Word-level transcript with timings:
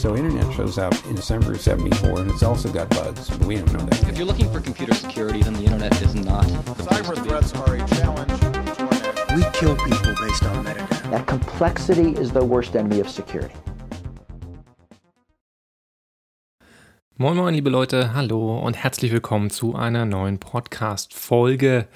So 0.00 0.16
internet 0.16 0.50
shows 0.54 0.78
up 0.78 0.94
in 1.08 1.14
December 1.14 1.52
of 1.52 1.60
74 1.60 2.20
and 2.20 2.30
it's 2.30 2.42
also 2.42 2.72
got 2.72 2.88
bugs, 2.88 3.28
but 3.28 3.46
we 3.46 3.56
don't 3.56 3.70
know 3.70 3.80
that. 3.80 4.08
If 4.08 4.16
you're 4.16 4.26
looking 4.26 4.50
for 4.50 4.58
computer 4.58 4.94
security, 4.94 5.42
then 5.42 5.52
the 5.52 5.64
internet 5.64 5.92
is 6.00 6.14
not. 6.14 6.46
Cyber 6.88 7.22
threats 7.22 7.52
are 7.52 7.74
a 7.74 7.86
challenge 7.86 8.32
We 9.36 9.42
kill 9.52 9.76
people 9.76 10.14
based 10.18 10.42
on 10.44 10.64
metadata. 10.64 11.10
That 11.10 11.26
complexity 11.26 12.12
is 12.12 12.32
the 12.32 12.42
worst 12.42 12.74
enemy 12.74 13.00
of 13.00 13.10
security. 13.10 13.54
Moin 17.18 17.36
Moin, 17.36 17.52
liebe 17.52 17.68
Leute, 17.68 18.14
hallo 18.14 18.58
und 18.58 18.82
herzlich 18.82 19.12
willkommen 19.12 19.50
zu 19.50 19.74
einer 19.74 20.06
neuen 20.06 20.38
Podcast-Folge. 20.38 21.88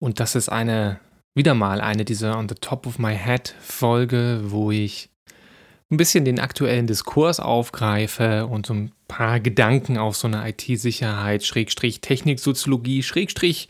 Und 0.00 0.18
das 0.18 0.34
ist 0.34 0.48
eine, 0.48 0.98
wieder 1.34 1.54
mal 1.54 1.80
eine 1.80 2.04
dieser 2.04 2.36
On 2.36 2.48
the 2.48 2.56
Top 2.56 2.84
of 2.84 2.98
My 2.98 3.16
Head 3.16 3.54
Folge, 3.60 4.40
wo 4.46 4.72
ich 4.72 5.11
ein 5.92 5.98
bisschen 5.98 6.24
den 6.24 6.40
aktuellen 6.40 6.86
Diskurs 6.86 7.38
aufgreife 7.38 8.46
und 8.46 8.64
so 8.64 8.72
ein 8.72 8.92
paar 9.08 9.40
Gedanken 9.40 9.98
auf 9.98 10.16
so 10.16 10.26
eine 10.26 10.48
IT-Sicherheit, 10.48 11.44
Schrägstrich 11.44 12.00
Techniksoziologie, 12.00 13.02
Schrägstrich 13.02 13.68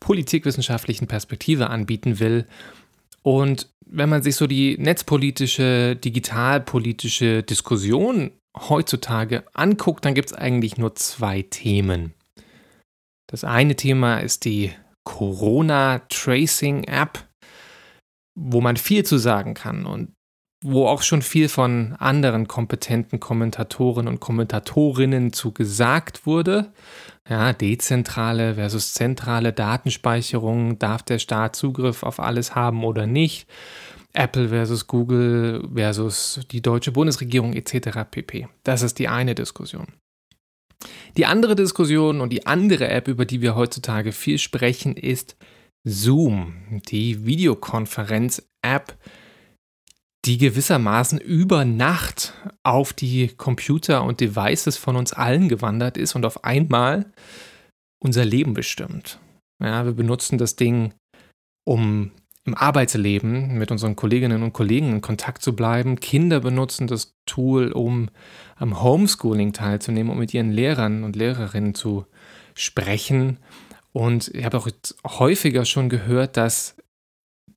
politikwissenschaftlichen 0.00 1.06
Perspektive 1.06 1.68
anbieten 1.68 2.20
will. 2.20 2.46
Und 3.22 3.68
wenn 3.86 4.08
man 4.08 4.22
sich 4.22 4.36
so 4.36 4.46
die 4.46 4.78
netzpolitische, 4.78 5.94
digitalpolitische 5.96 7.42
Diskussion 7.42 8.30
heutzutage 8.56 9.44
anguckt, 9.52 10.06
dann 10.06 10.14
gibt 10.14 10.30
es 10.30 10.36
eigentlich 10.36 10.78
nur 10.78 10.94
zwei 10.94 11.42
Themen. 11.42 12.14
Das 13.30 13.44
eine 13.44 13.76
Thema 13.76 14.20
ist 14.20 14.46
die 14.46 14.72
Corona-Tracing-App, 15.04 17.28
wo 18.34 18.62
man 18.62 18.78
viel 18.78 19.04
zu 19.04 19.18
sagen 19.18 19.52
kann 19.52 19.84
und 19.84 20.14
wo 20.62 20.86
auch 20.86 21.02
schon 21.02 21.22
viel 21.22 21.48
von 21.48 21.94
anderen 21.98 22.48
kompetenten 22.48 23.20
Kommentatoren 23.20 24.08
und 24.08 24.20
Kommentatorinnen 24.20 25.32
zu 25.32 25.52
gesagt 25.52 26.26
wurde. 26.26 26.72
Ja, 27.28 27.52
dezentrale 27.52 28.54
versus 28.54 28.92
zentrale 28.94 29.52
Datenspeicherung, 29.52 30.78
darf 30.78 31.02
der 31.02 31.18
Staat 31.18 31.54
Zugriff 31.54 32.02
auf 32.02 32.18
alles 32.18 32.54
haben 32.54 32.84
oder 32.84 33.06
nicht? 33.06 33.46
Apple 34.14 34.48
versus 34.48 34.86
Google 34.86 35.68
versus 35.74 36.40
die 36.50 36.62
deutsche 36.62 36.90
Bundesregierung 36.90 37.52
etc. 37.52 38.00
pp. 38.10 38.48
Das 38.64 38.82
ist 38.82 38.98
die 38.98 39.08
eine 39.08 39.34
Diskussion. 39.34 39.86
Die 41.16 41.26
andere 41.26 41.54
Diskussion 41.54 42.20
und 42.20 42.30
die 42.30 42.46
andere 42.46 42.88
App, 42.88 43.08
über 43.08 43.24
die 43.24 43.42
wir 43.42 43.54
heutzutage 43.54 44.12
viel 44.12 44.38
sprechen, 44.38 44.96
ist 44.96 45.36
Zoom, 45.84 46.80
die 46.88 47.26
Videokonferenz-App, 47.26 48.96
die 50.24 50.38
gewissermaßen 50.38 51.18
über 51.18 51.64
Nacht 51.64 52.34
auf 52.62 52.92
die 52.92 53.28
Computer 53.28 54.02
und 54.02 54.20
Devices 54.20 54.76
von 54.76 54.96
uns 54.96 55.12
allen 55.12 55.48
gewandert 55.48 55.96
ist 55.96 56.14
und 56.14 56.26
auf 56.26 56.44
einmal 56.44 57.06
unser 58.00 58.24
Leben 58.24 58.54
bestimmt. 58.54 59.18
Ja, 59.62 59.84
wir 59.84 59.92
benutzen 59.92 60.38
das 60.38 60.56
Ding, 60.56 60.92
um 61.64 62.12
im 62.44 62.54
Arbeitsleben 62.54 63.58
mit 63.58 63.70
unseren 63.70 63.94
Kolleginnen 63.94 64.42
und 64.42 64.52
Kollegen 64.52 64.90
in 64.90 65.00
Kontakt 65.02 65.42
zu 65.42 65.54
bleiben. 65.54 66.00
Kinder 66.00 66.40
benutzen 66.40 66.86
das 66.86 67.12
Tool, 67.26 67.72
um 67.72 68.08
am 68.56 68.82
Homeschooling 68.82 69.52
teilzunehmen, 69.52 70.10
um 70.10 70.18
mit 70.18 70.32
ihren 70.32 70.50
Lehrern 70.50 71.04
und 71.04 71.14
Lehrerinnen 71.14 71.74
zu 71.74 72.06
sprechen. 72.54 73.38
Und 73.92 74.28
ich 74.28 74.44
habe 74.44 74.58
auch 74.58 74.68
häufiger 75.04 75.64
schon 75.64 75.88
gehört, 75.88 76.36
dass 76.36 76.76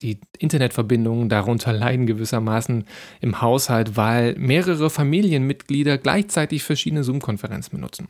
die 0.01 0.19
Internetverbindungen 0.39 1.29
darunter 1.29 1.73
leiden 1.73 2.05
gewissermaßen 2.05 2.85
im 3.21 3.41
Haushalt, 3.41 3.95
weil 3.97 4.35
mehrere 4.37 4.89
Familienmitglieder 4.89 5.97
gleichzeitig 5.97 6.63
verschiedene 6.63 7.03
Zoom-Konferenzen 7.03 7.71
benutzen. 7.75 8.07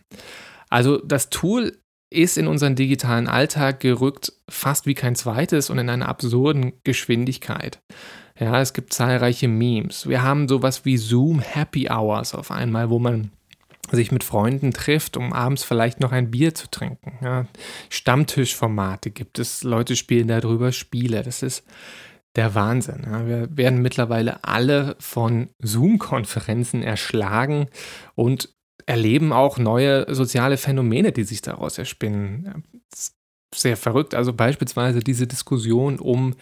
Also 0.69 0.97
das 0.97 1.29
Tool 1.29 1.77
ist 2.09 2.37
in 2.37 2.47
unseren 2.47 2.75
digitalen 2.75 3.27
Alltag 3.27 3.79
gerückt, 3.79 4.33
fast 4.49 4.85
wie 4.85 4.93
kein 4.93 5.15
zweites 5.15 5.69
und 5.69 5.79
in 5.79 5.89
einer 5.89 6.09
absurden 6.09 6.73
Geschwindigkeit. 6.83 7.81
Ja, 8.39 8.59
es 8.59 8.73
gibt 8.73 8.93
zahlreiche 8.93 9.47
Memes. 9.47 10.07
Wir 10.07 10.23
haben 10.23 10.47
sowas 10.47 10.83
wie 10.83 10.97
Zoom 10.97 11.39
Happy 11.39 11.89
Hours 11.89 12.33
auf 12.33 12.51
einmal, 12.51 12.89
wo 12.89 12.99
man 12.99 13.31
sich 13.95 14.11
mit 14.11 14.23
Freunden 14.23 14.71
trifft, 14.71 15.17
um 15.17 15.33
abends 15.33 15.63
vielleicht 15.63 15.99
noch 15.99 16.11
ein 16.11 16.31
Bier 16.31 16.53
zu 16.55 16.69
trinken. 16.69 17.17
Ja, 17.21 17.45
Stammtischformate 17.89 19.11
gibt 19.11 19.39
es, 19.39 19.63
Leute 19.63 19.95
spielen 19.95 20.27
darüber 20.27 20.71
Spiele. 20.71 21.23
Das 21.23 21.43
ist 21.43 21.63
der 22.35 22.55
Wahnsinn. 22.55 23.03
Ja, 23.05 23.27
wir 23.27 23.57
werden 23.57 23.81
mittlerweile 23.81 24.43
alle 24.43 24.95
von 24.99 25.49
Zoom-Konferenzen 25.59 26.81
erschlagen 26.83 27.67
und 28.15 28.49
erleben 28.85 29.33
auch 29.33 29.57
neue 29.57 30.13
soziale 30.13 30.57
Phänomene, 30.57 31.11
die 31.11 31.23
sich 31.23 31.41
daraus 31.41 31.77
erspinnen. 31.77 32.63
Sehr 33.53 33.75
verrückt. 33.75 34.15
Also 34.15 34.31
beispielsweise 34.31 35.01
diese 35.01 35.27
Diskussion 35.27 35.99
um 35.99 36.35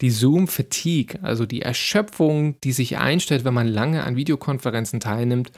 die 0.00 0.10
Zoom-Fatigue, 0.10 1.18
also 1.22 1.44
die 1.44 1.62
Erschöpfung, 1.62 2.60
die 2.60 2.72
sich 2.72 2.98
einstellt, 2.98 3.44
wenn 3.44 3.54
man 3.54 3.66
lange 3.66 4.04
an 4.04 4.16
Videokonferenzen 4.16 5.00
teilnimmt, 5.00 5.50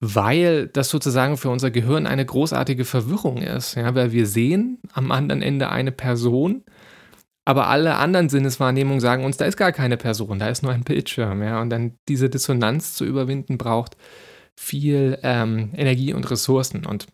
weil 0.00 0.68
das 0.68 0.90
sozusagen 0.90 1.36
für 1.36 1.50
unser 1.50 1.70
Gehirn 1.70 2.06
eine 2.06 2.26
großartige 2.26 2.84
Verwirrung 2.84 3.38
ist. 3.38 3.74
Ja, 3.74 3.94
weil 3.94 4.12
wir 4.12 4.26
sehen 4.26 4.78
am 4.92 5.10
anderen 5.10 5.42
Ende 5.42 5.70
eine 5.70 5.92
Person, 5.92 6.64
aber 7.44 7.68
alle 7.68 7.96
anderen 7.96 8.28
Sinneswahrnehmungen 8.28 9.00
sagen 9.00 9.24
uns, 9.24 9.36
da 9.36 9.44
ist 9.44 9.56
gar 9.56 9.72
keine 9.72 9.96
Person, 9.96 10.38
da 10.38 10.48
ist 10.48 10.62
nur 10.62 10.72
ein 10.72 10.84
Bildschirm. 10.84 11.42
Ja, 11.42 11.60
und 11.60 11.70
dann 11.70 11.98
diese 12.08 12.30
Dissonanz 12.30 12.94
zu 12.94 13.04
überwinden 13.04 13.58
braucht 13.58 13.96
viel 14.56 15.18
ähm, 15.22 15.70
Energie 15.74 16.14
und 16.14 16.30
Ressourcen. 16.30 16.86
Und 16.86 17.06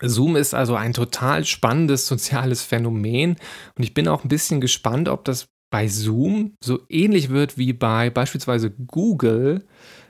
Zoom 0.00 0.36
ist 0.36 0.54
also 0.54 0.74
ein 0.74 0.92
total 0.92 1.44
spannendes 1.44 2.06
soziales 2.06 2.62
Phänomen. 2.62 3.36
Und 3.76 3.82
ich 3.82 3.94
bin 3.94 4.08
auch 4.08 4.24
ein 4.24 4.28
bisschen 4.28 4.60
gespannt, 4.60 5.08
ob 5.08 5.24
das 5.24 5.48
bei 5.70 5.88
Zoom 5.88 6.54
so 6.62 6.80
ähnlich 6.88 7.30
wird 7.30 7.58
wie 7.58 7.72
bei 7.72 8.10
beispielsweise 8.10 8.70
Google, 8.70 9.66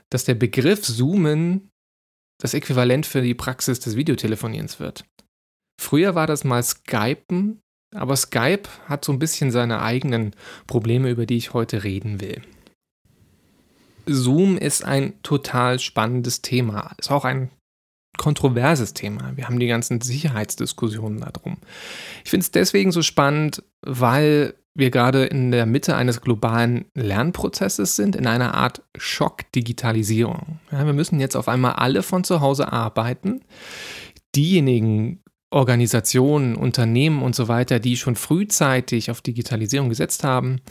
dass 0.09 0.25
der 0.25 0.35
Begriff 0.35 0.81
Zoomen 0.81 1.69
das 2.43 2.53
Äquivalent 2.53 3.05
für 3.05 3.21
die 3.21 3.33
Praxis 3.33 3.79
des 3.79 3.95
Videotelefonierens 3.95 4.77
wird. 4.81 5.05
Früher 5.81 6.13
war 6.13 6.27
das 6.27 6.43
mal 6.43 6.61
Skypen, 6.61 7.61
aber 7.95 8.17
Skype 8.17 8.63
hat 8.85 9.05
so 9.05 9.13
ein 9.13 9.19
bisschen 9.19 9.49
seine 9.49 9.81
eigenen 9.81 10.35
Probleme, 10.67 11.09
über 11.09 11.25
die 11.25 11.37
ich 11.37 11.53
heute 11.53 11.85
reden 11.85 12.19
will. 12.19 12.41
Zoom 14.05 14.57
ist 14.57 14.83
ein 14.83 15.13
total 15.23 15.79
spannendes 15.79 16.41
Thema. 16.41 16.93
Ist 16.97 17.11
auch 17.11 17.23
ein 17.23 17.49
kontroverses 18.17 18.93
Thema. 18.93 19.31
Wir 19.37 19.47
haben 19.47 19.59
die 19.59 19.67
ganzen 19.67 20.01
Sicherheitsdiskussionen 20.01 21.21
darum. 21.21 21.57
Ich 22.25 22.29
finde 22.29 22.43
es 22.43 22.51
deswegen 22.51 22.91
so 22.91 23.01
spannend, 23.01 23.63
weil 23.81 24.53
wir 24.75 24.89
gerade 24.89 25.25
in 25.25 25.51
der 25.51 25.65
Mitte 25.65 25.95
eines 25.95 26.21
globalen 26.21 26.85
Lernprozesses 26.95 27.95
sind, 27.95 28.15
in 28.15 28.25
einer 28.25 28.55
Art 28.55 28.81
Schockdigitalisierung. 28.97 30.59
Ja, 30.71 30.85
wir 30.85 30.93
müssen 30.93 31.19
jetzt 31.19 31.35
auf 31.35 31.47
einmal 31.47 31.73
alle 31.73 32.01
von 32.01 32.23
zu 32.23 32.41
Hause 32.41 32.71
arbeiten. 32.71 33.41
Diejenigen 34.35 35.23
Organisationen, 35.51 36.55
Unternehmen 36.55 37.21
und 37.21 37.35
so 37.35 37.47
weiter, 37.47 37.79
die 37.79 37.97
schon 37.97 38.15
frühzeitig 38.15 39.11
auf 39.11 39.21
Digitalisierung 39.21 39.89
gesetzt 39.89 40.23
haben, 40.23 40.61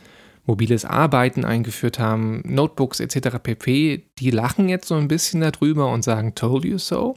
mobiles 0.44 0.84
Arbeiten 0.84 1.44
eingeführt 1.44 2.00
haben, 2.00 2.42
Notebooks 2.44 2.98
etc. 2.98 3.38
pp., 3.40 4.10
die 4.18 4.30
lachen 4.30 4.68
jetzt 4.68 4.88
so 4.88 4.96
ein 4.96 5.06
bisschen 5.06 5.40
darüber 5.40 5.92
und 5.92 6.02
sagen, 6.02 6.34
told 6.34 6.64
you 6.64 6.78
so. 6.78 7.16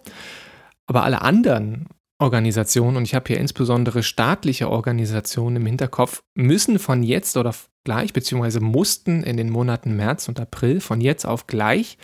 Aber 0.85 1.03
alle 1.03 1.23
anderen 1.23 1.87
Organisationen, 2.19 2.97
und 2.97 3.03
ich 3.03 3.15
habe 3.15 3.27
hier 3.27 3.39
insbesondere 3.39 4.01
staatliche 4.01 4.69
Organisationen 4.69 5.57
im 5.57 5.65
Hinterkopf, 5.65 6.23
müssen 6.33 6.79
von 6.79 7.03
jetzt 7.03 7.35
oder 7.35 7.53
gleich, 7.83 8.13
beziehungsweise 8.13 8.61
mussten 8.61 9.23
in 9.23 9.37
den 9.37 9.49
Monaten 9.49 9.95
März 9.95 10.27
und 10.27 10.39
April 10.39 10.79
von 10.79 11.01
jetzt 11.01 11.25
auf 11.25 11.47
gleich 11.47 11.97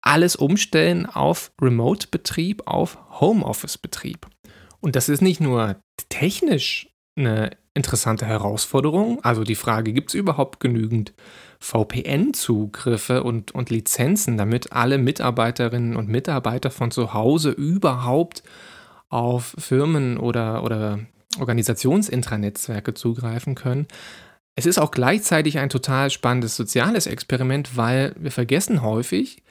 alles 0.00 0.36
umstellen 0.36 1.04
auf 1.04 1.52
Remote-Betrieb, 1.60 2.62
auf 2.66 2.98
Homeoffice-Betrieb. 3.20 4.26
Und 4.80 4.94
das 4.94 5.08
ist 5.08 5.20
nicht 5.20 5.40
nur 5.40 5.76
technisch 6.08 6.88
eine 7.18 7.50
interessante 7.74 8.24
Herausforderung. 8.24 9.22
Also 9.24 9.42
die 9.42 9.54
Frage, 9.54 9.92
gibt 9.92 10.10
es 10.10 10.14
überhaupt 10.14 10.60
genügend 10.60 11.12
VPN-Zugriffe 11.58 13.22
und, 13.22 13.52
und 13.52 13.70
Lizenzen, 13.70 14.36
damit 14.36 14.72
alle 14.72 14.98
Mitarbeiterinnen 14.98 15.96
und 15.96 16.08
Mitarbeiter 16.08 16.70
von 16.70 16.90
zu 16.90 17.12
Hause 17.12 17.50
überhaupt 17.50 18.42
auf 19.08 19.54
Firmen 19.58 20.18
oder, 20.18 20.64
oder 20.64 21.00
Organisationsintranetzwerke 21.38 22.94
zugreifen 22.94 23.54
können. 23.54 23.86
Es 24.56 24.66
ist 24.66 24.78
auch 24.78 24.90
gleichzeitig 24.90 25.58
ein 25.58 25.68
total 25.68 26.10
spannendes 26.10 26.56
soziales 26.56 27.06
Experiment, 27.06 27.76
weil 27.76 28.14
wir 28.18 28.30
vergessen 28.30 28.82
häufig, 28.82 29.42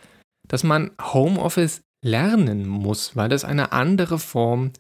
dass 0.48 0.64
man 0.64 0.92
Homeoffice 1.02 1.82
lernen 2.04 2.68
muss, 2.68 3.16
weil 3.16 3.30
das 3.30 3.46
eine 3.46 3.72
andere 3.72 4.20
Form 4.20 4.72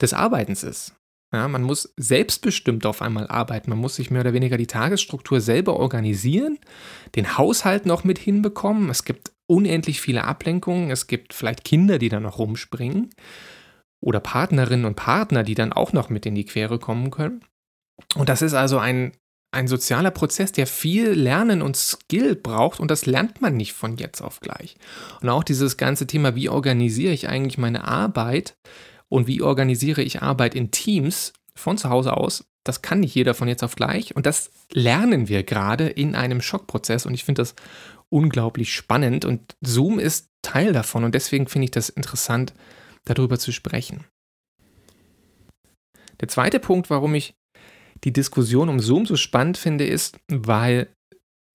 des 0.00 0.14
Arbeitens 0.14 0.62
ist. 0.62 0.94
Ja, 1.32 1.48
man 1.48 1.62
muss 1.62 1.92
selbstbestimmt 1.96 2.86
auf 2.86 3.02
einmal 3.02 3.26
arbeiten. 3.26 3.70
Man 3.70 3.78
muss 3.78 3.96
sich 3.96 4.10
mehr 4.10 4.20
oder 4.20 4.32
weniger 4.32 4.56
die 4.56 4.68
Tagesstruktur 4.68 5.40
selber 5.40 5.76
organisieren, 5.76 6.58
den 7.14 7.36
Haushalt 7.36 7.84
noch 7.84 8.04
mit 8.04 8.18
hinbekommen. 8.18 8.88
Es 8.90 9.04
gibt 9.04 9.32
unendlich 9.46 10.00
viele 10.00 10.24
Ablenkungen. 10.24 10.90
Es 10.90 11.08
gibt 11.08 11.34
vielleicht 11.34 11.64
Kinder, 11.64 11.98
die 11.98 12.08
da 12.08 12.20
noch 12.20 12.38
rumspringen 12.38 13.10
oder 14.06 14.20
Partnerinnen 14.20 14.86
und 14.86 14.94
Partner, 14.94 15.42
die 15.42 15.56
dann 15.56 15.72
auch 15.72 15.92
noch 15.92 16.10
mit 16.10 16.24
in 16.26 16.36
die 16.36 16.44
Quere 16.44 16.78
kommen 16.78 17.10
können. 17.10 17.40
Und 18.14 18.28
das 18.28 18.40
ist 18.40 18.54
also 18.54 18.78
ein, 18.78 19.10
ein 19.50 19.66
sozialer 19.66 20.12
Prozess, 20.12 20.52
der 20.52 20.68
viel 20.68 21.10
Lernen 21.10 21.60
und 21.60 21.76
Skill 21.76 22.36
braucht 22.36 22.78
und 22.78 22.88
das 22.88 23.06
lernt 23.06 23.42
man 23.42 23.56
nicht 23.56 23.72
von 23.72 23.96
jetzt 23.96 24.20
auf 24.22 24.38
gleich. 24.38 24.76
Und 25.22 25.28
auch 25.28 25.42
dieses 25.42 25.76
ganze 25.76 26.06
Thema, 26.06 26.36
wie 26.36 26.48
organisiere 26.48 27.12
ich 27.12 27.28
eigentlich 27.28 27.58
meine 27.58 27.82
Arbeit 27.82 28.56
und 29.08 29.26
wie 29.26 29.42
organisiere 29.42 30.02
ich 30.02 30.22
Arbeit 30.22 30.54
in 30.54 30.70
Teams 30.70 31.32
von 31.56 31.76
zu 31.76 31.90
Hause 31.90 32.16
aus, 32.16 32.44
das 32.62 32.82
kann 32.82 33.00
nicht 33.00 33.14
jeder 33.16 33.34
von 33.34 33.48
jetzt 33.48 33.64
auf 33.64 33.74
gleich 33.74 34.14
und 34.14 34.24
das 34.24 34.52
lernen 34.70 35.26
wir 35.26 35.42
gerade 35.42 35.88
in 35.88 36.14
einem 36.14 36.40
Schockprozess 36.40 37.06
und 37.06 37.14
ich 37.14 37.24
finde 37.24 37.42
das 37.42 37.56
unglaublich 38.08 38.72
spannend 38.72 39.24
und 39.24 39.56
Zoom 39.62 39.98
ist 39.98 40.28
Teil 40.42 40.72
davon 40.72 41.02
und 41.02 41.16
deswegen 41.16 41.48
finde 41.48 41.64
ich 41.64 41.70
das 41.72 41.88
interessant, 41.88 42.54
darüber 43.06 43.38
zu 43.38 43.52
sprechen. 43.52 44.04
Der 46.20 46.28
zweite 46.28 46.60
Punkt, 46.60 46.90
warum 46.90 47.14
ich 47.14 47.34
die 48.04 48.12
Diskussion 48.12 48.68
um 48.68 48.80
Zoom 48.80 49.06
so 49.06 49.16
spannend 49.16 49.56
finde, 49.56 49.86
ist, 49.86 50.18
weil 50.28 50.88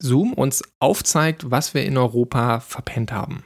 Zoom 0.01 0.33
uns 0.33 0.63
aufzeigt, 0.79 1.51
was 1.51 1.73
wir 1.73 1.85
in 1.85 1.97
Europa 1.97 2.59
verpennt 2.59 3.11
haben. 3.11 3.43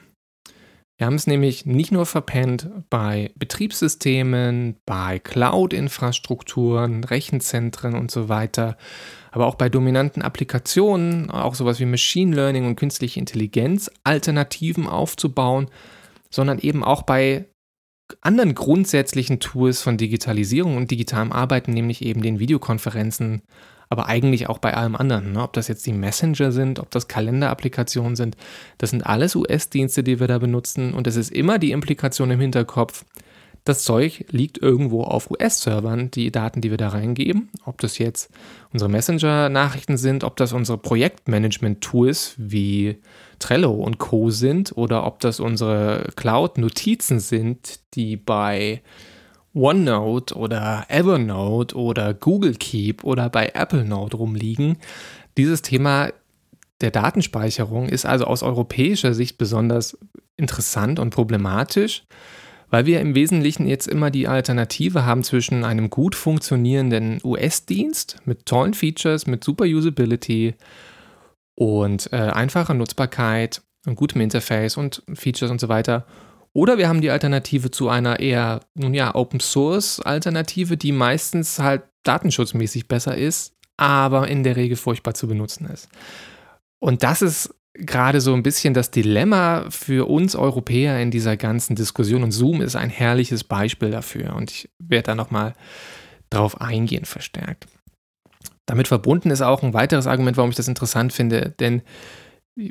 Wir 0.98 1.06
haben 1.06 1.16
es 1.16 1.26
nämlich 1.26 1.66
nicht 1.66 1.92
nur 1.92 2.06
verpennt 2.06 2.70
bei 2.88 3.30
Betriebssystemen, 3.36 4.76
bei 4.86 5.18
Cloud-Infrastrukturen, 5.18 7.04
Rechenzentren 7.04 7.94
und 7.94 8.10
so 8.10 8.30
weiter, 8.30 8.78
aber 9.30 9.46
auch 9.46 9.56
bei 9.56 9.68
dominanten 9.68 10.22
Applikationen, 10.22 11.30
auch 11.30 11.54
sowas 11.54 11.80
wie 11.80 11.84
Machine 11.84 12.34
Learning 12.34 12.66
und 12.66 12.76
künstliche 12.76 13.20
Intelligenz, 13.20 13.90
Alternativen 14.04 14.86
aufzubauen, 14.86 15.68
sondern 16.30 16.58
eben 16.58 16.82
auch 16.82 17.02
bei 17.02 17.46
anderen 18.20 18.54
grundsätzlichen 18.54 19.40
Tools 19.40 19.82
von 19.82 19.96
Digitalisierung 19.96 20.76
und 20.76 20.90
digitalem 20.90 21.32
Arbeiten, 21.32 21.72
nämlich 21.72 22.02
eben 22.02 22.22
den 22.22 22.38
Videokonferenzen, 22.38 23.42
aber 23.88 24.06
eigentlich 24.06 24.48
auch 24.48 24.58
bei 24.58 24.74
allem 24.74 24.96
anderen. 24.96 25.32
Ne? 25.32 25.42
Ob 25.42 25.52
das 25.52 25.68
jetzt 25.68 25.86
die 25.86 25.92
Messenger 25.92 26.52
sind, 26.52 26.78
ob 26.78 26.90
das 26.90 27.08
Kalenderapplikationen 27.08 28.16
sind, 28.16 28.36
das 28.78 28.90
sind 28.90 29.06
alles 29.06 29.36
US-Dienste, 29.36 30.02
die 30.02 30.20
wir 30.20 30.26
da 30.26 30.38
benutzen 30.38 30.94
und 30.94 31.06
es 31.06 31.16
ist 31.16 31.30
immer 31.30 31.58
die 31.58 31.72
Implikation 31.72 32.30
im 32.30 32.40
Hinterkopf, 32.40 33.04
das 33.66 33.82
Zeug 33.82 34.24
liegt 34.30 34.58
irgendwo 34.58 35.02
auf 35.02 35.28
US-Servern, 35.28 36.12
die 36.12 36.30
Daten, 36.30 36.60
die 36.60 36.70
wir 36.70 36.76
da 36.76 36.90
reingeben. 36.90 37.48
Ob 37.64 37.80
das 37.80 37.98
jetzt 37.98 38.30
unsere 38.72 38.88
Messenger-Nachrichten 38.88 39.96
sind, 39.96 40.22
ob 40.22 40.36
das 40.36 40.52
unsere 40.52 40.78
Projektmanagement-Tools 40.78 42.34
wie 42.38 42.98
Trello 43.40 43.72
und 43.72 43.98
Co. 43.98 44.30
sind 44.30 44.76
oder 44.76 45.04
ob 45.04 45.18
das 45.18 45.40
unsere 45.40 46.10
Cloud-Notizen 46.14 47.18
sind, 47.18 47.80
die 47.94 48.16
bei 48.16 48.82
OneNote 49.52 50.36
oder 50.36 50.84
Evernote 50.88 51.76
oder 51.76 52.14
Google 52.14 52.54
Keep 52.54 53.02
oder 53.02 53.28
bei 53.28 53.50
Apple 53.52 53.84
Note 53.84 54.16
rumliegen. 54.16 54.78
Dieses 55.36 55.62
Thema 55.62 56.12
der 56.80 56.92
Datenspeicherung 56.92 57.88
ist 57.88 58.06
also 58.06 58.26
aus 58.26 58.44
europäischer 58.44 59.12
Sicht 59.12 59.38
besonders 59.38 59.98
interessant 60.36 61.00
und 61.00 61.10
problematisch 61.10 62.04
weil 62.70 62.86
wir 62.86 63.00
im 63.00 63.14
Wesentlichen 63.14 63.66
jetzt 63.66 63.86
immer 63.86 64.10
die 64.10 64.28
Alternative 64.28 65.04
haben 65.04 65.22
zwischen 65.22 65.64
einem 65.64 65.90
gut 65.90 66.14
funktionierenden 66.14 67.20
US-Dienst 67.24 68.18
mit 68.24 68.46
tollen 68.46 68.74
Features, 68.74 69.26
mit 69.26 69.44
super 69.44 69.64
Usability 69.64 70.54
und 71.54 72.12
äh, 72.12 72.16
einfacher 72.16 72.74
Nutzbarkeit 72.74 73.62
und 73.86 73.96
gutem 73.96 74.20
Interface 74.20 74.76
und 74.76 75.02
Features 75.14 75.50
und 75.50 75.60
so 75.60 75.68
weiter. 75.68 76.06
Oder 76.52 76.78
wir 76.78 76.88
haben 76.88 77.02
die 77.02 77.10
Alternative 77.10 77.70
zu 77.70 77.88
einer 77.88 78.18
eher, 78.18 78.60
nun 78.74 78.94
ja, 78.94 79.14
Open 79.14 79.40
Source 79.40 80.00
Alternative, 80.00 80.76
die 80.76 80.92
meistens 80.92 81.58
halt 81.58 81.82
datenschutzmäßig 82.02 82.88
besser 82.88 83.16
ist, 83.16 83.52
aber 83.76 84.28
in 84.28 84.42
der 84.42 84.56
Regel 84.56 84.76
furchtbar 84.76 85.14
zu 85.14 85.28
benutzen 85.28 85.66
ist. 85.66 85.88
Und 86.78 87.02
das 87.02 87.22
ist 87.22 87.54
gerade 87.78 88.20
so 88.20 88.34
ein 88.34 88.42
bisschen 88.42 88.74
das 88.74 88.90
Dilemma 88.90 89.66
für 89.70 90.08
uns 90.08 90.34
Europäer 90.34 91.00
in 91.00 91.10
dieser 91.10 91.36
ganzen 91.36 91.76
Diskussion. 91.76 92.22
Und 92.22 92.32
Zoom 92.32 92.62
ist 92.62 92.76
ein 92.76 92.90
herrliches 92.90 93.44
Beispiel 93.44 93.90
dafür. 93.90 94.34
Und 94.34 94.50
ich 94.50 94.70
werde 94.78 95.08
da 95.08 95.14
nochmal 95.14 95.54
drauf 96.30 96.60
eingehen, 96.60 97.04
verstärkt. 97.04 97.66
Damit 98.66 98.88
verbunden 98.88 99.30
ist 99.30 99.42
auch 99.42 99.62
ein 99.62 99.74
weiteres 99.74 100.06
Argument, 100.06 100.36
warum 100.36 100.50
ich 100.50 100.56
das 100.56 100.68
interessant 100.68 101.12
finde. 101.12 101.54
Denn 101.60 101.82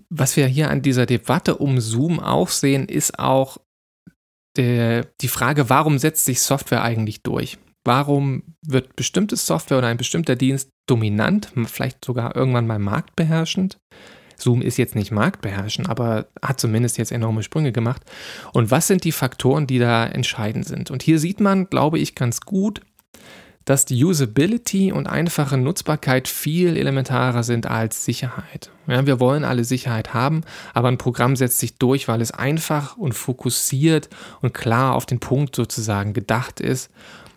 was 0.09 0.35
wir 0.35 0.47
hier 0.47 0.69
an 0.69 0.81
dieser 0.81 1.05
Debatte 1.05 1.57
um 1.57 1.79
Zoom 1.79 2.19
auch 2.19 2.49
sehen, 2.49 2.87
ist 2.87 3.19
auch 3.19 3.57
der, 4.57 5.05
die 5.21 5.27
Frage, 5.27 5.69
warum 5.69 5.97
setzt 5.97 6.25
sich 6.25 6.41
Software 6.41 6.83
eigentlich 6.83 7.23
durch? 7.23 7.57
Warum 7.85 8.55
wird 8.65 8.95
bestimmte 8.95 9.35
Software 9.35 9.77
oder 9.77 9.87
ein 9.87 9.97
bestimmter 9.97 10.35
Dienst 10.35 10.69
dominant, 10.87 11.51
vielleicht 11.65 12.03
sogar 12.03 12.35
irgendwann 12.35 12.67
mal 12.67 12.79
marktbeherrschend? 12.79 13.77
Zoom 14.37 14.61
ist 14.61 14.77
jetzt 14.77 14.95
nicht 14.95 15.11
marktbeherrschend, 15.11 15.89
aber 15.89 16.27
hat 16.41 16.59
zumindest 16.59 16.97
jetzt 16.97 17.11
enorme 17.11 17.43
Sprünge 17.43 17.71
gemacht. 17.71 18.01
Und 18.53 18.71
was 18.71 18.87
sind 18.87 19.03
die 19.03 19.11
Faktoren, 19.11 19.67
die 19.67 19.79
da 19.79 20.05
entscheidend 20.05 20.65
sind? 20.65 20.91
Und 20.91 21.03
hier 21.03 21.19
sieht 21.19 21.39
man, 21.39 21.69
glaube 21.69 21.99
ich, 21.99 22.15
ganz 22.15 22.41
gut, 22.41 22.81
dass 23.65 23.85
die 23.85 24.03
Usability 24.03 24.91
und 24.91 25.07
einfache 25.07 25.57
Nutzbarkeit 25.57 26.27
viel 26.27 26.77
elementarer 26.77 27.43
sind 27.43 27.65
als 27.65 28.05
Sicherheit. 28.05 28.69
Ja, 28.87 29.07
wir 29.07 29.19
wollen 29.19 29.43
alle 29.43 29.63
Sicherheit 29.63 30.13
haben, 30.13 30.41
aber 30.73 30.87
ein 30.87 30.99
Programm 30.99 31.35
setzt 31.35 31.57
sich 31.57 31.77
durch, 31.77 32.07
weil 32.07 32.21
es 32.21 32.31
einfach 32.31 32.95
und 32.95 33.13
fokussiert 33.13 34.09
und 34.41 34.53
klar 34.53 34.93
auf 34.93 35.07
den 35.07 35.19
Punkt 35.19 35.55
sozusagen 35.55 36.13
gedacht 36.13 36.59
ist. 36.59 36.91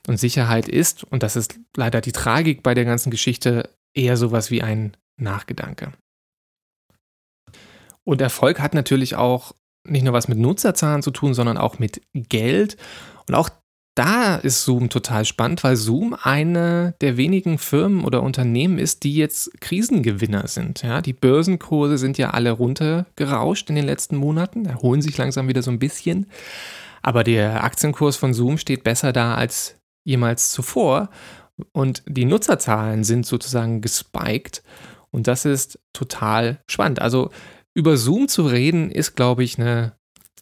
Und 0.07 0.19
Sicherheit 0.19 0.69
ist, 0.69 1.05
und 1.05 1.23
das 1.23 1.35
ist 1.35 1.59
leider 1.77 2.01
die 2.01 2.13
Tragik 2.13 2.63
bei 2.63 2.75
der 2.75 2.85
ganzen 2.85 3.11
Geschichte, 3.11 3.71
eher 3.95 4.17
sowas 4.17 4.51
wie 4.51 4.63
ein 4.63 4.97
Nachgedanke. 5.17 5.93
Und 8.09 8.23
Erfolg 8.23 8.59
hat 8.61 8.73
natürlich 8.73 9.17
auch 9.17 9.53
nicht 9.87 10.03
nur 10.03 10.15
was 10.15 10.29
mit 10.29 10.39
Nutzerzahlen 10.39 11.03
zu 11.03 11.11
tun, 11.11 11.35
sondern 11.35 11.59
auch 11.59 11.79
mit 11.79 12.01
Geld. 12.15 12.79
Und 13.29 13.35
auch 13.35 13.51
da 13.95 14.37
ist 14.37 14.65
Zoom 14.65 14.89
total 14.89 15.27
spannend, 15.27 15.63
weil 15.63 15.77
Zoom 15.77 16.17
eine 16.19 16.95
der 17.03 17.19
wenigen 17.19 17.59
Firmen 17.59 18.07
oder 18.07 18.23
Unternehmen 18.23 18.79
ist, 18.79 19.05
die 19.05 19.15
jetzt 19.15 19.61
Krisengewinner 19.61 20.49
sind. 20.49 20.83
Ja, 20.83 21.03
die 21.03 21.13
Börsenkurse 21.13 21.99
sind 21.99 22.17
ja 22.17 22.31
alle 22.31 22.53
runtergerauscht 22.53 23.69
in 23.69 23.77
den 23.77 23.85
letzten 23.85 24.17
Monaten, 24.17 24.65
erholen 24.65 25.03
sich 25.03 25.19
langsam 25.19 25.47
wieder 25.47 25.61
so 25.61 25.71
ein 25.71 25.79
bisschen. 25.79 26.29
Aber 27.03 27.25
der 27.25 27.63
Aktienkurs 27.63 28.17
von 28.17 28.33
Zoom 28.33 28.57
steht 28.57 28.85
besser 28.85 29.13
da 29.13 29.35
als 29.35 29.77
jemals 30.05 30.51
zuvor. 30.51 31.11
Und 31.73 32.05
die 32.07 32.25
Nutzerzahlen 32.25 33.05
sind 33.05 33.27
sozusagen 33.27 33.83
gespiked. 33.83 34.63
Und 35.11 35.27
das 35.27 35.45
ist 35.45 35.79
total 35.93 36.61
spannend. 36.67 37.03
Also 37.03 37.31
über 37.79 37.97
Zoom 37.97 38.27
zu 38.27 38.45
reden, 38.45 38.91
ist, 38.91 39.15
glaube 39.15 39.45
ich, 39.45 39.57
eine 39.57 39.93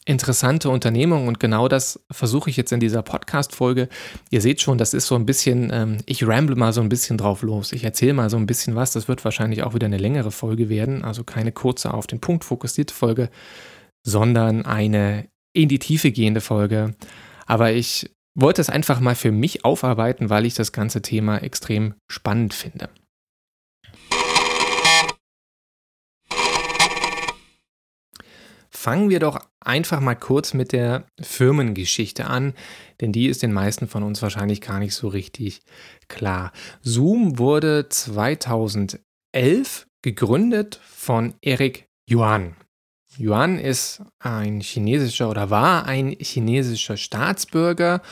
interessante 0.06 0.70
Unternehmung 0.70 1.28
und 1.28 1.38
genau 1.38 1.68
das 1.68 2.02
versuche 2.10 2.48
ich 2.48 2.56
jetzt 2.56 2.72
in 2.72 2.80
dieser 2.80 3.02
Podcast-Folge. 3.02 3.90
Ihr 4.30 4.40
seht 4.40 4.62
schon, 4.62 4.78
das 4.78 4.94
ist 4.94 5.06
so 5.06 5.16
ein 5.16 5.26
bisschen, 5.26 5.70
ähm, 5.70 5.98
ich 6.06 6.26
ramble 6.26 6.56
mal 6.56 6.72
so 6.72 6.80
ein 6.80 6.88
bisschen 6.88 7.18
drauf 7.18 7.42
los. 7.42 7.72
Ich 7.72 7.84
erzähle 7.84 8.14
mal 8.14 8.30
so 8.30 8.38
ein 8.38 8.46
bisschen 8.46 8.74
was. 8.74 8.92
Das 8.92 9.06
wird 9.06 9.22
wahrscheinlich 9.22 9.64
auch 9.64 9.74
wieder 9.74 9.84
eine 9.84 9.98
längere 9.98 10.30
Folge 10.30 10.70
werden, 10.70 11.04
also 11.04 11.24
keine 11.24 11.52
kurze 11.52 11.92
auf 11.92 12.06
den 12.06 12.20
Punkt 12.20 12.44
fokussierte 12.44 12.94
Folge, 12.94 13.28
sondern 14.02 14.64
eine 14.64 15.28
in 15.52 15.68
die 15.68 15.78
Tiefe 15.80 16.12
gehende 16.12 16.40
Folge. 16.40 16.94
Aber 17.44 17.72
ich 17.72 18.08
wollte 18.34 18.62
es 18.62 18.70
einfach 18.70 19.00
mal 19.00 19.14
für 19.14 19.32
mich 19.32 19.66
aufarbeiten, 19.66 20.30
weil 20.30 20.46
ich 20.46 20.54
das 20.54 20.72
ganze 20.72 21.02
Thema 21.02 21.36
extrem 21.38 21.94
spannend 22.10 22.54
finde. 22.54 22.88
Fangen 28.86 29.10
wir 29.10 29.18
doch 29.18 29.40
einfach 29.58 29.98
mal 29.98 30.14
kurz 30.14 30.54
mit 30.54 30.70
der 30.70 31.08
Firmengeschichte 31.20 32.26
an, 32.26 32.54
denn 33.00 33.10
die 33.10 33.26
ist 33.26 33.42
den 33.42 33.52
meisten 33.52 33.88
von 33.88 34.04
uns 34.04 34.22
wahrscheinlich 34.22 34.60
gar 34.60 34.78
nicht 34.78 34.94
so 34.94 35.08
richtig 35.08 35.62
klar. 36.06 36.52
Zoom 36.82 37.36
wurde 37.36 37.88
2011 37.88 39.88
gegründet 40.02 40.78
von 40.84 41.34
Eric 41.42 41.88
Yuan. 42.08 42.54
Yuan 43.18 43.58
ist 43.58 44.02
ein 44.20 44.60
chinesischer 44.60 45.30
oder 45.30 45.50
war 45.50 45.86
ein 45.86 46.14
chinesischer 46.20 46.96
Staatsbürger 46.96 48.02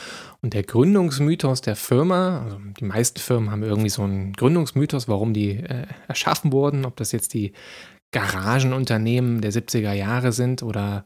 und 0.41 0.53
der 0.53 0.63
Gründungsmythos 0.63 1.61
der 1.61 1.77
Firma, 1.77 2.43
also 2.43 2.59
die 2.77 2.85
meisten 2.85 3.21
Firmen 3.21 3.49
haben 3.49 3.63
irgendwie 3.63 3.89
so 3.89 4.01
einen 4.01 4.33
Gründungsmythos, 4.33 5.07
warum 5.07 5.33
die 5.33 5.51
äh, 5.51 5.87
erschaffen 6.09 6.51
wurden, 6.51 6.85
ob 6.85 6.97
das 6.97 7.13
jetzt 7.13 7.33
die 7.33 7.53
Garagenunternehmen 8.15 9.41
der 9.41 9.51
70er 9.51 9.91
Jahre 9.91 10.31
sind 10.31 10.63
oder 10.63 11.05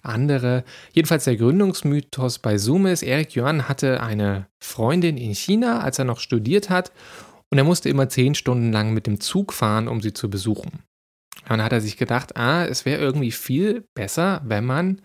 andere. 0.00 0.62
Jedenfalls 0.92 1.24
der 1.24 1.34
Gründungsmythos 1.34 2.38
bei 2.38 2.56
Zoom 2.56 2.86
ist, 2.86 3.02
Eric 3.02 3.34
Yuan 3.34 3.68
hatte 3.68 4.00
eine 4.00 4.46
Freundin 4.62 5.16
in 5.16 5.34
China, 5.34 5.80
als 5.80 5.98
er 5.98 6.04
noch 6.04 6.20
studiert 6.20 6.70
hat, 6.70 6.92
und 7.50 7.58
er 7.58 7.64
musste 7.64 7.88
immer 7.88 8.08
zehn 8.08 8.36
Stunden 8.36 8.70
lang 8.70 8.94
mit 8.94 9.08
dem 9.08 9.18
Zug 9.18 9.52
fahren, 9.52 9.88
um 9.88 10.00
sie 10.00 10.12
zu 10.12 10.30
besuchen. 10.30 10.84
dann 11.48 11.62
hat 11.62 11.72
er 11.72 11.80
sich 11.80 11.96
gedacht, 11.96 12.36
ah, 12.36 12.64
es 12.64 12.84
wäre 12.84 13.00
irgendwie 13.00 13.32
viel 13.32 13.84
besser, 13.94 14.40
wenn 14.44 14.64
man 14.64 15.02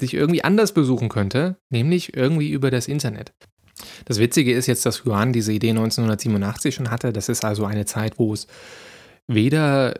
sich 0.00 0.14
irgendwie 0.14 0.44
anders 0.44 0.72
besuchen 0.72 1.08
könnte, 1.08 1.56
nämlich 1.68 2.16
irgendwie 2.16 2.50
über 2.50 2.70
das 2.70 2.86
Internet. 2.86 3.32
Das 4.04 4.20
Witzige 4.20 4.52
ist 4.52 4.68
jetzt, 4.68 4.86
dass 4.86 5.04
Yuan 5.04 5.32
diese 5.32 5.52
Idee 5.52 5.70
1987 5.70 6.76
schon 6.76 6.92
hatte. 6.92 7.12
Das 7.12 7.28
ist 7.28 7.44
also 7.44 7.64
eine 7.64 7.86
Zeit, 7.86 8.20
wo 8.20 8.32
es 8.32 8.46
weder 9.26 9.94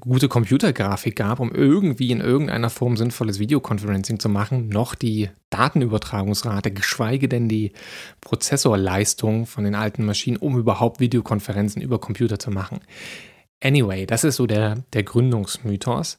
gute 0.00 0.28
Computergrafik 0.28 1.16
gab, 1.16 1.40
um 1.40 1.52
irgendwie 1.52 2.10
in 2.10 2.20
irgendeiner 2.20 2.70
Form 2.70 2.96
sinnvolles 2.96 3.38
Videoconferencing 3.38 4.20
zu 4.20 4.28
machen, 4.28 4.68
noch 4.68 4.94
die 4.94 5.30
Datenübertragungsrate, 5.50 6.70
geschweige 6.70 7.28
denn 7.28 7.48
die 7.48 7.72
Prozessorleistung 8.20 9.46
von 9.46 9.64
den 9.64 9.74
alten 9.74 10.04
Maschinen, 10.04 10.36
um 10.36 10.56
überhaupt 10.56 11.00
Videokonferenzen 11.00 11.82
über 11.82 11.98
Computer 11.98 12.38
zu 12.38 12.50
machen. 12.50 12.80
Anyway, 13.64 14.06
das 14.06 14.24
ist 14.24 14.36
so 14.36 14.46
der, 14.46 14.82
der 14.92 15.04
Gründungsmythos. 15.04 16.18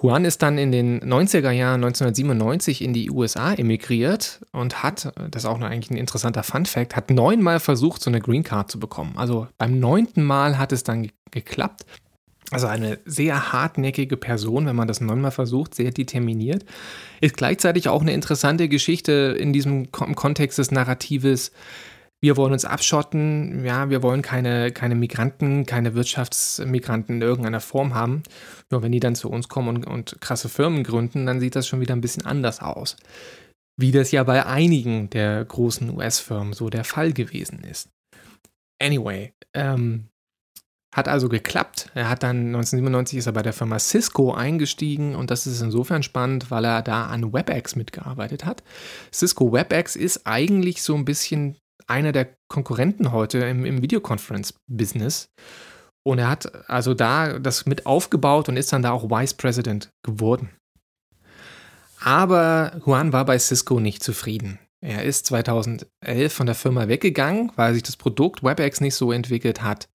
Juan 0.00 0.24
ist 0.24 0.42
dann 0.42 0.58
in 0.58 0.70
den 0.70 1.00
90er 1.00 1.50
Jahren 1.50 1.82
1997 1.82 2.82
in 2.82 2.92
die 2.92 3.10
USA 3.10 3.52
emigriert 3.52 4.44
und 4.52 4.84
hat, 4.84 5.12
das 5.30 5.42
ist 5.42 5.46
auch 5.46 5.58
noch 5.58 5.66
eigentlich 5.66 5.90
ein 5.90 5.96
interessanter 5.96 6.44
Fun 6.44 6.66
Fact, 6.66 6.94
hat 6.94 7.10
neunmal 7.10 7.58
versucht, 7.58 8.00
so 8.00 8.10
eine 8.10 8.20
Green 8.20 8.44
Card 8.44 8.70
zu 8.70 8.78
bekommen. 8.78 9.14
Also 9.16 9.48
beim 9.58 9.80
neunten 9.80 10.22
Mal 10.22 10.56
hat 10.56 10.70
es 10.70 10.84
dann 10.84 11.10
geklappt. 11.32 11.84
Also 12.50 12.66
eine 12.66 12.98
sehr 13.04 13.52
hartnäckige 13.52 14.16
Person, 14.16 14.66
wenn 14.66 14.76
man 14.76 14.88
das 14.88 15.00
neunmal 15.00 15.30
versucht, 15.30 15.74
sehr 15.74 15.90
determiniert. 15.90 16.64
Ist 17.20 17.36
gleichzeitig 17.36 17.88
auch 17.88 18.02
eine 18.02 18.12
interessante 18.12 18.68
Geschichte 18.68 19.36
in 19.38 19.52
diesem 19.52 19.90
Kontext 19.92 20.58
des 20.58 20.70
Narratives 20.70 21.52
wir 22.24 22.38
wollen 22.38 22.54
uns 22.54 22.64
abschotten, 22.64 23.66
ja, 23.66 23.90
wir 23.90 24.02
wollen 24.02 24.22
keine, 24.22 24.72
keine 24.72 24.94
Migranten, 24.94 25.66
keine 25.66 25.94
Wirtschaftsmigranten 25.94 27.16
in 27.16 27.22
irgendeiner 27.22 27.60
Form 27.60 27.94
haben. 27.94 28.22
Nur 28.70 28.82
wenn 28.82 28.92
die 28.92 29.00
dann 29.00 29.14
zu 29.14 29.28
uns 29.28 29.50
kommen 29.50 29.68
und, 29.68 29.86
und 29.86 30.22
krasse 30.22 30.48
Firmen 30.48 30.84
gründen, 30.84 31.26
dann 31.26 31.38
sieht 31.38 31.54
das 31.54 31.68
schon 31.68 31.80
wieder 31.80 31.94
ein 31.94 32.00
bisschen 32.00 32.24
anders 32.24 32.60
aus. 32.60 32.96
Wie 33.78 33.92
das 33.92 34.10
ja 34.10 34.22
bei 34.24 34.46
einigen 34.46 35.10
der 35.10 35.44
großen 35.44 35.90
US-Firmen 35.90 36.54
so 36.54 36.70
der 36.70 36.84
Fall 36.84 37.12
gewesen 37.12 37.62
ist. 37.62 37.90
Anyway, 38.80 39.34
ähm, 39.52 40.08
hat 40.94 41.08
also 41.08 41.28
geklappt. 41.28 41.90
Er 41.94 42.08
hat 42.08 42.22
dann 42.22 42.46
1997 42.46 43.18
ist 43.18 43.26
er 43.26 43.32
bei 43.32 43.42
der 43.42 43.52
Firma 43.52 43.80
Cisco 43.80 44.32
eingestiegen 44.32 45.16
und 45.16 45.30
das 45.30 45.46
ist 45.46 45.60
insofern 45.60 46.04
spannend, 46.04 46.52
weil 46.52 46.64
er 46.64 46.82
da 46.82 47.06
an 47.06 47.32
WebEx 47.32 47.74
mitgearbeitet 47.74 48.44
hat. 48.44 48.62
Cisco 49.12 49.52
WebEx 49.52 49.96
ist 49.96 50.24
eigentlich 50.24 50.82
so 50.82 50.94
ein 50.94 51.04
bisschen 51.04 51.56
einer 51.88 52.12
der 52.12 52.28
Konkurrenten 52.48 53.10
heute 53.10 53.38
im, 53.38 53.66
im 53.66 53.82
Videoconference-Business. 53.82 55.30
Und 56.06 56.18
er 56.20 56.30
hat 56.30 56.70
also 56.70 56.94
da 56.94 57.40
das 57.40 57.66
mit 57.66 57.86
aufgebaut 57.86 58.48
und 58.48 58.56
ist 58.56 58.72
dann 58.72 58.82
da 58.82 58.92
auch 58.92 59.10
Vice 59.10 59.34
President 59.34 59.90
geworden. 60.04 60.50
Aber 62.00 62.80
Juan 62.86 63.12
war 63.12 63.24
bei 63.24 63.38
Cisco 63.38 63.80
nicht 63.80 64.02
zufrieden. 64.02 64.60
Er 64.80 65.02
ist 65.02 65.26
2011 65.26 65.88
von 66.30 66.44
der 66.44 66.54
Firma 66.54 66.88
weggegangen, 66.88 67.50
weil 67.56 67.72
sich 67.72 67.82
das 67.82 67.96
Produkt 67.96 68.44
WebEx 68.44 68.82
nicht 68.82 68.94
so 68.94 69.12
entwickelt 69.12 69.62
hat, 69.62 69.88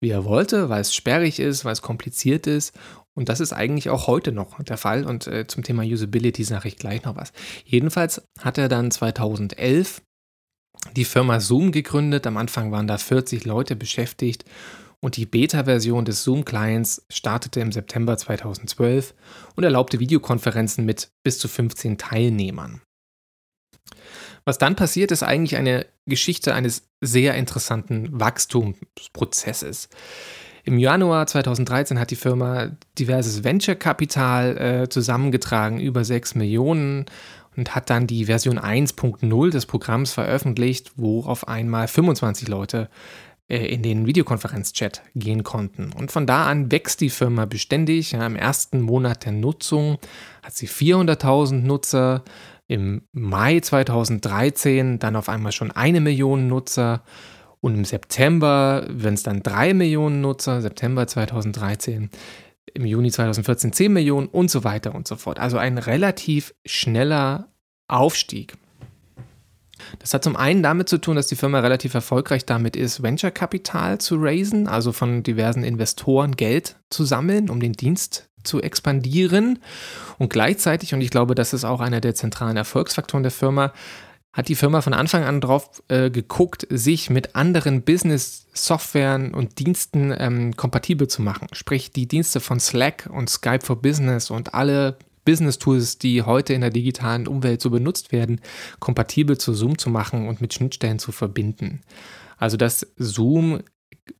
wie 0.00 0.10
er 0.10 0.24
wollte, 0.24 0.68
weil 0.68 0.80
es 0.80 0.94
sperrig 0.94 1.38
ist, 1.38 1.64
weil 1.64 1.72
es 1.72 1.82
kompliziert 1.82 2.46
ist. 2.46 2.74
Und 3.14 3.28
das 3.28 3.40
ist 3.40 3.52
eigentlich 3.52 3.90
auch 3.90 4.06
heute 4.06 4.32
noch 4.32 4.62
der 4.62 4.78
Fall. 4.78 5.04
Und 5.04 5.26
äh, 5.26 5.46
zum 5.46 5.62
Thema 5.62 5.82
Usability 5.82 6.44
sage 6.44 6.68
ich 6.68 6.76
gleich 6.76 7.04
noch 7.04 7.16
was. 7.16 7.32
Jedenfalls 7.64 8.22
hat 8.38 8.56
er 8.56 8.68
dann 8.68 8.90
2011 8.90 10.02
die 10.96 11.04
Firma 11.04 11.40
Zoom 11.40 11.72
gegründet. 11.72 12.26
Am 12.26 12.36
Anfang 12.36 12.72
waren 12.72 12.86
da 12.86 12.96
40 12.96 13.44
Leute 13.44 13.76
beschäftigt 13.76 14.44
und 15.00 15.16
die 15.16 15.26
Beta-Version 15.26 16.04
des 16.04 16.24
Zoom-Clients 16.24 17.04
startete 17.10 17.60
im 17.60 17.72
September 17.72 18.16
2012 18.16 19.14
und 19.56 19.64
erlaubte 19.64 19.98
Videokonferenzen 19.98 20.84
mit 20.84 21.10
bis 21.22 21.38
zu 21.38 21.48
15 21.48 21.98
Teilnehmern. 21.98 22.82
Was 24.44 24.58
dann 24.58 24.76
passiert, 24.76 25.10
ist 25.10 25.22
eigentlich 25.22 25.56
eine 25.56 25.86
Geschichte 26.06 26.54
eines 26.54 26.88
sehr 27.00 27.34
interessanten 27.34 28.08
Wachstumsprozesses. 28.18 29.88
Im 30.64 30.78
Januar 30.78 31.26
2013 31.26 31.98
hat 31.98 32.10
die 32.10 32.16
Firma 32.16 32.70
diverses 32.98 33.44
Venture-Kapital 33.44 34.58
äh, 34.58 34.88
zusammengetragen, 34.88 35.80
über 35.80 36.04
6 36.04 36.34
Millionen, 36.34 37.06
und 37.56 37.74
hat 37.74 37.90
dann 37.90 38.06
die 38.06 38.26
Version 38.26 38.58
1.0 38.58 39.50
des 39.50 39.66
Programms 39.66 40.12
veröffentlicht, 40.12 40.92
wo 40.96 41.24
auf 41.24 41.48
einmal 41.48 41.88
25 41.88 42.48
Leute 42.48 42.88
äh, 43.48 43.66
in 43.66 43.82
den 43.82 44.06
Videokonferenzchat 44.06 45.02
gehen 45.16 45.42
konnten. 45.42 45.92
Und 45.92 46.12
von 46.12 46.26
da 46.26 46.46
an 46.46 46.70
wächst 46.70 47.00
die 47.00 47.10
Firma 47.10 47.46
beständig. 47.46 48.12
Ja, 48.12 48.24
Im 48.24 48.36
ersten 48.36 48.80
Monat 48.80 49.24
der 49.24 49.32
Nutzung 49.32 49.98
hat 50.42 50.54
sie 50.54 50.68
400.000 50.68 51.54
Nutzer, 51.54 52.22
im 52.70 53.02
Mai 53.10 53.58
2013 53.58 55.00
dann 55.00 55.16
auf 55.16 55.28
einmal 55.28 55.50
schon 55.50 55.72
eine 55.72 56.00
Million 56.00 56.46
Nutzer 56.46 57.02
und 57.60 57.74
im 57.74 57.84
September, 57.84 58.86
wenn 58.88 59.14
es 59.14 59.24
dann 59.24 59.42
drei 59.42 59.74
Millionen 59.74 60.20
Nutzer, 60.20 60.62
September 60.62 61.04
2013, 61.04 62.10
im 62.72 62.86
Juni 62.86 63.10
2014 63.10 63.72
10 63.72 63.92
Millionen 63.92 64.28
und 64.28 64.52
so 64.52 64.62
weiter 64.62 64.94
und 64.94 65.08
so 65.08 65.16
fort. 65.16 65.40
Also 65.40 65.58
ein 65.58 65.78
relativ 65.78 66.54
schneller 66.64 67.48
Aufstieg. 67.88 68.54
Das 69.98 70.14
hat 70.14 70.22
zum 70.22 70.36
einen 70.36 70.62
damit 70.62 70.88
zu 70.88 70.98
tun, 70.98 71.16
dass 71.16 71.26
die 71.26 71.36
Firma 71.36 71.58
relativ 71.58 71.94
erfolgreich 71.94 72.46
damit 72.46 72.76
ist, 72.76 73.02
Venture-Kapital 73.02 73.98
zu 73.98 74.14
raisen, 74.16 74.68
also 74.68 74.92
von 74.92 75.24
diversen 75.24 75.64
Investoren 75.64 76.36
Geld 76.36 76.76
zu 76.88 77.04
sammeln, 77.04 77.50
um 77.50 77.58
den 77.58 77.72
Dienst 77.72 78.29
zu 78.44 78.60
expandieren. 78.60 79.58
Und 80.18 80.30
gleichzeitig, 80.30 80.94
und 80.94 81.00
ich 81.00 81.10
glaube, 81.10 81.34
das 81.34 81.52
ist 81.52 81.64
auch 81.64 81.80
einer 81.80 82.00
der 82.00 82.14
zentralen 82.14 82.56
Erfolgsfaktoren 82.56 83.22
der 83.22 83.32
Firma, 83.32 83.72
hat 84.32 84.48
die 84.48 84.54
Firma 84.54 84.80
von 84.80 84.94
Anfang 84.94 85.24
an 85.24 85.40
drauf 85.40 85.82
äh, 85.88 86.10
geguckt, 86.10 86.66
sich 86.70 87.10
mit 87.10 87.34
anderen 87.34 87.82
Business-Softwaren 87.82 89.34
und 89.34 89.58
Diensten 89.58 90.14
ähm, 90.16 90.56
kompatibel 90.56 91.08
zu 91.08 91.20
machen. 91.20 91.48
Sprich, 91.52 91.90
die 91.90 92.06
Dienste 92.06 92.38
von 92.38 92.60
Slack 92.60 93.08
und 93.12 93.28
Skype 93.28 93.64
for 93.64 93.82
Business 93.82 94.30
und 94.30 94.54
alle 94.54 94.98
Business-Tools, 95.24 95.98
die 95.98 96.22
heute 96.22 96.54
in 96.54 96.60
der 96.60 96.70
digitalen 96.70 97.26
Umwelt 97.26 97.60
so 97.60 97.70
benutzt 97.70 98.12
werden, 98.12 98.40
kompatibel 98.78 99.36
zu 99.36 99.52
Zoom 99.52 99.78
zu 99.78 99.90
machen 99.90 100.28
und 100.28 100.40
mit 100.40 100.54
Schnittstellen 100.54 101.00
zu 101.00 101.10
verbinden. 101.12 101.80
Also, 102.38 102.56
dass 102.56 102.86
Zoom 102.96 103.60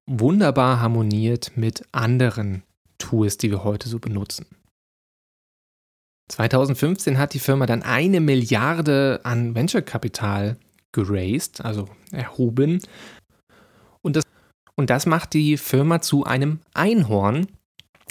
wunderbar 0.07 0.81
harmoniert 0.81 1.53
mit 1.55 1.85
anderen 1.93 2.65
Tools, 3.00 3.37
die 3.37 3.50
wir 3.50 3.64
heute 3.64 3.88
so 3.88 3.99
benutzen. 3.99 4.47
2015 6.30 7.19
hat 7.19 7.35
die 7.35 7.40
Firma 7.40 7.66
dann 7.66 7.83
eine 7.83 8.21
Milliarde 8.21 9.21
an 9.25 9.57
Venture-Kapital 9.57 10.57
geraced, 10.92 11.64
also 11.64 11.88
erhoben. 12.12 12.80
Und 14.02 14.16
das, 14.16 14.25
und 14.76 14.90
das 14.90 15.07
macht 15.07 15.35
die 15.35 15.57
Firma 15.57 16.00
zu 16.00 16.25
einem 16.25 16.61
Einhorn, 16.73 17.49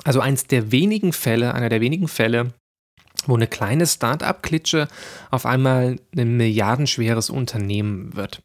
also 0.03 0.19
eins 0.19 0.45
der 0.45 0.71
wenigen 0.71 1.13
Fälle, 1.13 1.53
einer 1.53 1.69
der 1.69 1.81
wenigen 1.81 2.07
Fälle, 2.07 2.53
wo 3.25 3.35
eine 3.35 3.47
kleine 3.47 3.85
Start-up-Klitsche 3.85 4.87
auf 5.31 5.45
einmal 5.45 5.97
ein 6.15 6.37
milliardenschweres 6.37 7.29
Unternehmen 7.29 8.15
wird. 8.15 8.41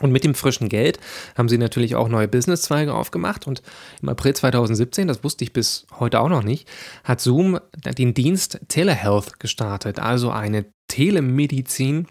Und 0.00 0.10
mit 0.10 0.24
dem 0.24 0.34
frischen 0.34 0.68
Geld 0.68 0.98
haben 1.36 1.48
sie 1.48 1.58
natürlich 1.58 1.96
auch 1.96 2.08
neue 2.08 2.28
Businesszweige 2.28 2.94
aufgemacht. 2.94 3.46
Und 3.46 3.62
im 4.00 4.08
April 4.08 4.34
2017, 4.34 5.06
das 5.06 5.22
wusste 5.22 5.44
ich 5.44 5.52
bis 5.52 5.86
heute 5.98 6.20
auch 6.20 6.30
noch 6.30 6.42
nicht, 6.42 6.66
hat 7.04 7.20
Zoom 7.20 7.60
den 7.98 8.14
Dienst 8.14 8.60
Telehealth 8.68 9.38
gestartet, 9.38 9.98
also 9.98 10.30
eine 10.30 10.64
Telemedizin. 10.88 12.06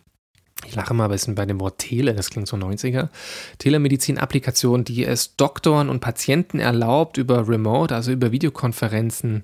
Ich 0.67 0.75
lache 0.75 0.93
mal 0.93 1.05
ein 1.05 1.11
bisschen 1.11 1.33
bei 1.33 1.47
dem 1.47 1.59
Wort 1.59 1.79
Tele, 1.79 2.13
das 2.13 2.29
klingt 2.29 2.47
so 2.47 2.55
90er. 2.55 3.09
Telemedizin-Applikation, 3.57 4.83
die 4.83 5.03
es 5.03 5.35
Doktoren 5.35 5.89
und 5.89 6.01
Patienten 6.01 6.59
erlaubt, 6.59 7.17
über 7.17 7.47
Remote, 7.47 7.95
also 7.95 8.11
über 8.11 8.31
Videokonferenzen, 8.31 9.43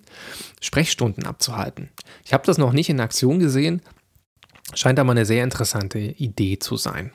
Sprechstunden 0.62 1.25
abzuhalten. 1.25 1.89
Ich 2.24 2.34
habe 2.34 2.46
das 2.46 2.60
noch 2.60 2.72
nicht 2.72 2.89
in 2.89 3.00
Aktion 3.00 3.39
gesehen, 3.39 3.82
scheint 4.75 5.00
aber 5.00 5.10
eine 5.10 5.25
sehr 5.25 5.44
interessante 5.44 5.98
Idee 5.98 6.60
zu 6.60 6.77
sein. 6.77 7.12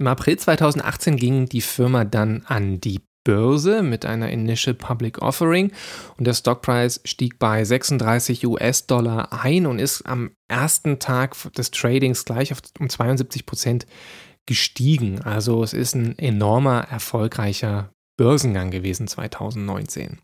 Im 0.00 0.06
April 0.06 0.38
2018 0.38 1.16
ging 1.16 1.46
die 1.46 1.60
Firma 1.60 2.06
dann 2.06 2.42
an 2.46 2.80
die 2.80 3.02
Börse 3.22 3.82
mit 3.82 4.06
einer 4.06 4.30
Initial 4.30 4.74
Public 4.74 5.20
Offering 5.20 5.72
und 6.16 6.26
der 6.26 6.32
Stockpreis 6.32 7.02
stieg 7.04 7.38
bei 7.38 7.62
36 7.62 8.46
US-Dollar 8.46 9.44
ein 9.44 9.66
und 9.66 9.78
ist 9.78 10.06
am 10.06 10.30
ersten 10.48 11.00
Tag 11.00 11.36
des 11.52 11.70
Tradings 11.70 12.24
gleich 12.24 12.50
um 12.78 12.88
72 12.88 13.44
Prozent 13.44 13.84
gestiegen. 14.46 15.20
Also 15.20 15.62
es 15.62 15.74
ist 15.74 15.94
ein 15.94 16.18
enormer, 16.18 16.86
erfolgreicher 16.90 17.92
Börsengang 18.16 18.70
gewesen 18.70 19.06
2019. 19.06 20.18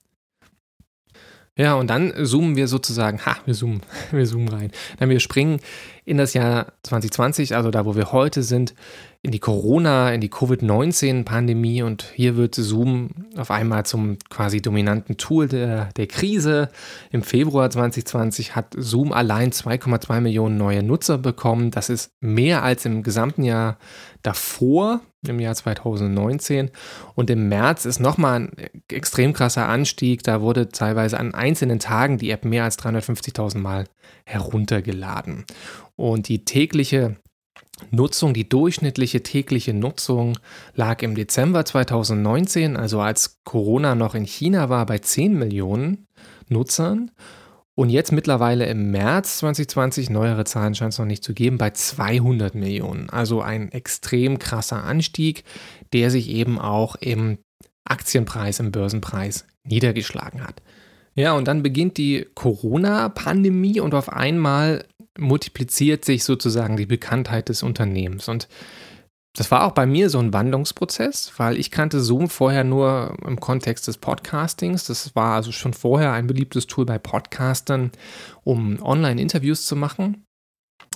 Ja, 1.58 1.74
und 1.74 1.88
dann 1.88 2.12
zoomen 2.26 2.54
wir 2.54 2.68
sozusagen, 2.68 3.24
ha, 3.24 3.36
wir 3.46 3.54
zoomen, 3.54 3.80
wir 4.10 4.26
zoomen 4.26 4.48
rein. 4.48 4.70
Dann 4.98 5.08
wir 5.08 5.20
springen 5.20 5.60
in 6.04 6.18
das 6.18 6.34
Jahr 6.34 6.72
2020, 6.82 7.56
also 7.56 7.70
da, 7.70 7.86
wo 7.86 7.96
wir 7.96 8.12
heute 8.12 8.42
sind, 8.42 8.74
in 9.22 9.32
die 9.32 9.38
Corona, 9.38 10.12
in 10.12 10.20
die 10.20 10.28
Covid-19-Pandemie 10.28 11.82
und 11.82 12.12
hier 12.14 12.36
wird 12.36 12.54
Zoom 12.54 13.10
auf 13.36 13.50
einmal 13.50 13.84
zum 13.84 14.18
quasi 14.30 14.62
dominanten 14.62 15.16
Tool 15.16 15.48
der, 15.48 15.90
der 15.96 16.06
Krise. 16.06 16.68
Im 17.10 17.22
Februar 17.22 17.70
2020 17.70 18.54
hat 18.54 18.74
Zoom 18.76 19.12
allein 19.12 19.50
2,2 19.50 20.20
Millionen 20.20 20.56
neue 20.56 20.82
Nutzer 20.82 21.18
bekommen. 21.18 21.70
Das 21.70 21.90
ist 21.90 22.12
mehr 22.20 22.62
als 22.62 22.84
im 22.84 23.02
gesamten 23.02 23.42
Jahr 23.42 23.78
davor, 24.22 25.00
im 25.26 25.40
Jahr 25.40 25.54
2019. 25.54 26.70
Und 27.14 27.30
im 27.30 27.48
März 27.48 27.84
ist 27.84 28.00
nochmal 28.00 28.40
ein 28.40 28.52
extrem 28.88 29.32
krasser 29.32 29.68
Anstieg. 29.68 30.22
Da 30.22 30.40
wurde 30.40 30.68
teilweise 30.68 31.18
an 31.18 31.34
einzelnen 31.34 31.78
Tagen 31.78 32.18
die 32.18 32.30
App 32.30 32.44
mehr 32.44 32.64
als 32.64 32.78
350.000 32.78 33.58
Mal 33.58 33.84
heruntergeladen. 34.24 35.44
Und 35.96 36.28
die 36.28 36.44
tägliche 36.44 37.16
Nutzung, 37.90 38.32
die 38.32 38.48
durchschnittliche 38.48 39.22
tägliche 39.22 39.74
Nutzung 39.74 40.38
lag 40.74 41.02
im 41.02 41.14
Dezember 41.14 41.64
2019, 41.64 42.76
also 42.76 43.00
als 43.00 43.40
Corona 43.44 43.94
noch 43.94 44.14
in 44.14 44.24
China 44.24 44.68
war, 44.68 44.86
bei 44.86 44.98
10 44.98 45.38
Millionen 45.38 46.06
Nutzern. 46.48 47.10
Und 47.74 47.90
jetzt 47.90 48.10
mittlerweile 48.10 48.64
im 48.66 48.90
März 48.90 49.38
2020, 49.38 50.08
neuere 50.08 50.44
Zahlen 50.44 50.74
scheint 50.74 50.94
es 50.94 50.98
noch 50.98 51.04
nicht 51.04 51.22
zu 51.22 51.34
geben, 51.34 51.58
bei 51.58 51.70
200 51.70 52.54
Millionen. 52.54 53.10
Also 53.10 53.42
ein 53.42 53.70
extrem 53.70 54.38
krasser 54.38 54.82
Anstieg, 54.82 55.44
der 55.92 56.10
sich 56.10 56.30
eben 56.30 56.58
auch 56.58 56.96
im 56.96 57.38
Aktienpreis, 57.84 58.60
im 58.60 58.72
Börsenpreis 58.72 59.46
niedergeschlagen 59.64 60.42
hat. 60.42 60.62
Ja, 61.14 61.32
und 61.32 61.48
dann 61.48 61.62
beginnt 61.62 61.98
die 61.98 62.26
Corona-Pandemie 62.34 63.80
und 63.80 63.94
auf 63.94 64.10
einmal 64.10 64.86
multipliziert 65.18 66.04
sich 66.04 66.24
sozusagen 66.24 66.76
die 66.76 66.86
Bekanntheit 66.86 67.48
des 67.48 67.62
Unternehmens. 67.62 68.28
Und 68.28 68.48
das 69.36 69.50
war 69.50 69.64
auch 69.64 69.72
bei 69.72 69.84
mir 69.84 70.08
so 70.08 70.18
ein 70.18 70.32
Wandlungsprozess, 70.32 71.32
weil 71.36 71.58
ich 71.58 71.70
kannte 71.70 72.00
Zoom 72.00 72.30
vorher 72.30 72.64
nur 72.64 73.16
im 73.26 73.38
Kontext 73.38 73.86
des 73.86 73.98
Podcastings. 73.98 74.84
Das 74.84 75.14
war 75.14 75.34
also 75.34 75.52
schon 75.52 75.74
vorher 75.74 76.12
ein 76.12 76.26
beliebtes 76.26 76.66
Tool 76.66 76.86
bei 76.86 76.98
Podcastern, 76.98 77.92
um 78.44 78.82
Online-Interviews 78.82 79.66
zu 79.66 79.76
machen. 79.76 80.24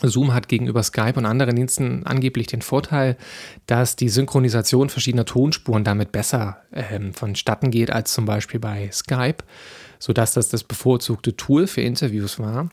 Zoom 0.02 0.32
hat 0.32 0.48
gegenüber 0.48 0.82
Skype 0.82 1.14
und 1.16 1.26
anderen 1.26 1.56
Diensten 1.56 2.06
angeblich 2.06 2.46
den 2.46 2.62
Vorteil, 2.62 3.18
dass 3.66 3.96
die 3.96 4.08
Synchronisation 4.08 4.88
verschiedener 4.88 5.26
Tonspuren 5.26 5.84
damit 5.84 6.10
besser 6.10 6.62
ähm, 6.72 7.12
vonstatten 7.12 7.70
geht 7.70 7.90
als 7.90 8.14
zum 8.14 8.24
Beispiel 8.24 8.60
bei 8.60 8.90
Skype, 8.90 9.44
sodass 9.98 10.32
das 10.32 10.48
das 10.48 10.64
bevorzugte 10.64 11.36
Tool 11.36 11.66
für 11.66 11.82
Interviews 11.82 12.38
war. 12.38 12.70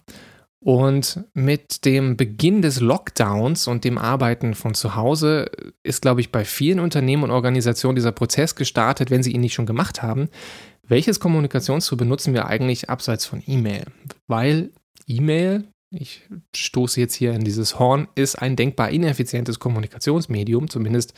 Und 0.60 1.24
mit 1.34 1.86
dem 1.86 2.18
Beginn 2.18 2.62
des 2.62 2.80
Lockdowns 2.80 3.68
und 3.68 3.84
dem 3.84 3.98
Arbeiten 3.98 4.56
von 4.56 4.74
zu 4.74 4.96
Hause 4.96 5.52
ist, 5.84 6.02
glaube 6.02 6.22
ich, 6.22 6.32
bei 6.32 6.46
vielen 6.46 6.80
Unternehmen 6.80 7.24
und 7.24 7.32
Organisationen 7.32 7.96
dieser 7.96 8.12
Prozess 8.12 8.56
gestartet, 8.56 9.12
wenn 9.12 9.22
sie 9.22 9.32
ihn 9.32 9.42
nicht 9.42 9.54
schon 9.54 9.68
gemacht 9.68 10.02
haben. 10.02 10.30
Welches 10.88 11.20
Kommunikationstool 11.20 11.98
benutzen 11.98 12.34
wir 12.34 12.48
eigentlich 12.48 12.90
abseits 12.90 13.26
von 13.26 13.44
E-Mail? 13.46 13.84
Weil 14.28 14.72
E-Mail, 15.06 15.68
ich 15.92 16.28
stoße 16.56 17.00
jetzt 17.00 17.14
hier 17.14 17.34
in 17.34 17.44
dieses 17.44 17.78
Horn, 17.78 18.08
ist 18.16 18.36
ein 18.36 18.56
denkbar 18.56 18.90
ineffizientes 18.90 19.60
Kommunikationsmedium, 19.60 20.70
zumindest 20.70 21.14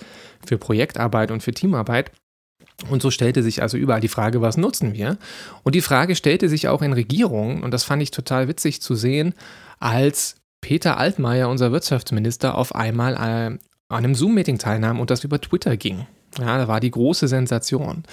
für 0.45 0.57
Projektarbeit 0.57 1.31
und 1.31 1.43
für 1.43 1.53
Teamarbeit. 1.53 2.11
Und 2.89 3.01
so 3.01 3.11
stellte 3.11 3.43
sich 3.43 3.61
also 3.61 3.77
überall 3.77 4.01
die 4.01 4.07
Frage, 4.07 4.41
was 4.41 4.57
nutzen 4.57 4.93
wir? 4.93 5.17
Und 5.63 5.75
die 5.75 5.81
Frage 5.81 6.15
stellte 6.15 6.47
sich 6.49 6.67
auch 6.67 6.81
in 6.81 6.93
Regierungen, 6.93 7.63
und 7.63 7.71
das 7.71 7.83
fand 7.83 8.01
ich 8.01 8.11
total 8.11 8.47
witzig 8.47 8.81
zu 8.81 8.95
sehen, 8.95 9.33
als 9.79 10.35
Peter 10.61 10.97
Altmaier, 10.97 11.49
unser 11.49 11.71
Wirtschaftsminister, 11.71 12.55
auf 12.55 12.75
einmal 12.75 13.13
äh, 13.13 13.17
an 13.17 13.59
einem 13.89 14.15
Zoom-Meeting 14.15 14.57
teilnahm 14.57 14.99
und 14.99 15.09
das 15.09 15.23
über 15.23 15.41
Twitter 15.41 15.77
ging. 15.77 16.05
Ja, 16.37 16.57
da 16.57 16.67
war 16.67 16.79
die 16.79 16.91
große 16.91 17.27
Sensation. 17.27 18.03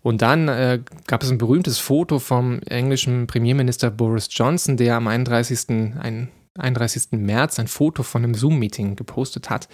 Und 0.00 0.22
dann 0.22 0.48
äh, 0.48 0.80
gab 1.06 1.22
es 1.22 1.30
ein 1.30 1.38
berühmtes 1.38 1.78
Foto 1.78 2.18
vom 2.18 2.60
englischen 2.62 3.26
Premierminister 3.26 3.90
Boris 3.90 4.28
Johnson, 4.30 4.76
der 4.76 4.96
am 4.96 5.06
31. 5.06 5.68
ein 5.68 6.28
31. 6.58 7.12
März 7.12 7.58
ein 7.58 7.68
Foto 7.68 8.02
von 8.02 8.24
einem 8.24 8.34
Zoom-Meeting 8.34 8.96
gepostet 8.96 9.50
hat. 9.50 9.68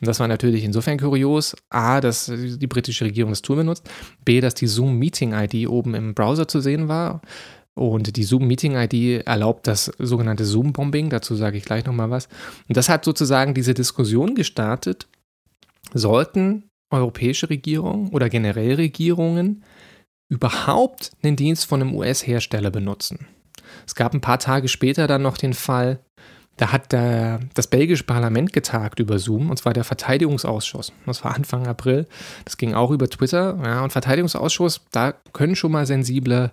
Und 0.00 0.06
das 0.06 0.20
war 0.20 0.28
natürlich 0.28 0.64
insofern 0.64 0.98
kurios. 0.98 1.56
A, 1.70 2.00
dass 2.00 2.26
die 2.26 2.66
britische 2.66 3.04
Regierung 3.04 3.32
das 3.32 3.42
Tool 3.42 3.56
benutzt. 3.56 3.88
B, 4.24 4.40
dass 4.40 4.54
die 4.54 4.66
Zoom-Meeting-ID 4.66 5.68
oben 5.68 5.94
im 5.94 6.14
Browser 6.14 6.48
zu 6.48 6.60
sehen 6.60 6.88
war. 6.88 7.20
Und 7.74 8.16
die 8.16 8.24
Zoom-Meeting-ID 8.24 9.26
erlaubt 9.26 9.66
das 9.66 9.92
sogenannte 9.98 10.44
Zoom-Bombing. 10.44 11.10
Dazu 11.10 11.36
sage 11.36 11.58
ich 11.58 11.64
gleich 11.64 11.84
nochmal 11.84 12.10
was. 12.10 12.28
Und 12.68 12.76
das 12.76 12.88
hat 12.88 13.04
sozusagen 13.04 13.54
diese 13.54 13.74
Diskussion 13.74 14.34
gestartet. 14.34 15.06
Sollten 15.94 16.64
europäische 16.90 17.50
Regierungen 17.50 18.08
oder 18.08 18.28
generell 18.28 18.74
Regierungen 18.74 19.62
überhaupt 20.28 21.12
einen 21.22 21.36
Dienst 21.36 21.66
von 21.66 21.80
einem 21.80 21.94
US-Hersteller 21.94 22.70
benutzen? 22.70 23.28
Es 23.86 23.94
gab 23.94 24.12
ein 24.14 24.20
paar 24.20 24.38
Tage 24.38 24.68
später 24.68 25.06
dann 25.06 25.22
noch 25.22 25.36
den 25.36 25.54
Fall, 25.54 26.00
da 26.58 26.72
hat 26.72 26.92
der, 26.92 27.40
das 27.54 27.68
belgische 27.68 28.04
Parlament 28.04 28.52
getagt 28.52 28.98
über 28.98 29.18
Zoom, 29.18 29.48
und 29.48 29.56
zwar 29.56 29.72
der 29.72 29.84
Verteidigungsausschuss. 29.84 30.92
Das 31.06 31.24
war 31.24 31.34
Anfang 31.34 31.66
April. 31.66 32.06
Das 32.44 32.56
ging 32.56 32.74
auch 32.74 32.90
über 32.90 33.08
Twitter. 33.08 33.58
Ja, 33.64 33.82
und 33.82 33.92
Verteidigungsausschuss, 33.92 34.82
da 34.90 35.14
können 35.32 35.56
schon 35.56 35.72
mal 35.72 35.86
sensible 35.86 36.50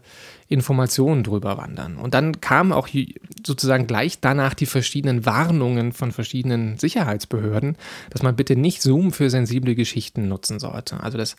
Informationen 0.48 1.24
drüber 1.24 1.58
wandern. 1.58 1.98
Und 1.98 2.14
dann 2.14 2.40
kamen 2.40 2.72
auch 2.72 2.88
sozusagen 3.46 3.88
gleich 3.88 4.20
danach 4.20 4.54
die 4.54 4.68
verschiedenen 4.68 5.26
Warnungen 5.26 5.92
von 5.92 6.12
verschiedenen 6.12 6.78
Sicherheitsbehörden, 6.78 7.76
dass 8.12 8.22
man 8.22 8.36
bitte 8.36 8.56
nicht 8.56 8.84
Zoom 8.84 9.12
für 9.12 9.32
sensible 9.32 9.74
Geschichten 9.74 10.28
nutzen 10.28 10.60
sollte. 10.60 11.02
Also 11.02 11.18
das 11.18 11.36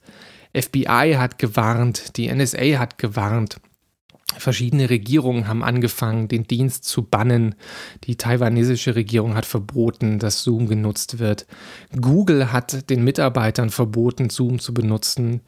FBI 0.55 1.15
hat 1.17 1.39
gewarnt, 1.39 2.17
die 2.17 2.33
NSA 2.35 2.79
hat 2.79 2.99
gewarnt. 2.99 3.61
Verschiedene 4.35 4.91
Regierungen 4.91 5.47
haben 5.47 5.63
angefangen, 5.63 6.27
den 6.27 6.45
Dienst 6.45 6.85
zu 6.85 7.03
bannen. 7.03 7.55
Die 8.05 8.17
taiwanesische 8.17 8.97
Regierung 8.97 9.37
hat 9.37 9.47
verboten, 9.47 10.19
dass 10.19 10.43
Zoom 10.43 10.67
genutzt 10.67 11.21
wird. 11.21 11.47
Google 11.99 12.53
hat 12.53 12.91
den 12.91 13.05
Mitarbeitern 13.05 13.71
verboten, 13.71 14.29
Zoom 14.29 14.59
zu 14.59 14.75
benutzen. 14.75 15.43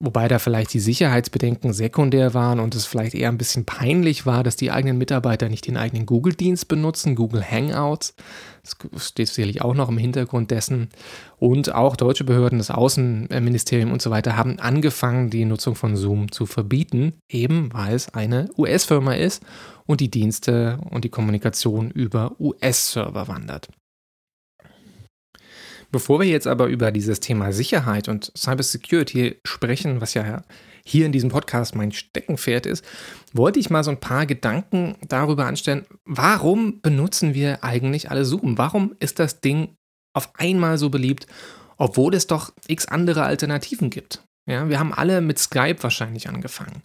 Wobei 0.00 0.28
da 0.28 0.38
vielleicht 0.38 0.72
die 0.74 0.78
Sicherheitsbedenken 0.78 1.72
sekundär 1.72 2.32
waren 2.32 2.60
und 2.60 2.76
es 2.76 2.86
vielleicht 2.86 3.14
eher 3.14 3.30
ein 3.30 3.38
bisschen 3.38 3.64
peinlich 3.64 4.26
war, 4.26 4.44
dass 4.44 4.54
die 4.54 4.70
eigenen 4.70 4.96
Mitarbeiter 4.96 5.48
nicht 5.48 5.66
den 5.66 5.76
eigenen 5.76 6.06
Google-Dienst 6.06 6.68
benutzen, 6.68 7.16
Google 7.16 7.42
Hangouts. 7.42 8.14
Das 8.62 8.76
steht 9.04 9.26
sicherlich 9.26 9.60
auch 9.60 9.74
noch 9.74 9.88
im 9.88 9.98
Hintergrund 9.98 10.52
dessen. 10.52 10.88
Und 11.38 11.74
auch 11.74 11.96
deutsche 11.96 12.22
Behörden, 12.22 12.58
das 12.58 12.70
Außenministerium 12.70 13.90
und 13.90 14.00
so 14.00 14.10
weiter 14.10 14.36
haben 14.36 14.60
angefangen, 14.60 15.30
die 15.30 15.44
Nutzung 15.44 15.74
von 15.74 15.96
Zoom 15.96 16.30
zu 16.30 16.46
verbieten, 16.46 17.14
eben 17.28 17.72
weil 17.72 17.96
es 17.96 18.14
eine 18.14 18.50
US-Firma 18.56 19.14
ist 19.14 19.42
und 19.84 20.00
die 20.00 20.12
Dienste 20.12 20.78
und 20.90 21.02
die 21.02 21.10
Kommunikation 21.10 21.90
über 21.90 22.36
US-Server 22.38 23.26
wandert. 23.26 23.68
Bevor 25.90 26.20
wir 26.20 26.26
jetzt 26.26 26.46
aber 26.46 26.66
über 26.66 26.92
dieses 26.92 27.20
Thema 27.20 27.52
Sicherheit 27.52 28.08
und 28.08 28.30
Cybersecurity 28.36 29.40
sprechen, 29.44 30.00
was 30.02 30.12
ja 30.12 30.42
hier 30.84 31.06
in 31.06 31.12
diesem 31.12 31.30
Podcast 31.30 31.74
mein 31.74 31.92
Steckenpferd 31.92 32.66
ist, 32.66 32.84
wollte 33.32 33.58
ich 33.58 33.70
mal 33.70 33.84
so 33.84 33.90
ein 33.90 34.00
paar 34.00 34.26
Gedanken 34.26 34.96
darüber 35.08 35.46
anstellen, 35.46 35.86
warum 36.04 36.80
benutzen 36.82 37.32
wir 37.34 37.64
eigentlich 37.64 38.10
alle 38.10 38.26
Zoom? 38.26 38.58
Warum 38.58 38.94
ist 39.00 39.18
das 39.18 39.40
Ding 39.40 39.76
auf 40.14 40.30
einmal 40.34 40.76
so 40.76 40.90
beliebt, 40.90 41.26
obwohl 41.78 42.14
es 42.14 42.26
doch 42.26 42.52
x 42.66 42.86
andere 42.86 43.22
Alternativen 43.22 43.88
gibt? 43.88 44.22
Ja, 44.46 44.68
wir 44.68 44.78
haben 44.78 44.92
alle 44.92 45.20
mit 45.20 45.38
Skype 45.38 45.82
wahrscheinlich 45.82 46.28
angefangen. 46.28 46.82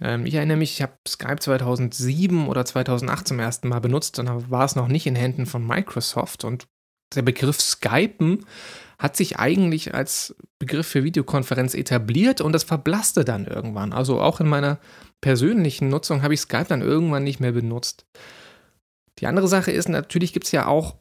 Ähm, 0.00 0.26
ich 0.26 0.34
erinnere 0.34 0.56
mich, 0.56 0.72
ich 0.72 0.82
habe 0.82 0.94
Skype 1.06 1.40
2007 1.40 2.48
oder 2.48 2.64
2008 2.64 3.28
zum 3.28 3.38
ersten 3.38 3.68
Mal 3.68 3.80
benutzt 3.80 4.18
und 4.18 4.26
da 4.26 4.50
war 4.50 4.64
es 4.64 4.76
noch 4.76 4.88
nicht 4.88 5.06
in 5.06 5.16
Händen 5.16 5.46
von 5.46 5.66
Microsoft 5.66 6.44
und 6.44 6.66
der 7.14 7.22
Begriff 7.22 7.60
Skypen 7.60 8.46
hat 8.98 9.16
sich 9.16 9.38
eigentlich 9.38 9.94
als 9.94 10.36
Begriff 10.58 10.86
für 10.86 11.02
Videokonferenz 11.02 11.74
etabliert 11.74 12.40
und 12.40 12.52
das 12.52 12.62
verblasste 12.62 13.24
dann 13.24 13.46
irgendwann. 13.46 13.92
Also 13.92 14.20
auch 14.20 14.40
in 14.40 14.48
meiner 14.48 14.78
persönlichen 15.20 15.88
Nutzung 15.88 16.22
habe 16.22 16.34
ich 16.34 16.40
Skype 16.40 16.66
dann 16.68 16.82
irgendwann 16.82 17.24
nicht 17.24 17.40
mehr 17.40 17.52
benutzt. 17.52 18.06
Die 19.18 19.26
andere 19.26 19.48
Sache 19.48 19.72
ist, 19.72 19.88
natürlich 19.88 20.32
gibt 20.32 20.46
es 20.46 20.52
ja 20.52 20.66
auch 20.66 20.96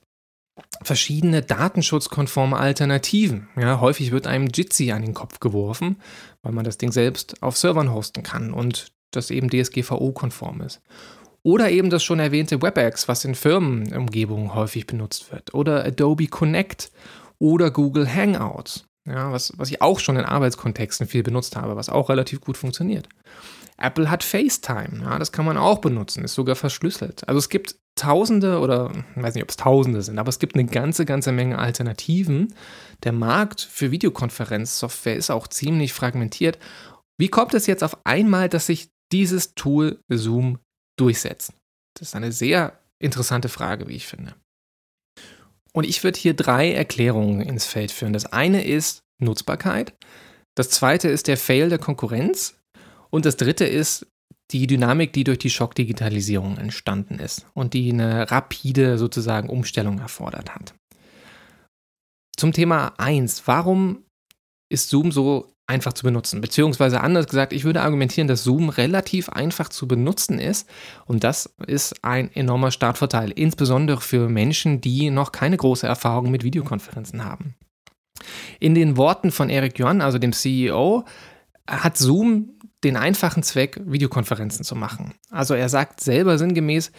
verschiedene 0.84 1.41
datenschutzkonforme 1.41 2.58
Alternativen. 2.58 3.50
Ja, 3.56 3.80
häufig 3.80 4.12
wird 4.12 4.28
einem 4.28 4.47
Jitsi 4.47 4.91
an 4.91 5.02
den 5.02 5.13
Kopf 5.13 5.39
geworfen, 5.39 5.97
weil 6.41 6.54
man 6.54 6.65
das 6.65 6.78
Ding 6.78 6.91
selbst 6.91 7.41
auf 7.41 7.58
Servern 7.58 7.93
hosten 7.93 8.24
kann 8.24 8.52
und 8.52 8.91
das 9.12 9.30
eben 9.30 9.50
DSGVO-konform 9.50 10.62
ist. 10.62 10.82
Oder 11.43 11.71
eben 11.71 11.89
das 11.89 12.04
schon 12.04 12.19
erwähnte 12.19 12.62
WebEx, 12.62 13.08
was 13.08 13.25
in 13.25 13.36
Firmenumgebungen 13.36 14.54
häufig 14.54 14.86
benutzt 14.86 15.32
wird. 15.32 15.54
Oder 15.54 15.84
Adobe 15.86 16.27
Connect 16.27 16.91
oder 17.39 17.71
Google 17.71 18.08
Hangouts, 18.08 18.86
ja, 19.08 19.32
was, 19.32 19.54
was 19.58 19.69
ich 19.69 19.82
auch 19.82 19.99
schon 19.99 20.17
in 20.17 20.25
Arbeitskontexten 20.25 21.08
viel 21.08 21.23
benutzt 21.23 21.56
habe, 21.56 21.75
was 21.75 21.89
auch 21.89 22.10
relativ 22.10 22.41
gut 22.41 22.58
funktioniert. 22.58 23.10
Apple 23.77 24.12
hat 24.12 24.23
FaceTime, 24.23 25.01
ja, 25.01 25.17
das 25.17 25.32
kann 25.32 25.45
man 25.45 25.58
auch 25.58 25.80
benutzen, 25.80 26.23
ist 26.23 26.36
sogar 26.36 26.56
verschlüsselt. 26.56 27.27
Also 27.27 27.39
es 27.39 27.49
gibt 27.49 27.77
Tausende 27.95 28.60
oder 28.60 28.91
ich 29.15 29.21
weiß 29.21 29.34
nicht, 29.34 29.43
ob 29.43 29.49
es 29.49 29.58
Tausende 29.58 30.01
sind, 30.01 30.19
aber 30.19 30.30
es 30.30 30.39
gibt 30.39 30.56
eine 30.56 30.65
ganze, 30.65 31.06
ganze 31.06 31.32
Menge 31.32 31.58
Alternativen. 31.58 32.54
Der 33.04 33.12
Markt 33.12 33.62
für 33.62 33.91
Videokonferenzsoftware 33.91 35.15
ist 35.15 35.32
auch 35.32 35.47
ziemlich 35.47 35.93
fragmentiert. 35.93 36.60
Wie 37.17 37.27
kommt 37.27 37.54
es 37.54 37.67
jetzt 37.67 37.84
auf 37.84 38.06
einmal, 38.06 38.49
dass 38.49 38.67
sich 38.67 38.89
dieses 39.12 39.56
Tool 39.56 39.99
Zoom 40.10 40.60
durchsetzt? 40.97 41.54
Das 41.97 42.10
ist 42.10 42.15
eine 42.15 42.32
sehr 42.32 42.80
interessante 42.99 43.49
Frage, 43.49 43.88
wie 43.88 43.95
ich 43.95 44.08
finde. 44.08 44.36
Und 45.73 45.86
ich 45.86 46.04
würde 46.04 46.19
hier 46.19 46.34
drei 46.34 46.73
Erklärungen 46.73 47.41
ins 47.41 47.65
Feld 47.65 47.91
führen. 47.91 48.13
Das 48.13 48.25
eine 48.25 48.65
ist 48.65 49.04
Nutzbarkeit, 49.19 49.93
das 50.56 50.69
zweite 50.69 51.08
ist 51.08 51.27
der 51.27 51.38
Fail 51.38 51.69
der 51.69 51.80
Konkurrenz 51.80 52.60
und 53.10 53.25
das 53.25 53.38
dritte 53.38 53.65
ist 53.65 54.08
die 54.51 54.67
Dynamik, 54.67 55.13
die 55.13 55.23
durch 55.23 55.39
die 55.39 55.49
Schockdigitalisierung 55.49 56.58
entstanden 56.58 57.19
ist 57.19 57.45
und 57.54 57.73
die 57.73 57.91
eine 57.91 58.30
rapide 58.30 58.97
sozusagen 58.97 59.49
Umstellung 59.49 59.99
erfordert 59.99 60.54
hat. 60.54 60.73
Zum 62.36 62.51
Thema 62.51 62.93
1, 62.97 63.47
warum 63.47 64.04
ist 64.72 64.90
Zoom 64.90 65.12
so 65.12 65.54
einfach 65.68 65.94
zu 65.94 66.04
benutzen? 66.04 66.42
Beziehungsweise 66.42 67.02
anders 67.02 67.28
gesagt, 67.28 67.54
ich 67.54 67.64
würde 67.64 67.82
argumentieren, 67.82 68.28
dass 68.28 68.44
Zoom 68.44 68.70
relativ 68.70 69.30
einfach 69.30 69.70
zu 69.70 69.88
benutzen 69.88 70.40
ist 70.40 70.68
und 71.06 71.24
das 71.24 71.54
ist 71.68 72.04
ein 72.04 72.32
enormer 72.34 72.72
Startvorteil, 72.72 73.32
insbesondere 73.32 74.02
für 74.02 74.30
Menschen, 74.30 74.82
die 74.82 75.10
noch 75.10 75.32
keine 75.32 75.58
große 75.58 75.88
Erfahrung 75.88 76.32
mit 76.32 76.44
Videokonferenzen 76.44 77.24
haben. 77.24 77.56
In 78.60 78.76
den 78.76 78.98
Worten 78.98 79.32
von 79.32 79.50
Eric 79.50 79.80
Yuan, 79.80 80.02
also 80.02 80.18
dem 80.18 80.34
CEO, 80.34 81.06
hat 81.68 81.98
Zoom 81.98 82.60
den 82.84 82.98
einfachen 82.98 83.44
Zweck, 83.44 83.80
Videokonferenzen 83.86 84.66
zu 84.66 84.76
machen. 84.76 85.14
Also 85.30 85.54
er 85.54 85.70
sagt 85.70 86.02
selber 86.02 86.38
sinngemäß, 86.38 86.92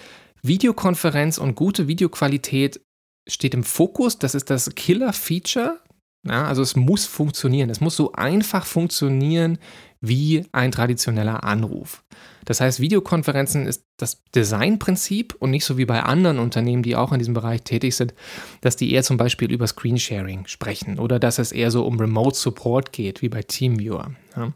Videokonferenz 0.42 1.38
und 1.38 1.54
gute 1.54 1.88
Videoqualität 1.88 2.80
steht 3.28 3.54
im 3.54 3.64
Fokus. 3.64 4.18
Das 4.18 4.34
ist 4.34 4.50
das 4.50 4.74
Killer-Feature. 4.74 5.80
Ja, 6.24 6.44
also 6.44 6.62
es 6.62 6.76
muss 6.76 7.04
funktionieren. 7.04 7.68
Es 7.70 7.80
muss 7.80 7.96
so 7.96 8.12
einfach 8.12 8.64
funktionieren 8.64 9.58
wie 10.00 10.44
ein 10.52 10.72
traditioneller 10.72 11.44
Anruf. 11.44 12.04
Das 12.44 12.60
heißt, 12.60 12.80
Videokonferenzen 12.80 13.66
ist 13.66 13.84
das 13.96 14.22
Designprinzip 14.34 15.34
und 15.38 15.50
nicht 15.50 15.64
so 15.64 15.78
wie 15.78 15.84
bei 15.84 16.02
anderen 16.02 16.38
Unternehmen, 16.38 16.82
die 16.82 16.96
auch 16.96 17.12
in 17.12 17.18
diesem 17.18 17.34
Bereich 17.34 17.62
tätig 17.62 17.94
sind, 17.96 18.14
dass 18.60 18.76
die 18.76 18.92
eher 18.92 19.04
zum 19.04 19.16
Beispiel 19.16 19.50
über 19.50 19.66
Screensharing 19.66 20.46
sprechen 20.46 20.98
oder 20.98 21.18
dass 21.18 21.38
es 21.38 21.52
eher 21.52 21.70
so 21.70 21.84
um 21.86 21.98
Remote 21.98 22.36
Support 22.36 22.92
geht, 22.92 23.22
wie 23.22 23.28
bei 23.28 23.42
TeamViewer. 23.42 24.12
Ja. 24.36 24.52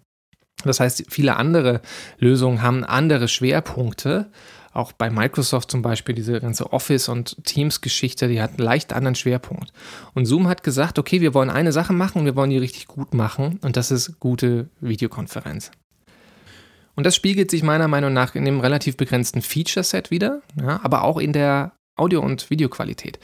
Das 0.65 0.81
heißt, 0.81 1.05
viele 1.09 1.37
andere 1.37 1.81
Lösungen 2.19 2.63
haben 2.63 2.83
andere 2.85 3.29
Schwerpunkte. 3.29 4.31
Auch 4.77 4.93
bei 4.93 5.09
Microsoft 5.09 5.71
zum 5.71 5.81
Beispiel, 5.81 6.15
diese 6.15 6.39
ganze 6.39 6.71
Office- 6.71 7.09
und 7.09 7.43
Teams-Geschichte, 7.45 8.29
die 8.29 8.43
hat 8.43 8.51
einen 8.51 8.59
leicht 8.59 8.93
anderen 8.93 9.15
Schwerpunkt. 9.15 9.73
Und 10.13 10.27
Zoom 10.27 10.49
hat 10.49 10.63
gesagt, 10.63 10.99
okay, 10.99 11.23
wir 11.23 11.33
wollen 11.33 11.49
eine 11.49 11.73
Sache 11.73 11.95
machen, 11.95 12.27
wir 12.27 12.37
wollen 12.37 12.51
die 12.51 12.59
richtig 12.59 12.87
gut 12.87 13.15
machen 13.15 13.59
und 13.63 13.79
das 13.79 13.91
ist 13.91 14.21
gute 14.21 14.69
Videokonferenz. 14.81 15.71
Und 16.95 17.07
das 17.07 17.17
spiegelt 17.17 17.51
sich 17.51 17.63
meiner 17.63 17.89
Meinung 17.89 18.13
nach 18.13 18.35
in 18.35 18.45
dem 18.45 18.61
relativ 18.61 18.99
begrenzten 18.99 19.41
Feature-Set 19.41 20.11
wieder, 20.11 20.43
ja, 20.61 20.79
aber 20.83 21.05
auch 21.05 21.17
in 21.19 21.33
der 21.33 21.73
Audio- 21.97 22.21
und 22.21 22.51
Videoqualität. 22.51 23.19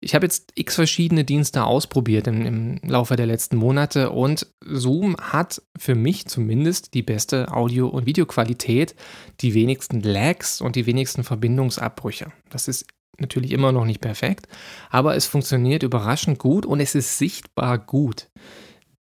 Ich 0.00 0.14
habe 0.14 0.26
jetzt 0.26 0.52
x 0.54 0.76
verschiedene 0.76 1.24
Dienste 1.24 1.64
ausprobiert 1.64 2.28
im, 2.28 2.46
im, 2.46 2.80
Laufe 2.88 3.16
der 3.16 3.26
letzten 3.26 3.56
Monate 3.56 4.10
und 4.10 4.46
Zoom 4.64 5.16
hat 5.16 5.60
für 5.76 5.96
mich 5.96 6.26
zumindest 6.26 6.94
die 6.94 7.02
beste 7.02 7.52
Audio- 7.52 7.88
und 7.88 8.06
Videoqualität, 8.06 8.94
die 9.40 9.54
wenigsten 9.54 10.00
Lags 10.00 10.60
und 10.60 10.76
die 10.76 10.86
wenigsten 10.86 11.24
Verbindungsabbrüche. 11.24 12.32
Das 12.48 12.68
ist 12.68 12.86
natürlich 13.18 13.50
immer 13.50 13.72
noch 13.72 13.84
nicht 13.84 14.00
perfekt, 14.00 14.46
aber 14.88 15.16
es 15.16 15.26
funktioniert 15.26 15.82
überraschend 15.82 16.38
gut 16.38 16.64
und 16.64 16.78
es 16.78 16.94
ist 16.94 17.18
sichtbar 17.18 17.78
gut. 17.78 18.28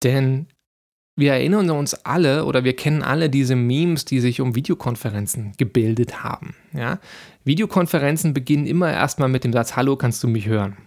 Denn 0.04 0.48
wir 1.16 1.34
erinnern 1.34 1.70
uns 1.70 1.94
alle 2.06 2.46
oder 2.46 2.64
wir 2.64 2.76
kennen 2.76 3.02
alle 3.02 3.30
diese 3.30 3.56
Memes, 3.56 4.06
die 4.06 4.20
sich 4.20 4.42
um 4.42 4.56
Videokonferenzen 4.56 5.54
gebildet 5.58 6.24
haben. 6.24 6.56
Ja? 6.74 7.00
Videokonferenzen 7.46 8.34
beginnen 8.34 8.68
immer 8.68 8.92
erstmal 8.92 9.30
mit 9.30 9.44
dem 9.44 9.54
Satz, 9.54 9.76
Hallo, 9.76 9.96
kannst 9.96 10.24
du 10.24 10.28
mich 10.28 10.48
hören? 10.48 10.78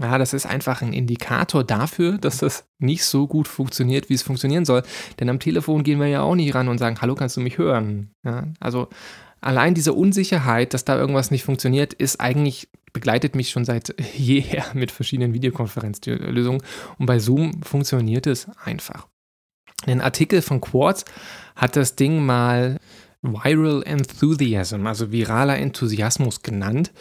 Ja, 0.00 0.16
das 0.16 0.32
ist 0.32 0.46
einfach 0.46 0.80
ein 0.80 0.92
Indikator 0.92 1.64
dafür, 1.64 2.18
dass 2.18 2.38
das 2.38 2.64
nicht 2.78 3.04
so 3.04 3.26
gut 3.26 3.48
funktioniert, 3.48 4.08
wie 4.08 4.14
es 4.14 4.22
funktionieren 4.22 4.64
soll. 4.64 4.82
Denn 5.18 5.28
am 5.28 5.40
Telefon 5.40 5.82
gehen 5.82 5.98
wir 5.98 6.06
ja 6.06 6.22
auch 6.22 6.36
nicht 6.36 6.54
ran 6.54 6.68
und 6.68 6.78
sagen, 6.78 7.00
hallo, 7.00 7.16
kannst 7.16 7.36
du 7.36 7.40
mich 7.40 7.58
hören? 7.58 8.12
Ja, 8.24 8.44
also 8.60 8.88
allein 9.40 9.74
diese 9.74 9.92
Unsicherheit, 9.92 10.72
dass 10.72 10.84
da 10.84 10.96
irgendwas 10.96 11.32
nicht 11.32 11.42
funktioniert, 11.42 11.94
ist 11.94 12.20
eigentlich, 12.20 12.68
begleitet 12.92 13.34
mich 13.34 13.50
schon 13.50 13.64
seit 13.64 13.94
jeher 14.16 14.66
mit 14.72 14.92
verschiedenen 14.92 15.34
Videokonferenzlösungen. 15.34 16.62
Und 16.98 17.06
bei 17.06 17.18
Zoom 17.18 17.60
funktioniert 17.64 18.28
es 18.28 18.48
einfach. 18.64 19.08
Ein 19.86 20.00
Artikel 20.00 20.42
von 20.42 20.60
Quartz 20.60 21.04
hat 21.56 21.76
das 21.76 21.96
Ding 21.96 22.24
mal 22.24 22.78
Viral 23.22 23.82
Enthusiasm, 23.84 24.86
also 24.86 25.10
viraler 25.10 25.58
Enthusiasmus 25.58 26.42
genannt. 26.42 26.92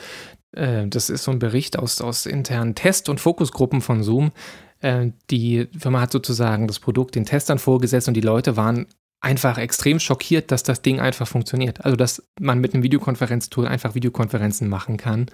Äh, 0.52 0.88
das 0.88 1.10
ist 1.10 1.24
so 1.24 1.32
ein 1.32 1.40
Bericht 1.40 1.78
aus, 1.78 2.02
aus 2.02 2.26
internen 2.26 2.76
Test- 2.76 3.10
und 3.10 3.20
Fokusgruppen 3.20 3.82
von 3.82 4.04
Zoom. 4.04 4.32
Äh, 4.80 5.12
die 5.30 5.68
Firma 5.78 6.02
hat 6.02 6.12
sozusagen 6.12 6.68
das 6.68 6.80
Produkt 6.80 7.16
den 7.16 7.26
Testern 7.26 7.60
vorgesetzt 7.60 8.08
und 8.08 8.16
die 8.16 8.22
Leute 8.22 8.58
waren 8.58 8.88
einfach 9.28 9.58
extrem 9.58 10.00
schockiert, 10.00 10.52
dass 10.52 10.63
das 10.63 10.82
Ding 10.82 11.02
einfach 11.02 11.28
funktioniert. 11.28 11.84
Also, 11.84 11.98
dass 11.98 12.24
man 12.40 12.60
mit 12.60 12.74
einem 12.74 12.82
Videokonferenztool 12.82 13.68
einfach 13.68 13.94
Videokonferenzen 13.94 14.70
machen 14.70 14.96
kann, 14.96 15.26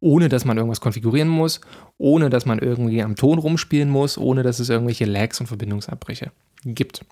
ohne 0.00 0.28
dass 0.28 0.44
man 0.44 0.56
irgendwas 0.56 0.80
konfigurieren 0.80 1.28
muss, 1.28 1.60
ohne 1.96 2.28
dass 2.28 2.44
man 2.44 2.58
irgendwie 2.58 3.02
am 3.02 3.14
Ton 3.14 3.38
rumspielen 3.38 3.88
muss, 3.88 4.18
ohne 4.18 4.42
dass 4.42 4.58
es 4.58 4.68
irgendwelche 4.68 5.04
Lags 5.04 5.38
und 5.38 5.46
Verbindungsabbrüche 5.46 6.32
gibt. 6.64 7.04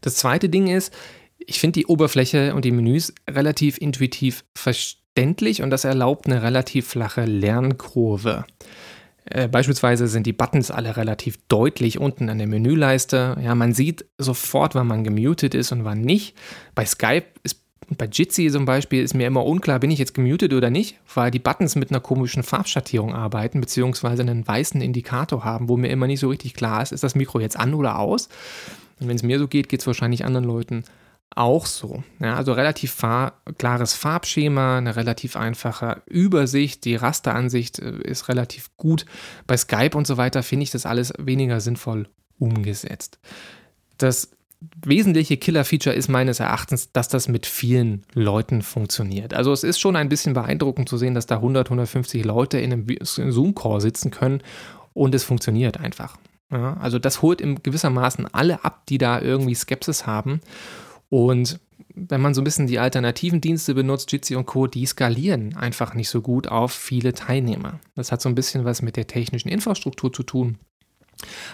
Das 0.00 0.14
zweite 0.14 0.48
Ding 0.48 0.68
ist, 0.68 0.90
ich 1.38 1.60
finde 1.60 1.80
die 1.80 1.86
Oberfläche 1.86 2.54
und 2.54 2.64
die 2.64 2.70
Menüs 2.70 3.12
relativ 3.28 3.76
intuitiv 3.76 4.46
verständlich 4.54 5.60
und 5.60 5.68
das 5.68 5.84
erlaubt 5.84 6.24
eine 6.24 6.42
relativ 6.42 6.88
flache 6.88 7.26
Lernkurve. 7.26 8.46
Äh, 9.26 9.48
beispielsweise 9.48 10.06
sind 10.06 10.26
die 10.26 10.32
Buttons 10.32 10.70
alle 10.70 10.96
relativ 10.96 11.38
deutlich 11.48 11.98
unten 11.98 12.28
an 12.28 12.38
der 12.38 12.46
Menüleiste. 12.46 13.36
Ja, 13.42 13.54
man 13.54 13.72
sieht 13.72 14.04
sofort, 14.18 14.74
wann 14.74 14.86
man 14.86 15.04
gemutet 15.04 15.54
ist 15.54 15.72
und 15.72 15.84
wann 15.84 16.02
nicht. 16.02 16.36
Bei 16.74 16.84
Skype 16.84 17.26
ist 17.42 17.64
bei 17.98 18.06
Jitsi 18.06 18.50
zum 18.50 18.64
Beispiel 18.64 19.02
ist 19.02 19.14
mir 19.14 19.26
immer 19.26 19.44
unklar, 19.44 19.78
bin 19.78 19.90
ich 19.90 19.98
jetzt 19.98 20.14
gemutet 20.14 20.52
oder 20.52 20.70
nicht, 20.70 20.96
weil 21.14 21.30
die 21.30 21.38
Buttons 21.38 21.76
mit 21.76 21.90
einer 21.90 22.00
komischen 22.00 22.42
Farbschattierung 22.42 23.14
arbeiten, 23.14 23.60
beziehungsweise 23.60 24.22
einen 24.22 24.46
weißen 24.46 24.80
Indikator 24.80 25.44
haben, 25.44 25.68
wo 25.68 25.76
mir 25.76 25.88
immer 25.88 26.06
nicht 26.06 26.20
so 26.20 26.28
richtig 26.28 26.54
klar 26.54 26.82
ist, 26.82 26.92
ist 26.92 27.04
das 27.04 27.14
Mikro 27.14 27.40
jetzt 27.40 27.58
an 27.58 27.74
oder 27.74 27.98
aus. 27.98 28.28
Und 29.00 29.08
wenn 29.08 29.16
es 29.16 29.22
mir 29.22 29.38
so 29.38 29.48
geht, 29.48 29.68
geht 29.68 29.80
es 29.80 29.86
wahrscheinlich 29.86 30.24
anderen 30.24 30.46
Leuten 30.46 30.84
auch 31.36 31.66
so. 31.66 32.02
Ja, 32.20 32.36
also 32.36 32.52
relativ 32.52 32.92
far 32.92 33.40
klares 33.58 33.94
Farbschema, 33.94 34.78
eine 34.78 34.96
relativ 34.96 35.36
einfache 35.36 36.02
Übersicht, 36.06 36.84
die 36.84 36.96
Rasteransicht 36.96 37.78
äh, 37.78 37.98
ist 38.02 38.28
relativ 38.28 38.76
gut. 38.76 39.06
Bei 39.46 39.56
Skype 39.56 39.96
und 39.96 40.06
so 40.06 40.16
weiter 40.16 40.42
finde 40.42 40.64
ich 40.64 40.70
das 40.70 40.86
alles 40.86 41.12
weniger 41.18 41.60
sinnvoll 41.60 42.08
umgesetzt. 42.38 43.18
Das 43.98 44.30
wesentliche 44.84 45.36
Killer-Feature 45.36 45.94
ist 45.94 46.08
meines 46.08 46.40
Erachtens, 46.40 46.92
dass 46.92 47.08
das 47.08 47.28
mit 47.28 47.46
vielen 47.46 48.02
Leuten 48.14 48.62
funktioniert. 48.62 49.34
Also 49.34 49.52
es 49.52 49.62
ist 49.62 49.78
schon 49.78 49.96
ein 49.96 50.08
bisschen 50.08 50.34
beeindruckend 50.34 50.88
zu 50.88 50.96
sehen, 50.96 51.14
dass 51.14 51.26
da 51.26 51.36
100, 51.36 51.66
150 51.66 52.24
Leute 52.24 52.58
in 52.58 52.72
einem 52.72 52.86
Zoom-Call 53.02 53.80
sitzen 53.80 54.10
können 54.10 54.42
und 54.92 55.14
es 55.14 55.24
funktioniert 55.24 55.78
einfach. 55.78 56.16
Ja, 56.50 56.76
also 56.78 56.98
das 56.98 57.22
holt 57.22 57.40
im 57.40 57.62
gewissermaßen 57.62 58.32
alle 58.32 58.64
ab, 58.64 58.86
die 58.88 58.98
da 58.98 59.20
irgendwie 59.20 59.54
Skepsis 59.54 60.06
haben. 60.06 60.40
Und 61.08 61.60
wenn 61.94 62.20
man 62.20 62.34
so 62.34 62.40
ein 62.40 62.44
bisschen 62.44 62.66
die 62.66 62.78
alternativen 62.78 63.40
Dienste 63.40 63.74
benutzt, 63.74 64.10
Jitsi 64.10 64.36
und 64.36 64.46
Co., 64.46 64.66
die 64.66 64.86
skalieren 64.86 65.56
einfach 65.56 65.94
nicht 65.94 66.08
so 66.08 66.20
gut 66.20 66.48
auf 66.48 66.72
viele 66.72 67.12
Teilnehmer. 67.12 67.80
Das 67.94 68.12
hat 68.12 68.20
so 68.20 68.28
ein 68.28 68.34
bisschen 68.34 68.64
was 68.64 68.82
mit 68.82 68.96
der 68.96 69.06
technischen 69.06 69.48
Infrastruktur 69.48 70.12
zu 70.12 70.22
tun. 70.22 70.58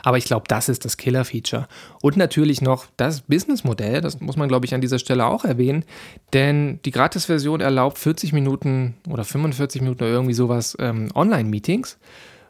Aber 0.03 0.19
ich 0.19 0.25
glaube, 0.25 0.45
das 0.49 0.69
ist 0.69 0.85
das 0.85 0.97
Killer-Feature. 0.97 1.69
Und 2.03 2.17
natürlich 2.17 2.63
noch 2.63 2.87
das 2.97 3.23
Businessmodell, 3.23 4.01
das 4.01 4.21
muss 4.21 4.37
man, 4.37 4.49
glaube 4.49 4.67
ich, 4.67 4.75
an 4.75 4.81
dieser 4.81 4.99
Stelle 4.99 5.27
auch 5.27 5.45
erwähnen, 5.45 5.85
denn 6.33 6.81
die 6.85 6.91
Gratis-Version 6.91 7.61
erlaubt 7.61 7.99
40 7.99 8.33
Minuten 8.33 8.95
oder 9.09 9.25
45 9.25 9.83
Minuten 9.83 10.03
oder 10.03 10.13
irgendwie 10.13 10.35
sowas 10.35 10.77
ähm, 10.81 11.09
Online-Meetings 11.15 11.99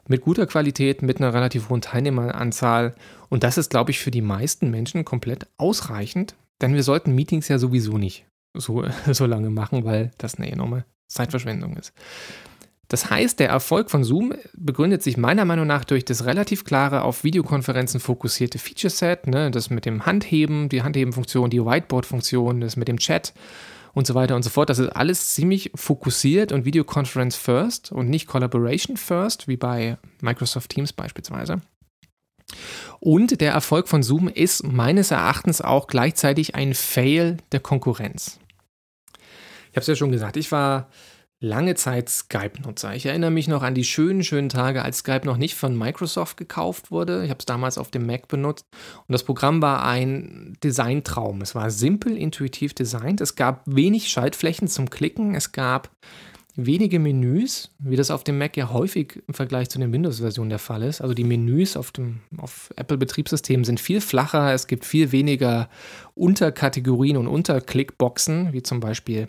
mit 0.09 0.23
guter 0.23 0.47
Qualität, 0.47 1.03
mit 1.03 1.19
einer 1.19 1.35
relativ 1.35 1.69
hohen 1.69 1.81
Teilnehmeranzahl. 1.81 2.95
Und 3.29 3.45
das 3.45 3.59
ist, 3.59 3.71
glaube 3.71 3.91
ich, 3.91 4.01
für 4.01 4.11
die 4.11 4.23
meisten 4.23 4.71
Menschen 4.71 5.05
komplett 5.05 5.47
ausreichend, 5.57 6.35
denn 6.61 6.75
wir 6.75 6.83
sollten 6.83 7.15
Meetings 7.15 7.49
ja 7.49 7.59
sowieso 7.59 7.99
nicht 7.99 8.27
so, 8.55 8.85
so 9.13 9.27
lange 9.27 9.51
machen, 9.51 9.85
weil 9.85 10.11
das 10.19 10.37
eine 10.37 10.51
enorme 10.51 10.85
Zeitverschwendung 11.09 11.77
ist. 11.77 11.93
Das 12.89 13.09
heißt, 13.09 13.39
der 13.39 13.49
Erfolg 13.49 13.89
von 13.89 14.03
Zoom 14.03 14.35
begründet 14.55 15.01
sich 15.05 15.17
meiner 15.17 15.45
Meinung 15.45 15.67
nach 15.67 15.85
durch 15.85 16.05
das 16.05 16.25
relativ 16.25 16.65
klare 16.65 17.03
auf 17.03 17.23
Videokonferenzen 17.23 18.01
fokussierte 18.01 18.59
Feature-Set, 18.59 19.29
ne, 19.29 19.53
das 19.53 19.71
mit 19.71 19.87
dem 19.87 20.07
Handheben, 20.07 20.69
die 20.69 20.83
Handheben-Funktion, 20.83 21.51
die 21.51 21.65
Whiteboard-Funktion, 21.65 22.61
das 22.61 22.75
mit 22.75 22.89
dem 22.89 22.99
Chat 22.99 23.33
und 23.93 24.09
so 24.09 24.17
weiter 24.17 24.35
und 24.35 24.43
so 24.43 24.51
fort. 24.51 24.71
Das 24.71 24.81
ist 24.81 24.89
alles 24.89 25.35
ziemlich 25.35 25.71
fokussiert 25.77 26.51
und 26.51 26.65
Videoconference 26.65 27.37
first 27.37 27.93
und 27.93 28.11
nicht 28.11 28.27
Collaboration 28.27 28.97
first, 28.97 29.47
wie 29.47 29.57
bei 29.57 29.97
Microsoft 30.21 30.71
Teams 30.71 30.93
beispielsweise. 30.93 31.61
Und 33.01 33.41
der 33.41 33.53
Erfolg 33.53 33.89
von 33.89 34.03
Zoom 34.03 34.29
ist 34.29 34.65
meines 34.65 35.11
Erachtens 35.11 35.61
auch 35.61 35.87
gleichzeitig 35.87 36.55
ein 36.55 36.75
Fail 36.75 37.39
der 37.53 37.61
Konkurrenz. 37.61 38.39
Ich 39.71 39.77
habe 39.77 39.81
es 39.81 39.87
ja 39.87 39.97
schon 39.97 40.13
gesagt, 40.13 40.37
ich 40.37 40.53
war 40.53 40.89
lange 41.43 41.75
Zeit 41.75 42.11
Skype-Nutzer. 42.11 42.95
Ich 42.95 43.07
erinnere 43.07 43.31
mich 43.31 43.49
noch 43.49 43.63
an 43.63 43.75
die 43.75 43.85
schönen, 43.85 44.23
schönen 44.23 44.51
Tage, 44.51 44.83
als 44.83 44.99
Skype 44.99 45.25
noch 45.25 45.39
nicht 45.39 45.55
von 45.55 45.77
Microsoft 45.77 46.37
gekauft 46.37 46.91
wurde. 46.91 47.25
Ich 47.25 47.31
habe 47.31 47.39
es 47.39 47.47
damals 47.47 47.79
auf 47.79 47.91
dem 47.91 48.07
Mac 48.07 48.29
benutzt 48.29 48.67
und 49.07 49.13
das 49.13 49.25
Programm 49.25 49.63
war 49.63 49.85
ein 49.85 50.59
Designtraum. 50.63 51.41
Es 51.41 51.55
war 51.55 51.71
simpel, 51.71 52.17
intuitiv 52.17 52.75
designt. 52.75 53.23
Es 53.23 53.37
gab 53.37 53.63
wenig 53.65 54.11
Schaltflächen 54.11 54.69
zum 54.69 54.91
Klicken. 54.91 55.35
Es 55.35 55.53
gab 55.53 55.91
wenige 56.57 56.99
Menüs, 56.99 57.71
wie 57.79 57.97
das 57.97 58.11
auf 58.11 58.25
dem 58.25 58.39
Mac 58.39 58.57
ja 58.57 58.73
häufig 58.73 59.23
im 59.27 59.35
Vergleich 59.35 59.69
zu 59.69 59.79
den 59.79 59.93
Windows-Versionen 59.93 60.51
der 60.51 60.59
Fall 60.59 60.83
ist. 60.83 61.01
Also 61.01 61.15
die 61.15 61.25
Menüs 61.25 61.77
auf 61.77 61.93
dem 61.93 62.21
auf 62.37 62.71
Apple-Betriebssystemen 62.77 63.65
sind 63.65 63.81
viel 63.81 64.01
flacher. 64.01 64.53
Es 64.53 64.67
gibt 64.67 64.85
viel 64.85 65.13
weniger 65.13 65.69
Unterkategorien 66.15 67.17
und 67.17 67.27
Unterklickboxen, 67.27 68.53
wie 68.53 68.63
zum 68.63 68.81
Beispiel 68.81 69.29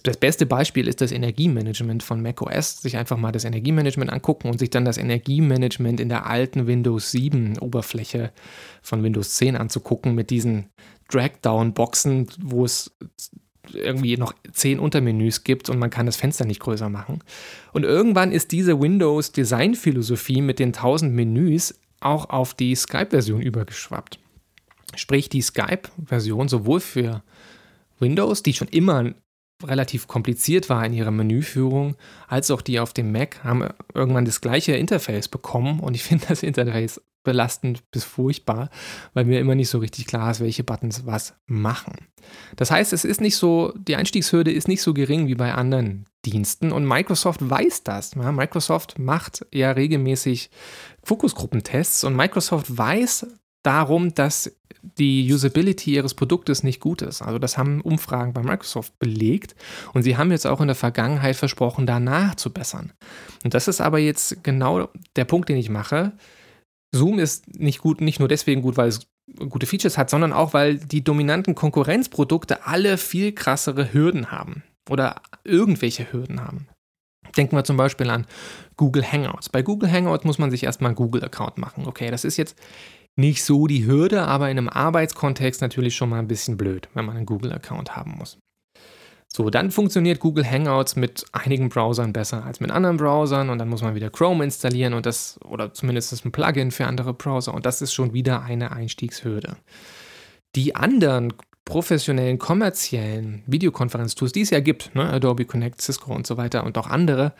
das, 0.00 0.16
beste 0.16 0.46
Beispiel 0.46 0.88
ist 0.88 1.02
das 1.02 1.12
Energiemanagement 1.12 2.02
von 2.02 2.22
macOS. 2.22 2.80
Sich 2.80 2.96
einfach 2.96 3.18
mal 3.18 3.30
das 3.30 3.44
Energiemanagement 3.44 4.10
angucken 4.10 4.48
und 4.48 4.58
sich 4.58 4.70
dann 4.70 4.86
das 4.86 4.96
Energiemanagement 4.96 6.00
in 6.00 6.08
der 6.08 6.26
alten 6.26 6.66
Windows 6.66 7.10
7 7.10 7.58
Oberfläche 7.58 8.32
von 8.80 9.02
Windows 9.02 9.34
10 9.36 9.54
anzugucken 9.54 10.14
mit 10.14 10.30
diesen 10.30 10.70
Drag-Down-Boxen, 11.10 12.28
wo 12.40 12.64
es 12.64 12.96
irgendwie 13.72 14.16
noch 14.16 14.34
zehn 14.52 14.78
Untermenüs 14.78 15.44
gibt 15.44 15.70
und 15.70 15.78
man 15.78 15.90
kann 15.90 16.06
das 16.06 16.16
Fenster 16.16 16.44
nicht 16.44 16.60
größer 16.60 16.88
machen. 16.88 17.20
Und 17.72 17.84
irgendwann 17.84 18.32
ist 18.32 18.52
diese 18.52 18.80
Windows-Design-Philosophie 18.80 20.40
mit 20.40 20.58
den 20.58 20.68
1000 20.68 21.12
Menüs 21.12 21.78
auch 22.00 22.30
auf 22.30 22.54
die 22.54 22.74
Skype-Version 22.74 23.40
übergeschwappt. 23.40 24.18
Sprich, 24.96 25.28
die 25.28 25.42
Skype-Version 25.42 26.48
sowohl 26.48 26.80
für 26.80 27.22
Windows, 27.98 28.42
die 28.42 28.52
schon 28.52 28.68
immer 28.68 29.14
relativ 29.64 30.08
kompliziert 30.08 30.68
war 30.68 30.84
in 30.84 30.92
ihrer 30.92 31.12
Menüführung, 31.12 31.96
als 32.26 32.50
auch 32.50 32.62
die 32.62 32.80
auf 32.80 32.92
dem 32.92 33.12
Mac, 33.12 33.44
haben 33.44 33.68
irgendwann 33.94 34.24
das 34.24 34.40
gleiche 34.40 34.72
Interface 34.72 35.28
bekommen 35.28 35.80
und 35.80 35.94
ich 35.94 36.02
finde 36.02 36.26
das 36.28 36.42
Interface 36.42 37.00
belastend 37.22 37.90
bis 37.90 38.04
furchtbar, 38.04 38.70
weil 39.14 39.24
mir 39.24 39.40
immer 39.40 39.54
nicht 39.54 39.68
so 39.68 39.78
richtig 39.78 40.06
klar 40.06 40.30
ist, 40.30 40.40
welche 40.40 40.64
Buttons 40.64 41.06
was 41.06 41.34
machen. 41.46 41.94
Das 42.56 42.70
heißt, 42.70 42.92
es 42.92 43.04
ist 43.04 43.20
nicht 43.20 43.36
so, 43.36 43.72
die 43.76 43.96
Einstiegshürde 43.96 44.52
ist 44.52 44.68
nicht 44.68 44.82
so 44.82 44.94
gering 44.94 45.26
wie 45.26 45.34
bei 45.34 45.54
anderen 45.54 46.06
Diensten 46.24 46.72
und 46.72 46.86
Microsoft 46.86 47.48
weiß 47.48 47.82
das. 47.82 48.14
Microsoft 48.14 48.98
macht 48.98 49.44
ja 49.52 49.72
regelmäßig 49.72 50.50
Fokusgruppentests 51.02 52.04
und 52.04 52.14
Microsoft 52.14 52.76
weiß 52.76 53.26
darum, 53.62 54.14
dass 54.14 54.52
die 54.98 55.32
Usability 55.32 55.94
ihres 55.94 56.14
Produktes 56.14 56.64
nicht 56.64 56.80
gut 56.80 57.02
ist. 57.02 57.22
Also 57.22 57.38
das 57.38 57.56
haben 57.56 57.80
Umfragen 57.80 58.32
bei 58.32 58.42
Microsoft 58.42 58.98
belegt 58.98 59.54
und 59.92 60.02
sie 60.02 60.16
haben 60.16 60.32
jetzt 60.32 60.46
auch 60.46 60.60
in 60.60 60.66
der 60.66 60.76
Vergangenheit 60.76 61.36
versprochen, 61.36 61.86
danach 61.86 62.34
zu 62.34 62.52
bessern. 62.52 62.92
Und 63.44 63.54
das 63.54 63.68
ist 63.68 63.80
aber 63.80 63.98
jetzt 63.98 64.42
genau 64.42 64.88
der 65.16 65.24
Punkt, 65.24 65.48
den 65.48 65.56
ich 65.56 65.70
mache. 65.70 66.12
Zoom 66.94 67.18
ist 67.18 67.58
nicht 67.58 67.80
gut, 67.80 68.00
nicht 68.00 68.18
nur 68.18 68.28
deswegen 68.28 68.62
gut, 68.62 68.76
weil 68.76 68.88
es 68.88 69.06
gute 69.48 69.66
Features 69.66 69.98
hat, 69.98 70.10
sondern 70.10 70.32
auch, 70.32 70.52
weil 70.52 70.76
die 70.76 71.02
dominanten 71.02 71.54
Konkurrenzprodukte 71.54 72.66
alle 72.66 72.98
viel 72.98 73.32
krassere 73.32 73.92
Hürden 73.92 74.30
haben 74.30 74.62
oder 74.90 75.22
irgendwelche 75.44 76.12
Hürden 76.12 76.40
haben. 76.40 76.68
Denken 77.36 77.56
wir 77.56 77.64
zum 77.64 77.76
Beispiel 77.78 78.10
an 78.10 78.26
Google 78.76 79.10
Hangouts. 79.10 79.48
Bei 79.48 79.62
Google 79.62 79.90
Hangouts 79.90 80.24
muss 80.24 80.38
man 80.38 80.50
sich 80.50 80.64
erstmal 80.64 80.90
einen 80.90 80.96
Google-Account 80.96 81.56
machen. 81.56 81.86
Okay, 81.86 82.10
das 82.10 82.24
ist 82.24 82.36
jetzt 82.36 82.58
nicht 83.16 83.42
so 83.42 83.66
die 83.66 83.86
Hürde, 83.86 84.22
aber 84.22 84.50
in 84.50 84.58
einem 84.58 84.68
Arbeitskontext 84.68 85.62
natürlich 85.62 85.96
schon 85.96 86.10
mal 86.10 86.18
ein 86.18 86.28
bisschen 86.28 86.56
blöd, 86.56 86.88
wenn 86.94 87.06
man 87.06 87.16
einen 87.16 87.26
Google-Account 87.26 87.96
haben 87.96 88.16
muss. 88.18 88.38
So, 89.34 89.48
dann 89.48 89.70
funktioniert 89.70 90.20
Google 90.20 90.44
Hangouts 90.44 90.94
mit 90.94 91.24
einigen 91.32 91.70
Browsern 91.70 92.12
besser 92.12 92.44
als 92.44 92.60
mit 92.60 92.70
anderen 92.70 92.98
Browsern 92.98 93.48
und 93.48 93.58
dann 93.58 93.68
muss 93.68 93.80
man 93.80 93.94
wieder 93.94 94.10
Chrome 94.10 94.44
installieren 94.44 94.92
und 94.92 95.06
das, 95.06 95.40
oder 95.44 95.72
zumindest 95.72 96.24
ein 96.24 96.32
Plugin 96.32 96.70
für 96.70 96.86
andere 96.86 97.14
Browser 97.14 97.54
und 97.54 97.64
das 97.64 97.80
ist 97.80 97.94
schon 97.94 98.12
wieder 98.12 98.42
eine 98.42 98.72
Einstiegshürde. 98.72 99.56
Die 100.54 100.76
anderen 100.76 101.32
professionellen, 101.64 102.38
kommerziellen 102.38 103.42
Videokonferenztools, 103.46 104.32
die 104.32 104.42
es 104.42 104.50
ja 104.50 104.60
gibt, 104.60 104.94
ne, 104.94 105.08
Adobe 105.08 105.46
Connect, 105.46 105.80
Cisco 105.80 106.14
und 106.14 106.26
so 106.26 106.36
weiter 106.36 106.64
und 106.64 106.76
auch 106.76 106.88
andere, 106.88 107.32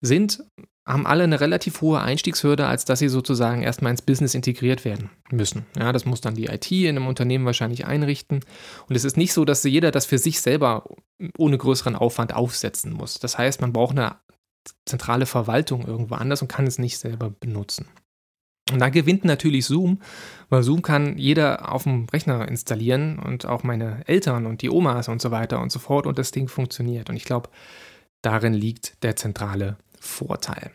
sind 0.00 0.42
haben 0.86 1.06
alle 1.06 1.24
eine 1.24 1.40
relativ 1.40 1.80
hohe 1.82 2.00
Einstiegshürde, 2.00 2.66
als 2.66 2.84
dass 2.84 2.98
sie 2.98 3.08
sozusagen 3.08 3.62
erstmal 3.62 3.92
ins 3.92 4.02
Business 4.02 4.34
integriert 4.34 4.84
werden 4.84 5.10
müssen. 5.30 5.66
Ja, 5.78 5.92
das 5.92 6.04
muss 6.04 6.20
dann 6.20 6.34
die 6.34 6.46
IT 6.46 6.70
in 6.70 6.96
einem 6.96 7.06
Unternehmen 7.06 7.44
wahrscheinlich 7.44 7.86
einrichten. 7.86 8.40
Und 8.88 8.96
es 8.96 9.04
ist 9.04 9.16
nicht 9.16 9.32
so, 9.32 9.44
dass 9.44 9.62
jeder 9.62 9.90
das 9.90 10.06
für 10.06 10.18
sich 10.18 10.40
selber 10.40 10.84
ohne 11.36 11.58
größeren 11.58 11.96
Aufwand 11.96 12.34
aufsetzen 12.34 12.92
muss. 12.92 13.18
Das 13.18 13.38
heißt, 13.38 13.60
man 13.60 13.72
braucht 13.72 13.96
eine 13.96 14.16
zentrale 14.86 15.26
Verwaltung 15.26 15.86
irgendwo 15.86 16.14
anders 16.14 16.42
und 16.42 16.48
kann 16.48 16.66
es 16.66 16.78
nicht 16.78 16.98
selber 16.98 17.30
benutzen. 17.30 17.86
Und 18.72 18.78
da 18.78 18.88
gewinnt 18.88 19.24
natürlich 19.24 19.66
Zoom, 19.66 20.00
weil 20.48 20.62
Zoom 20.62 20.82
kann 20.82 21.18
jeder 21.18 21.72
auf 21.72 21.84
dem 21.84 22.06
Rechner 22.06 22.46
installieren 22.46 23.18
und 23.18 23.46
auch 23.46 23.62
meine 23.64 24.06
Eltern 24.06 24.46
und 24.46 24.62
die 24.62 24.70
Omas 24.70 25.08
und 25.08 25.20
so 25.20 25.30
weiter 25.30 25.60
und 25.60 25.72
so 25.72 25.78
fort 25.78 26.06
und 26.06 26.18
das 26.18 26.30
Ding 26.30 26.48
funktioniert. 26.48 27.10
Und 27.10 27.16
ich 27.16 27.24
glaube, 27.24 27.50
darin 28.22 28.54
liegt 28.54 29.02
der 29.02 29.16
zentrale 29.16 29.76
Vorteil. 30.10 30.70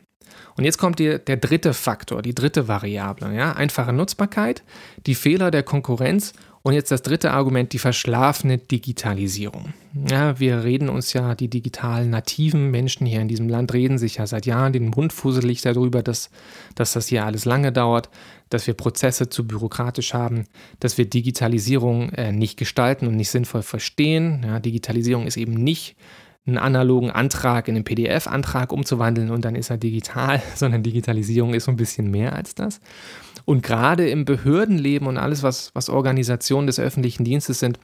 Und 0.58 0.63
jetzt 0.63 0.78
kommt 0.78 1.00
die, 1.00 1.19
der 1.19 1.38
dritte 1.38 1.74
Faktor, 1.74 2.21
die 2.21 2.34
dritte 2.34 2.67
Variable. 2.67 3.34
Ja? 3.36 3.54
Einfache 3.54 3.93
Nutzbarkeit, 3.93 4.63
die 5.06 5.15
Fehler 5.15 5.52
der 5.52 5.63
Konkurrenz 5.63 6.34
und 6.65 6.74
jetzt 6.74 6.89
das 6.89 7.04
dritte 7.04 7.32
Argument, 7.32 7.74
die 7.74 7.78
verschlafene 7.78 8.58
Digitalisierung. 8.58 9.74
Ja, 10.10 10.39
wir 10.39 10.63
reden 10.63 10.89
uns 10.89 11.13
ja, 11.13 11.36
die 11.36 11.48
digitalen 11.48 12.10
nativen 12.10 12.71
Menschen 12.71 13.06
hier 13.06 13.21
in 13.21 13.28
diesem 13.28 13.50
Land 13.50 13.71
reden 13.71 14.00
sich 14.00 14.15
ja 14.15 14.26
seit 14.26 14.48
Jahren 14.48 14.74
den 14.74 14.89
Mund 14.89 15.13
fusselig 15.13 15.62
darüber, 15.62 16.02
dass, 16.02 16.32
dass 16.74 16.93
das 16.93 17.08
hier 17.08 17.24
alles 17.24 17.45
lange 17.45 17.71
dauert, 17.71 18.10
dass 18.50 18.65
wir 18.65 18.74
Prozesse 18.74 19.30
zu 19.30 19.45
bürokratisch 19.45 20.15
haben, 20.15 20.45
dass 20.80 20.98
wir 20.98 21.06
Digitalisierung 21.06 22.10
äh, 22.13 22.32
nicht 22.32 22.58
gestalten 22.58 23.06
und 23.06 23.15
nicht 23.15 23.30
sinnvoll 23.30 23.62
verstehen. 23.62 24.43
Ja, 24.43 24.60
Digitalisierung 24.60 25.28
ist 25.28 25.38
eben 25.38 25.54
nicht 25.54 25.95
einen 26.45 26.58
analogen 26.58 27.10
Antrag 27.10 27.67
in 27.67 27.75
einen 27.75 27.84
PDF-Antrag 27.84 28.71
umzuwandeln 28.71 29.31
und 29.31 29.45
dann 29.45 29.55
ist 29.55 29.69
er 29.69 29.77
digital, 29.77 30.41
sondern 30.55 30.84
Digitalisierung 30.84 31.53
ist 31.53 31.65
so 31.65 31.71
ein 31.71 31.77
bisschen 31.77 32.12
mehr 32.12 32.34
als 32.34 32.55
das. 32.55 32.79
Und 33.45 33.63
gerade 33.63 34.10
im 34.10 34.25
Behördenleben 34.25 35.08
und 35.08 35.17
alles, 35.17 35.43
was, 35.43 35.71
was 35.73 35.89
Organisationen 35.89 36.67
des 36.67 36.79
öffentlichen 36.79 37.23
Dienstes 37.23 37.60
sind, 37.60 37.79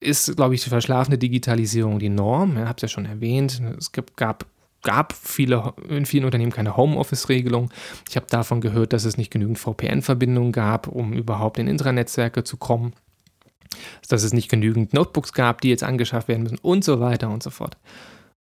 ist, 0.00 0.36
glaube 0.36 0.54
ich, 0.54 0.62
die 0.62 0.70
verschlafene 0.70 1.18
Digitalisierung 1.18 1.98
die 1.98 2.08
Norm. 2.08 2.56
Ich 2.56 2.64
habe 2.64 2.76
es 2.76 2.82
ja 2.82 2.88
schon 2.88 3.04
erwähnt. 3.04 3.60
Es 3.78 3.90
gab, 3.92 4.46
gab 4.82 5.12
viele, 5.12 5.74
in 5.88 6.06
vielen 6.06 6.24
Unternehmen 6.24 6.52
keine 6.52 6.76
Homeoffice-Regelung. 6.76 7.70
Ich 8.08 8.16
habe 8.16 8.26
davon 8.30 8.60
gehört, 8.60 8.92
dass 8.92 9.04
es 9.04 9.16
nicht 9.16 9.30
genügend 9.30 9.58
VPN-Verbindungen 9.58 10.52
gab, 10.52 10.86
um 10.86 11.12
überhaupt 11.12 11.58
in 11.58 11.66
Intranetzwerke 11.66 12.44
zu 12.44 12.56
kommen 12.56 12.92
dass 14.08 14.22
es 14.22 14.32
nicht 14.32 14.48
genügend 14.48 14.92
Notebooks 14.92 15.32
gab, 15.32 15.60
die 15.60 15.68
jetzt 15.68 15.84
angeschafft 15.84 16.28
werden 16.28 16.42
müssen 16.42 16.58
und 16.58 16.84
so 16.84 17.00
weiter 17.00 17.30
und 17.30 17.42
so 17.42 17.50
fort. 17.50 17.76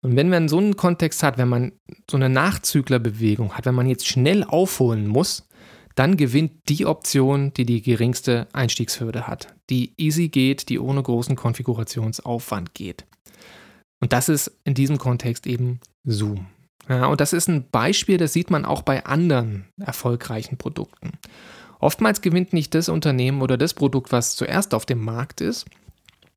Und 0.02 0.16
wenn 0.16 0.30
man 0.30 0.48
so 0.48 0.59
einen 0.59 0.76
Kontext 0.76 1.22
hat, 1.22 1.37
wenn 1.37 1.48
man 1.48 1.72
so 2.11 2.16
eine 2.16 2.28
Nachzüglerbewegung 2.28 3.52
hat, 3.52 3.66
wenn 3.66 3.74
man 3.74 3.87
jetzt 3.87 4.06
schnell 4.06 4.44
aufholen 4.44 5.06
muss, 5.06 5.46
dann 5.94 6.16
gewinnt 6.16 6.52
die 6.68 6.87
Option, 6.87 7.52
die 7.52 7.66
die 7.66 7.83
geringste 7.83 8.46
Einstiegshürde 8.52 9.26
hat, 9.26 9.54
die 9.68 9.92
easy 9.98 10.28
geht, 10.28 10.68
die 10.68 10.78
ohne 10.78 11.02
großen 11.02 11.37
Konfigurationsaufwand 11.37 12.74
geht. 12.74 13.04
Und 14.00 14.12
das 14.14 14.28
ist 14.30 14.50
in 14.64 14.74
diesem 14.74 14.96
Kontext 14.96 15.46
eben 15.46 15.80
Zoom. 16.04 16.46
Ja, 16.88 17.06
und 17.06 17.20
das 17.20 17.33
ist 17.33 17.48
ein 17.48 17.68
Beispiel, 17.70 18.16
das 18.16 18.33
sieht 18.33 18.50
man 18.50 18.64
auch 18.64 18.83
bei 18.83 19.04
anderen 19.04 19.66
erfolgreichen 19.78 20.56
Produkten. 20.56 21.12
Oftmals 21.81 22.21
gewinnt 22.21 22.53
nicht 22.53 22.75
das 22.75 22.88
Unternehmen 22.88 23.43
oder 23.43 23.57
das 23.57 23.75
Produkt, 23.75 24.12
was 24.12 24.37
zuerst 24.37 24.75
auf 24.75 24.87
dem 24.87 25.03
Markt 25.03 25.40
ist, 25.40 25.66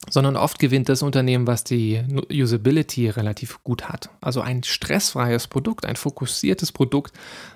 sondern 0.10 0.36
oft 0.36 0.60
gewinnt 0.60 0.90
das 0.90 1.02
Unternehmen, 1.02 1.48
was 1.48 1.64
die 1.64 2.02
Usability 2.32 3.10
relativ 3.10 3.64
gut 3.64 3.88
hat. 3.90 4.10
Also 4.22 4.42
ein 4.42 4.64
stressfreies 4.64 5.48
Produkt, 5.48 5.86
ein 5.86 5.96
fokussiertes 5.96 6.72
Produkt, 6.72 7.14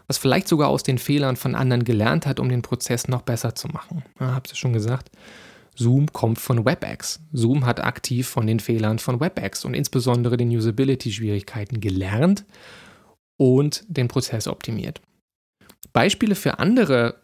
was 0.08 0.17
vielleicht 0.17 0.47
sogar 0.47 0.69
aus 0.69 0.84
den 0.84 0.97
Fehlern 0.97 1.36
von 1.36 1.56
anderen 1.56 1.84
gelernt 1.84 2.26
hat, 2.26 2.39
um 2.39 2.50
den 2.50 2.62
Prozess 2.62 3.08
noch 3.08 3.21
besser 3.21 3.56
zu 3.56 3.67
machen. 3.69 4.04
Ja, 4.19 4.34
hab's 4.36 4.52
ja 4.52 4.56
schon 4.56 4.73
gesagt. 4.73 5.10
Zoom 5.76 6.12
kommt 6.12 6.39
von 6.39 6.65
WebEx. 6.65 7.19
Zoom 7.34 7.65
hat 7.65 7.84
aktiv 7.84 8.28
von 8.28 8.47
den 8.47 8.60
Fehlern 8.60 8.97
von 9.00 9.19
WebEx 9.19 9.63
und 9.63 9.76
insbesondere 9.76 10.36
den 10.36 10.50
Usability-Schwierigkeiten 10.50 11.80
gelernt 11.80 12.45
und 13.38 13.84
den 13.88 14.08
Prozess 14.08 14.47
optimiert. 14.47 15.02
Beispiele 15.93 16.36
für 16.36 16.60
andere 16.60 17.21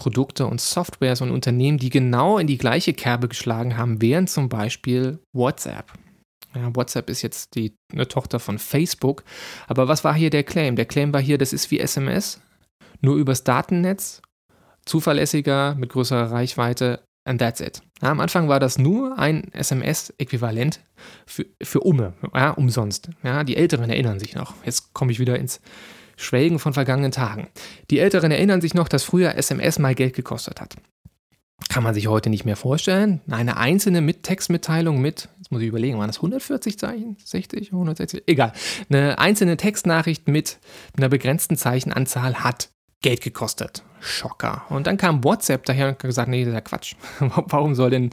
Produkte 0.00 0.46
und 0.46 0.62
Softwares 0.62 1.20
und 1.20 1.30
Unternehmen, 1.30 1.76
die 1.76 1.90
genau 1.90 2.38
in 2.38 2.46
die 2.46 2.56
gleiche 2.56 2.94
Kerbe 2.94 3.28
geschlagen 3.28 3.76
haben, 3.76 4.00
wären 4.00 4.26
zum 4.26 4.48
Beispiel 4.48 5.18
WhatsApp. 5.34 5.92
Ja, 6.54 6.74
WhatsApp 6.74 7.10
ist 7.10 7.20
jetzt 7.20 7.54
die, 7.54 7.76
eine 7.92 8.08
Tochter 8.08 8.40
von 8.40 8.58
Facebook. 8.58 9.24
Aber 9.66 9.88
was 9.88 10.02
war 10.02 10.14
hier 10.14 10.30
der 10.30 10.42
Claim? 10.42 10.74
Der 10.74 10.86
Claim 10.86 11.12
war 11.12 11.20
hier, 11.20 11.36
das 11.36 11.52
ist 11.52 11.70
wie 11.70 11.80
SMS, 11.80 12.40
nur 13.02 13.16
übers 13.16 13.44
Datennetz, 13.44 14.22
zuverlässiger, 14.86 15.74
mit 15.74 15.90
größerer 15.90 16.30
Reichweite, 16.30 17.04
and 17.24 17.38
that's 17.38 17.60
it. 17.60 17.82
Ja, 18.00 18.10
am 18.10 18.20
Anfang 18.20 18.48
war 18.48 18.58
das 18.58 18.78
nur 18.78 19.18
ein 19.18 19.52
SMS-Äquivalent 19.52 20.80
für, 21.26 21.44
für 21.62 21.80
Umme, 21.80 22.14
ja, 22.34 22.52
umsonst. 22.52 23.10
Ja, 23.22 23.44
die 23.44 23.56
Älteren 23.56 23.90
erinnern 23.90 24.18
sich 24.18 24.34
noch. 24.34 24.54
Jetzt 24.64 24.94
komme 24.94 25.12
ich 25.12 25.18
wieder 25.18 25.38
ins 25.38 25.60
Schwelgen 26.20 26.58
von 26.58 26.72
vergangenen 26.72 27.12
Tagen. 27.12 27.48
Die 27.90 27.98
Älteren 27.98 28.30
erinnern 28.30 28.60
sich 28.60 28.74
noch, 28.74 28.88
dass 28.88 29.02
früher 29.02 29.34
SMS 29.36 29.78
mal 29.78 29.94
Geld 29.94 30.14
gekostet 30.14 30.60
hat. 30.60 30.76
Kann 31.68 31.82
man 31.82 31.94
sich 31.94 32.06
heute 32.06 32.30
nicht 32.30 32.44
mehr 32.44 32.56
vorstellen. 32.56 33.20
Eine 33.30 33.56
einzelne 33.56 34.00
mit 34.00 34.22
Textmitteilung 34.22 35.00
mit, 35.00 35.28
jetzt 35.38 35.52
muss 35.52 35.60
ich 35.60 35.68
überlegen, 35.68 35.98
waren 35.98 36.08
das 36.08 36.16
140 36.16 36.78
Zeichen? 36.78 37.16
60, 37.22 37.72
160? 37.72 38.24
Egal. 38.26 38.52
Eine 38.88 39.18
einzelne 39.18 39.56
Textnachricht 39.56 40.26
mit 40.26 40.58
einer 40.96 41.08
begrenzten 41.08 41.56
Zeichenanzahl 41.56 42.36
hat 42.36 42.70
Geld 43.02 43.22
gekostet. 43.22 43.82
Schocker. 44.00 44.64
Und 44.68 44.86
dann 44.86 44.96
kam 44.96 45.24
WhatsApp 45.24 45.64
daher 45.64 45.88
und 45.88 45.98
gesagt, 45.98 46.28
nee, 46.28 46.40
das 46.40 46.48
ist 46.48 46.54
ja 46.54 46.60
Quatsch. 46.60 46.94
Warum 47.20 47.74
soll 47.74 47.90
denn 47.90 48.10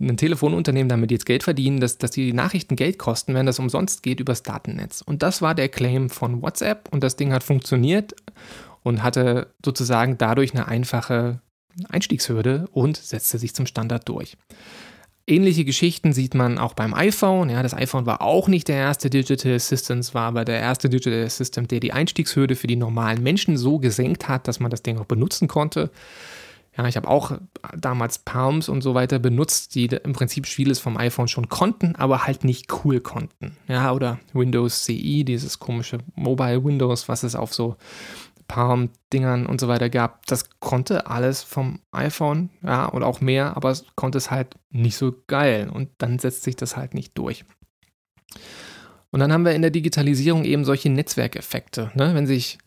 ein 0.00 0.16
Telefonunternehmen 0.16 0.88
damit 0.88 1.10
jetzt 1.10 1.26
Geld 1.26 1.42
verdienen, 1.42 1.80
dass, 1.80 1.98
dass 1.98 2.10
die 2.10 2.32
Nachrichten 2.32 2.76
Geld 2.76 2.98
kosten, 2.98 3.34
wenn 3.34 3.46
das 3.46 3.58
umsonst 3.58 4.02
geht 4.02 4.20
übers 4.20 4.42
Datennetz? 4.42 5.02
Und 5.02 5.22
das 5.22 5.42
war 5.42 5.54
der 5.54 5.68
Claim 5.68 6.10
von 6.10 6.42
WhatsApp 6.42 6.88
und 6.92 7.02
das 7.02 7.16
Ding 7.16 7.32
hat 7.32 7.42
funktioniert 7.42 8.14
und 8.82 9.02
hatte 9.02 9.54
sozusagen 9.64 10.18
dadurch 10.18 10.54
eine 10.54 10.66
einfache 10.66 11.40
Einstiegshürde 11.88 12.68
und 12.72 12.96
setzte 12.96 13.38
sich 13.38 13.54
zum 13.54 13.66
Standard 13.66 14.08
durch. 14.08 14.36
Ähnliche 15.28 15.66
Geschichten 15.66 16.14
sieht 16.14 16.34
man 16.34 16.56
auch 16.56 16.72
beim 16.72 16.94
iPhone. 16.94 17.50
Ja, 17.50 17.62
das 17.62 17.74
iPhone 17.74 18.06
war 18.06 18.22
auch 18.22 18.48
nicht 18.48 18.68
der 18.68 18.76
erste 18.76 19.10
Digital 19.10 19.54
Assistant, 19.54 20.14
war 20.14 20.28
aber 20.28 20.46
der 20.46 20.58
erste 20.58 20.88
Digital 20.88 21.22
Assistant, 21.22 21.70
der 21.70 21.80
die 21.80 21.92
Einstiegshürde 21.92 22.56
für 22.56 22.66
die 22.66 22.76
normalen 22.76 23.22
Menschen 23.22 23.58
so 23.58 23.78
gesenkt 23.78 24.26
hat, 24.28 24.48
dass 24.48 24.58
man 24.58 24.70
das 24.70 24.82
Ding 24.82 24.98
auch 24.98 25.04
benutzen 25.04 25.46
konnte. 25.46 25.90
Ja, 26.78 26.86
ich 26.86 26.96
habe 26.96 27.08
auch 27.08 27.32
damals 27.76 28.20
Palms 28.20 28.68
und 28.68 28.82
so 28.82 28.94
weiter 28.94 29.18
benutzt, 29.18 29.74
die 29.74 29.86
im 29.86 30.12
Prinzip 30.12 30.46
vieles 30.46 30.78
vom 30.78 30.96
iPhone 30.96 31.26
schon 31.26 31.48
konnten, 31.48 31.96
aber 31.96 32.24
halt 32.24 32.44
nicht 32.44 32.72
cool 32.84 33.00
konnten. 33.00 33.56
Ja, 33.66 33.92
oder 33.92 34.20
Windows 34.32 34.84
CE, 34.84 35.24
dieses 35.24 35.58
komische 35.58 35.98
Mobile 36.14 36.64
Windows, 36.64 37.08
was 37.08 37.24
es 37.24 37.34
auf 37.34 37.52
so 37.52 37.76
Palm-Dingern 38.48 39.46
und 39.46 39.60
so 39.60 39.68
weiter 39.68 39.90
gab, 39.90 40.26
das 40.26 40.48
konnte 40.58 41.06
alles 41.06 41.42
vom 41.42 41.80
iPhone, 41.92 42.50
ja, 42.62 42.86
und 42.86 43.02
auch 43.02 43.20
mehr, 43.20 43.56
aber 43.56 43.70
es 43.70 43.84
konnte 43.94 44.18
es 44.18 44.30
halt 44.30 44.56
nicht 44.70 44.96
so 44.96 45.14
geil 45.26 45.70
und 45.72 45.90
dann 45.98 46.18
setzt 46.18 46.42
sich 46.42 46.56
das 46.56 46.76
halt 46.76 46.94
nicht 46.94 47.16
durch. 47.16 47.44
Und 49.10 49.20
dann 49.20 49.32
haben 49.32 49.44
wir 49.44 49.52
in 49.52 49.62
der 49.62 49.70
Digitalisierung 49.70 50.44
eben 50.44 50.64
solche 50.64 50.90
Netzwerkeffekte. 50.90 51.90
Ne? 51.94 52.14
Wenn 52.14 52.26
sich 52.26 52.58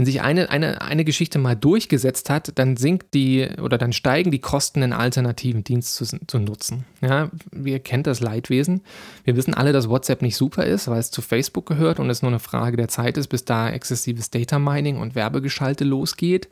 wenn 0.00 0.06
sich 0.06 0.22
eine, 0.22 0.48
eine, 0.48 0.80
eine 0.80 1.04
Geschichte 1.04 1.38
mal 1.38 1.54
durchgesetzt 1.54 2.30
hat, 2.30 2.52
dann 2.58 2.78
sinkt 2.78 3.12
die 3.12 3.46
oder 3.60 3.76
dann 3.76 3.92
steigen 3.92 4.30
die 4.30 4.38
Kosten, 4.38 4.82
einen 4.82 4.94
alternativen 4.94 5.62
Dienst 5.62 5.94
zu, 5.94 6.06
zu 6.06 6.38
nutzen. 6.38 6.86
Ja, 7.02 7.30
wir 7.52 7.80
kennen 7.80 8.02
das 8.02 8.20
Leidwesen. 8.20 8.80
Wir 9.24 9.36
wissen 9.36 9.52
alle, 9.52 9.74
dass 9.74 9.90
WhatsApp 9.90 10.22
nicht 10.22 10.36
super 10.36 10.64
ist, 10.64 10.88
weil 10.88 11.00
es 11.00 11.10
zu 11.10 11.20
Facebook 11.20 11.66
gehört 11.66 12.00
und 12.00 12.08
es 12.08 12.22
nur 12.22 12.30
eine 12.30 12.38
Frage 12.38 12.78
der 12.78 12.88
Zeit 12.88 13.18
ist, 13.18 13.26
bis 13.26 13.44
da 13.44 13.68
exzessives 13.68 14.30
Data 14.30 14.58
Mining 14.58 14.96
und 14.96 15.14
Werbegeschalte 15.14 15.84
losgeht. 15.84 16.48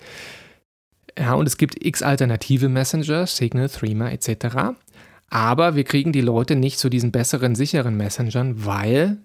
Ja, 1.19 1.33
und 1.33 1.47
es 1.47 1.57
gibt 1.57 1.83
x 1.83 2.03
alternative 2.03 2.69
Messenger, 2.69 3.27
Signal, 3.27 3.71
Threema 3.71 4.11
etc. 4.11 4.77
Aber 5.31 5.75
wir 5.75 5.85
kriegen 5.85 6.13
die 6.13 6.21
Leute 6.21 6.55
nicht 6.55 6.79
zu 6.79 6.91
diesen 6.91 7.13
besseren, 7.13 7.55
sicheren 7.55 7.97
Messengern, 7.97 8.67
weil 8.67 9.17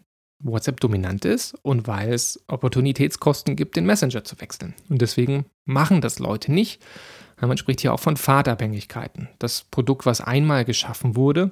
WhatsApp 0.44 0.80
dominant 0.80 1.26
ist 1.26 1.56
und 1.62 1.88
weil 1.88 2.14
es 2.14 2.44
Opportunitätskosten 2.48 3.56
gibt, 3.56 3.76
den 3.76 3.86
Messenger 3.86 4.24
zu 4.24 4.40
wechseln. 4.40 4.74
Und 4.90 5.02
deswegen 5.02 5.46
machen 5.66 6.02
das 6.02 6.20
Leute 6.20 6.52
nicht. 6.52 6.82
Man 7.40 7.58
spricht 7.58 7.82
hier 7.82 7.94
auch 7.94 8.00
von 8.00 8.16
Pfadabhängigkeiten. 8.16 9.28
Das 9.40 9.64
Produkt, 9.64 10.06
was 10.06 10.22
einmal 10.22 10.66
geschaffen 10.66 11.16
wurde, 11.16 11.52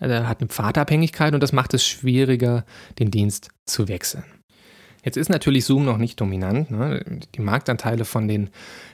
äh, 0.00 0.08
hat 0.22 0.40
eine 0.40 0.48
Pfadabhängigkeit 0.48 1.34
und 1.34 1.42
das 1.42 1.52
macht 1.52 1.74
es 1.74 1.84
schwieriger, 1.84 2.64
den 2.98 3.10
Dienst 3.10 3.50
zu 3.66 3.88
wechseln. 3.88 4.24
Jetzt 5.04 5.16
ist 5.16 5.30
natürlich 5.30 5.64
Zoom 5.64 5.84
noch 5.84 5.98
nicht 5.98 6.20
dominant. 6.20 6.70
Ne? 6.70 7.04
Die 7.34 7.40
Marktanteile 7.40 8.04
von 8.04 8.28
den 8.28 8.50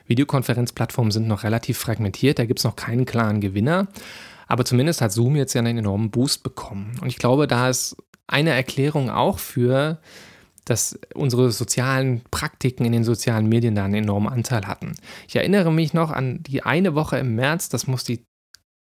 Videokonferenzplattformen 0.07 1.11
sind 1.11 1.29
noch 1.29 1.45
relativ 1.45 1.77
fragmentiert. 1.77 2.39
Da 2.39 2.47
gibt 2.47 2.61
es 2.61 2.65
noch 2.65 2.77
keinen 2.77 3.05
klaren 3.05 3.41
Gewinner. 3.41 3.89
Aber 4.47 4.65
zumindest 4.65 5.03
hat 5.03 5.13
Zoom 5.13 5.37
jetzt 5.37 5.53
ja 5.53 5.59
einen 5.59 5.79
enormen 5.79 6.11
Boost 6.11 6.43
bekommen. 6.43 6.99
Und 7.03 7.09
ich 7.09 7.19
glaube, 7.19 7.47
da 7.47 7.69
ist 7.69 7.97
eine 8.29 8.51
Erklärung 8.51 9.11
auch 9.11 9.39
für, 9.39 9.99
dass 10.65 10.99
unsere 11.15 11.51
sozialen 11.51 12.23
Praktiken 12.31 12.85
in 12.85 12.93
den 12.93 13.05
sozialen 13.05 13.49
Medien 13.49 13.75
da 13.75 13.85
einen 13.85 13.95
enormen 13.95 14.33
Anteil 14.33 14.67
hatten. 14.67 14.95
Ich 15.27 15.37
erinnere 15.37 15.73
mich 15.73 15.95
noch 15.95 16.11
an 16.11 16.43
die 16.43 16.63
eine 16.63 16.95
Woche 16.95 17.19
im 17.19 17.35
März, 17.35 17.69
das 17.69 17.87
muss 17.87 18.05
die 18.05 18.23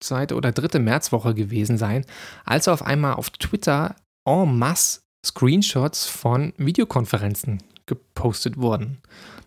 zweite 0.03 0.35
oder 0.35 0.51
dritte 0.51 0.79
Märzwoche 0.79 1.33
gewesen 1.33 1.77
sein, 1.77 2.05
als 2.45 2.67
auf 2.67 2.83
einmal 2.83 3.13
auf 3.13 3.29
Twitter 3.29 3.95
en 4.27 4.57
masse 4.57 5.01
Screenshots 5.25 6.07
von 6.07 6.53
Videokonferenzen 6.57 7.63
gepostet 7.85 8.57
wurden. 8.57 8.99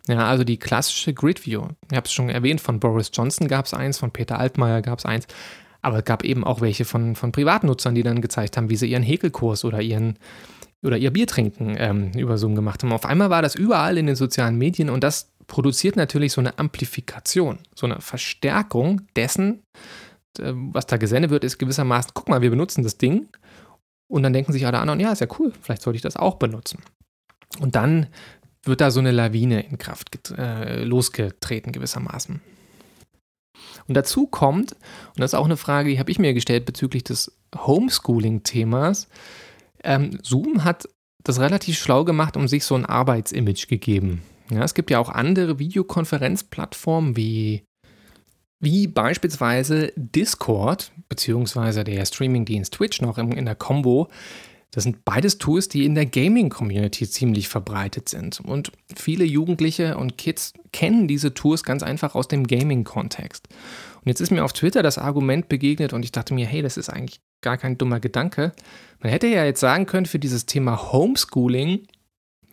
Ja, 0.08 0.26
also 0.26 0.44
die 0.44 0.58
klassische 0.58 1.14
Grid 1.14 1.46
View. 1.46 1.68
Ich 1.90 1.96
habe 1.96 2.06
es 2.06 2.12
schon 2.12 2.30
erwähnt, 2.30 2.60
von 2.60 2.80
Boris 2.80 3.10
Johnson 3.12 3.48
gab 3.48 3.66
es 3.66 3.74
eins, 3.74 3.98
von 3.98 4.10
Peter 4.10 4.38
Altmaier 4.38 4.82
gab 4.82 4.98
es 4.98 5.06
eins. 5.06 5.26
Aber 5.82 5.98
es 5.98 6.04
gab 6.04 6.24
eben 6.24 6.44
auch 6.44 6.60
welche 6.60 6.84
von, 6.84 7.16
von 7.16 7.32
Privatnutzern, 7.32 7.94
die 7.94 8.02
dann 8.02 8.20
gezeigt 8.20 8.56
haben, 8.56 8.70
wie 8.70 8.76
sie 8.76 8.90
ihren 8.90 9.02
Häkelkurs 9.02 9.64
oder 9.64 9.80
ihren 9.80 10.18
oder 10.82 10.96
ihr 10.96 11.10
Biertrinken 11.10 11.76
ähm, 11.78 12.12
über 12.12 12.38
Zoom 12.38 12.54
gemacht 12.54 12.82
haben. 12.82 12.92
Auf 12.92 13.04
einmal 13.04 13.30
war 13.30 13.42
das 13.42 13.54
überall 13.54 13.98
in 13.98 14.06
den 14.06 14.16
sozialen 14.16 14.56
Medien 14.56 14.88
und 14.88 15.04
das 15.04 15.30
produziert 15.46 15.96
natürlich 15.96 16.32
so 16.32 16.40
eine 16.40 16.58
Amplifikation, 16.58 17.58
so 17.74 17.86
eine 17.86 18.00
Verstärkung 18.00 19.02
dessen, 19.14 19.62
äh, 20.38 20.52
was 20.54 20.86
da 20.86 20.96
gesendet 20.96 21.30
wird, 21.30 21.44
ist 21.44 21.58
gewissermaßen, 21.58 22.12
guck 22.14 22.28
mal, 22.28 22.40
wir 22.40 22.50
benutzen 22.50 22.82
das 22.82 22.96
Ding 22.96 23.28
und 24.08 24.22
dann 24.22 24.32
denken 24.32 24.52
sich 24.52 24.66
alle 24.66 24.78
anderen, 24.78 25.00
ja, 25.00 25.12
ist 25.12 25.20
ja 25.20 25.26
cool, 25.38 25.52
vielleicht 25.60 25.82
sollte 25.82 25.96
ich 25.96 26.02
das 26.02 26.16
auch 26.16 26.36
benutzen. 26.36 26.78
Und 27.58 27.74
dann 27.74 28.06
wird 28.64 28.80
da 28.80 28.90
so 28.90 29.00
eine 29.00 29.10
Lawine 29.10 29.62
in 29.62 29.78
Kraft 29.78 30.32
äh, 30.36 30.84
losgetreten 30.84 31.72
gewissermaßen. 31.72 32.40
Und 33.90 33.94
dazu 33.94 34.28
kommt, 34.28 34.74
und 34.74 35.18
das 35.18 35.32
ist 35.32 35.34
auch 35.34 35.46
eine 35.46 35.56
Frage, 35.56 35.90
die 35.90 35.98
habe 35.98 36.12
ich 36.12 36.20
mir 36.20 36.32
gestellt 36.32 36.64
bezüglich 36.64 37.02
des 37.02 37.36
Homeschooling-Themas, 37.56 39.08
ähm, 39.82 40.20
Zoom 40.22 40.62
hat 40.62 40.88
das 41.24 41.40
relativ 41.40 41.76
schlau 41.76 42.04
gemacht, 42.04 42.36
um 42.36 42.46
sich 42.46 42.62
so 42.62 42.76
ein 42.76 42.86
Arbeitsimage 42.86 43.66
gegeben. 43.66 44.22
Ja, 44.48 44.62
es 44.62 44.74
gibt 44.74 44.92
ja 44.92 45.00
auch 45.00 45.08
andere 45.08 45.58
Videokonferenzplattformen 45.58 47.16
wie, 47.16 47.64
wie 48.60 48.86
beispielsweise 48.86 49.92
Discord, 49.96 50.92
beziehungsweise 51.08 51.82
der 51.82 52.06
Streamingdienst 52.06 52.74
Twitch 52.74 53.02
noch 53.02 53.18
in, 53.18 53.32
in 53.32 53.46
der 53.46 53.56
Combo, 53.56 54.08
das 54.72 54.84
sind 54.84 55.04
beides 55.04 55.38
Tools, 55.38 55.68
die 55.68 55.84
in 55.84 55.94
der 55.94 56.06
Gaming-Community 56.06 57.08
ziemlich 57.08 57.48
verbreitet 57.48 58.08
sind. 58.08 58.40
Und 58.40 58.70
viele 58.94 59.24
Jugendliche 59.24 59.96
und 59.96 60.16
Kids 60.16 60.52
kennen 60.72 61.08
diese 61.08 61.34
Tools 61.34 61.64
ganz 61.64 61.82
einfach 61.82 62.14
aus 62.14 62.28
dem 62.28 62.46
Gaming-Kontext. 62.46 63.48
Und 63.48 64.06
jetzt 64.06 64.20
ist 64.20 64.30
mir 64.30 64.44
auf 64.44 64.52
Twitter 64.52 64.82
das 64.82 64.96
Argument 64.96 65.48
begegnet 65.48 65.92
und 65.92 66.04
ich 66.04 66.12
dachte 66.12 66.34
mir, 66.34 66.46
hey, 66.46 66.62
das 66.62 66.76
ist 66.76 66.88
eigentlich 66.88 67.20
gar 67.42 67.58
kein 67.58 67.78
dummer 67.78 68.00
Gedanke. 68.00 68.52
Man 69.00 69.10
hätte 69.10 69.26
ja 69.26 69.44
jetzt 69.44 69.60
sagen 69.60 69.86
können, 69.86 70.06
für 70.06 70.18
dieses 70.18 70.46
Thema 70.46 70.92
Homeschooling, 70.92 71.86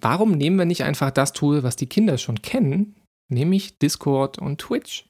warum 0.01 0.31
nehmen 0.31 0.57
wir 0.57 0.65
nicht 0.65 0.83
einfach 0.83 1.11
das 1.11 1.33
Tool, 1.33 1.63
was 1.63 1.75
die 1.75 1.87
Kinder 1.87 2.17
schon 2.17 2.41
kennen, 2.41 2.95
nämlich 3.29 3.77
Discord 3.77 4.39
und 4.39 4.59
Twitch? 4.59 5.05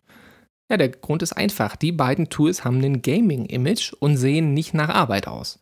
Ja, 0.69 0.75
der 0.75 0.89
Grund 0.89 1.23
ist 1.23 1.33
einfach. 1.33 1.77
Die 1.77 1.93
beiden 1.93 2.29
Tools 2.29 2.65
haben 2.65 2.83
ein 2.83 3.01
Gaming-Image 3.01 3.93
und 3.93 4.17
sehen 4.17 4.53
nicht 4.53 4.73
nach 4.73 4.89
Arbeit 4.89 5.27
aus. 5.27 5.59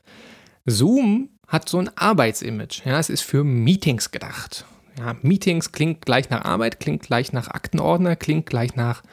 Zoom 0.66 1.30
hat 1.48 1.70
so 1.70 1.80
ein 1.80 1.90
Arbeitsimage. 1.96 2.82
Ja, 2.86 3.00
es 3.00 3.10
ist 3.10 3.22
für 3.22 3.44
Meetings 3.44 4.12
gedacht. 4.12 4.66
Ja, 4.98 5.16
Meetings 5.22 5.72
klingt 5.72 6.06
gleich 6.06 6.30
nach 6.30 6.46
Arbeit, 6.46 6.80
klingt 6.80 7.04
gleich 7.04 7.34
nach 7.34 7.50
Aktenordner, 7.50 8.16
klingt 8.16 8.46
gleich 8.46 8.76
nach 8.76 9.04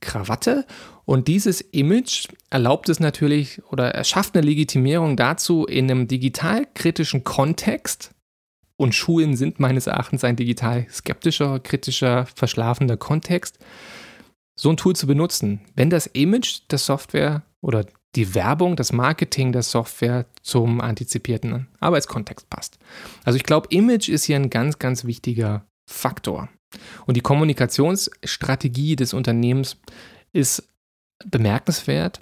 Krawatte. 0.00 0.66
Und 1.04 1.28
dieses 1.28 1.60
Image 1.60 2.28
erlaubt 2.50 2.88
es 2.88 3.00
natürlich 3.00 3.62
oder 3.64 3.94
erschafft 3.94 4.36
eine 4.36 4.46
Legitimierung 4.46 5.16
dazu, 5.16 5.66
in 5.66 5.90
einem 5.90 6.08
digitalkritischen 6.08 7.24
Kontext, 7.24 8.12
und 8.80 8.94
Schulen 8.94 9.36
sind 9.36 9.60
meines 9.60 9.86
Erachtens 9.86 10.24
ein 10.24 10.36
digital 10.36 10.86
skeptischer, 10.90 11.60
kritischer, 11.60 12.24
verschlafener 12.34 12.96
Kontext, 12.96 13.58
so 14.58 14.70
ein 14.70 14.78
Tool 14.78 14.96
zu 14.96 15.06
benutzen. 15.06 15.60
Wenn 15.74 15.90
das 15.90 16.06
Image 16.06 16.60
der 16.70 16.78
Software 16.78 17.42
oder 17.60 17.84
die 18.16 18.34
Werbung, 18.34 18.76
das 18.76 18.92
Marketing 18.92 19.52
der 19.52 19.62
Software 19.62 20.26
zum 20.42 20.80
antizipierten 20.80 21.68
Arbeitskontext 21.78 22.50
passt. 22.50 22.78
Also 23.24 23.36
ich 23.36 23.44
glaube, 23.44 23.68
Image 23.70 24.08
ist 24.08 24.24
hier 24.24 24.36
ein 24.36 24.50
ganz, 24.50 24.78
ganz 24.78 25.04
wichtiger 25.04 25.64
Faktor. 25.88 26.48
Und 27.06 27.16
die 27.16 27.20
Kommunikationsstrategie 27.20 28.96
des 28.96 29.12
Unternehmens 29.12 29.76
ist 30.32 30.68
bemerkenswert. 31.24 32.20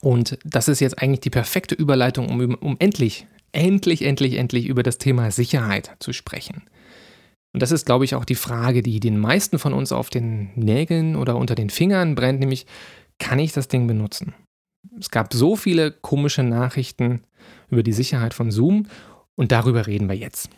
Und 0.00 0.38
das 0.44 0.68
ist 0.68 0.80
jetzt 0.80 1.00
eigentlich 1.00 1.20
die 1.20 1.30
perfekte 1.30 1.74
Überleitung, 1.74 2.28
um, 2.28 2.54
um 2.54 2.76
endlich, 2.78 3.26
endlich, 3.52 4.02
endlich, 4.02 4.34
endlich 4.34 4.66
über 4.66 4.82
das 4.82 4.98
Thema 4.98 5.30
Sicherheit 5.30 5.96
zu 5.98 6.12
sprechen. 6.12 6.62
Und 7.54 7.62
das 7.62 7.72
ist, 7.72 7.86
glaube 7.86 8.04
ich, 8.04 8.14
auch 8.14 8.24
die 8.24 8.34
Frage, 8.34 8.82
die 8.82 9.00
den 9.00 9.18
meisten 9.18 9.58
von 9.58 9.72
uns 9.72 9.90
auf 9.90 10.10
den 10.10 10.50
Nägeln 10.54 11.16
oder 11.16 11.36
unter 11.36 11.54
den 11.54 11.70
Fingern 11.70 12.14
brennt, 12.14 12.40
nämlich, 12.40 12.66
kann 13.18 13.38
ich 13.38 13.52
das 13.52 13.66
Ding 13.66 13.86
benutzen? 13.86 14.34
Es 14.98 15.10
gab 15.10 15.32
so 15.32 15.56
viele 15.56 15.92
komische 15.92 16.42
Nachrichten 16.42 17.24
über 17.70 17.82
die 17.82 17.92
Sicherheit 17.92 18.34
von 18.34 18.50
Zoom 18.50 18.86
und 19.34 19.52
darüber 19.52 19.86
reden 19.86 20.08
wir 20.08 20.16
jetzt. 20.16 20.50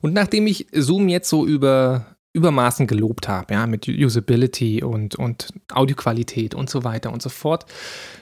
Und 0.00 0.12
nachdem 0.12 0.46
ich 0.46 0.66
Zoom 0.72 1.08
jetzt 1.08 1.28
so 1.28 1.46
über 1.46 2.16
übermaßen 2.36 2.86
gelobt 2.86 3.28
habe, 3.28 3.54
ja, 3.54 3.66
mit 3.66 3.88
Usability 3.88 4.82
und, 4.82 5.16
und 5.16 5.54
Audioqualität 5.72 6.54
und 6.54 6.68
so 6.68 6.84
weiter 6.84 7.10
und 7.10 7.22
so 7.22 7.30
fort, 7.30 7.64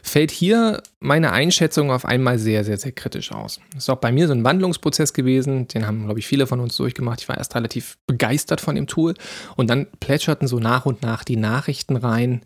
fällt 0.04 0.30
hier 0.30 0.84
meine 1.00 1.32
Einschätzung 1.32 1.90
auf 1.90 2.04
einmal 2.04 2.38
sehr, 2.38 2.62
sehr, 2.62 2.76
sehr 2.76 2.92
kritisch 2.92 3.32
aus. 3.32 3.58
Das 3.72 3.82
ist 3.82 3.90
auch 3.90 3.96
bei 3.96 4.12
mir 4.12 4.28
so 4.28 4.32
ein 4.32 4.44
Wandlungsprozess 4.44 5.14
gewesen, 5.14 5.66
den 5.66 5.84
haben, 5.84 6.04
glaube 6.04 6.20
ich, 6.20 6.28
viele 6.28 6.46
von 6.46 6.60
uns 6.60 6.76
durchgemacht. 6.76 7.22
Ich 7.22 7.28
war 7.28 7.36
erst 7.36 7.56
relativ 7.56 7.98
begeistert 8.06 8.60
von 8.60 8.76
dem 8.76 8.86
Tool 8.86 9.14
und 9.56 9.68
dann 9.68 9.88
plätscherten 9.98 10.46
so 10.46 10.60
nach 10.60 10.86
und 10.86 11.02
nach 11.02 11.24
die 11.24 11.36
Nachrichten 11.36 11.96
rein. 11.96 12.42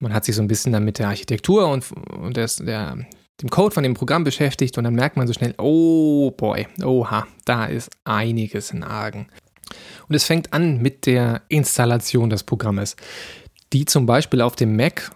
Man 0.00 0.12
hat 0.14 0.24
sich 0.24 0.34
so 0.34 0.42
ein 0.42 0.48
bisschen 0.48 0.72
dann 0.72 0.84
mit 0.84 0.98
der 0.98 1.08
Architektur 1.08 1.68
und, 1.68 1.84
und 1.92 2.36
des, 2.36 2.56
der, 2.56 2.98
dem 3.40 3.50
Code 3.50 3.74
von 3.74 3.82
dem 3.82 3.94
Programm 3.94 4.24
beschäftigt 4.24 4.76
und 4.78 4.84
dann 4.84 4.94
merkt 4.94 5.16
man 5.16 5.26
so 5.26 5.32
schnell, 5.32 5.54
oh 5.58 6.30
boy, 6.30 6.66
oha, 6.82 7.26
da 7.44 7.66
ist 7.66 7.90
einiges 8.04 8.70
in 8.70 8.82
Argen. 8.82 9.26
Und 10.08 10.14
es 10.14 10.24
fängt 10.24 10.52
an 10.52 10.80
mit 10.82 11.06
der 11.06 11.42
Installation 11.48 12.30
des 12.30 12.42
Programmes, 12.42 12.96
die 13.72 13.84
zum 13.84 14.06
Beispiel 14.06 14.40
auf 14.40 14.56
dem 14.56 14.74
Mac 14.74 15.12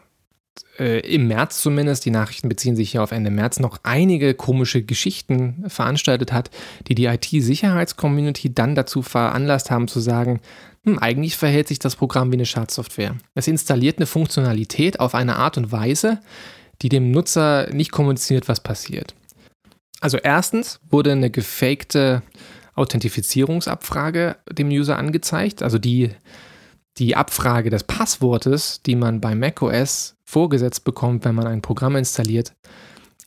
äh, 0.78 1.01
im 1.01 1.28
März 1.28 1.61
zumindest, 1.61 2.05
die 2.05 2.11
Nachrichten 2.11 2.49
beziehen 2.49 2.76
sich 2.76 2.93
hier 2.93 3.03
auf 3.03 3.12
Ende 3.12 3.30
März, 3.30 3.61
noch 3.61 3.78
einige 3.82 4.35
komische 4.35 4.82
Geschichten 4.82 5.64
veranstaltet 5.66 6.32
hat, 6.32 6.51
die 6.89 6.95
die 6.95 7.07
IT-Sicherheitscommunity 7.07 8.55
dann 8.55 8.74
dazu 8.74 9.03
veranlasst 9.03 9.70
haben 9.70 9.89
zu 9.89 10.01
sagen, 10.01 10.41
hm, 10.85 10.99
eigentlich 10.99 11.37
verhält 11.37 11.68
sich 11.68 11.78
das 11.78 11.97
Programm 11.97 12.30
wie 12.30 12.37
eine 12.37 12.47
Schadsoftware. 12.47 13.16
Es 13.35 13.49
installiert 13.49 13.99
eine 13.99 14.07
Funktionalität 14.07 15.01
auf 15.01 15.14
eine 15.14 15.37
Art 15.37 15.57
und 15.57 15.72
Weise, 15.72 16.20
die 16.82 16.89
dem 16.89 17.11
Nutzer 17.11 17.68
nicht 17.72 17.93
kommuniziert, 17.93 18.49
was 18.49 18.61
passiert. 18.61 19.14
Also 20.01 20.18
erstens 20.18 20.80
wurde 20.91 21.12
eine 21.12 21.30
gefakte 21.30 22.22
Authentifizierungsabfrage 22.74 24.37
dem 24.51 24.68
User 24.68 24.99
angezeigt, 24.99 25.62
also 25.62 25.78
die, 25.78 26.11
die 26.99 27.16
Abfrage 27.16 27.70
des 27.70 27.85
Passwortes, 27.85 28.82
die 28.85 28.97
man 28.97 29.20
bei 29.20 29.35
macOS 29.35 30.16
vorgesetzt 30.24 30.85
bekommt, 30.85 31.24
wenn 31.24 31.35
man 31.35 31.47
ein 31.47 31.62
Programm 31.62 31.97
installiert, 31.97 32.53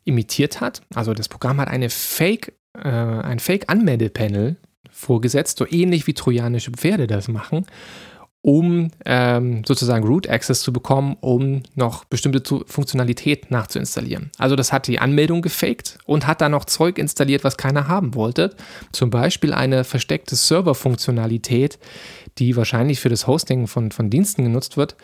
imitiert 0.03 0.61
hat. 0.61 0.81
Also 0.93 1.13
das 1.13 1.29
Programm 1.29 1.59
hat 1.59 1.69
eine 1.69 1.89
Fake, 1.89 2.53
äh, 2.77 2.89
ein 2.89 3.39
Fake-Anmeldepanel 3.39 4.57
vorgesetzt, 4.97 5.57
so 5.57 5.67
ähnlich 5.67 6.07
wie 6.07 6.13
trojanische 6.13 6.71
Pferde 6.71 7.07
das 7.07 7.27
machen 7.27 7.65
um 8.47 8.91
ähm, 9.03 9.63
sozusagen 9.65 10.05
Root 10.07 10.29
Access 10.29 10.61
zu 10.61 10.71
bekommen, 10.71 11.17
um 11.19 11.63
noch 11.75 12.05
bestimmte 12.05 12.41
Funktionalität 12.65 13.51
nachzuinstallieren. 13.51 14.31
Also 14.37 14.55
das 14.55 14.71
hat 14.71 14.87
die 14.87 14.99
Anmeldung 14.99 15.41
gefaked 15.41 15.97
und 16.05 16.27
hat 16.27 16.39
dann 16.39 16.53
noch 16.53 16.63
Zeug 16.63 16.97
installiert, 16.97 17.43
was 17.43 17.57
keiner 17.57 17.89
haben 17.89 18.15
wollte. 18.15 18.55
Zum 18.93 19.09
Beispiel 19.09 19.53
eine 19.53 19.83
versteckte 19.83 20.37
Server-Funktionalität, 20.37 21.77
die 22.37 22.55
wahrscheinlich 22.55 23.01
für 23.01 23.09
das 23.09 23.27
Hosting 23.27 23.67
von, 23.67 23.91
von 23.91 24.09
Diensten 24.09 24.45
genutzt 24.45 24.77
wird, 24.77 24.95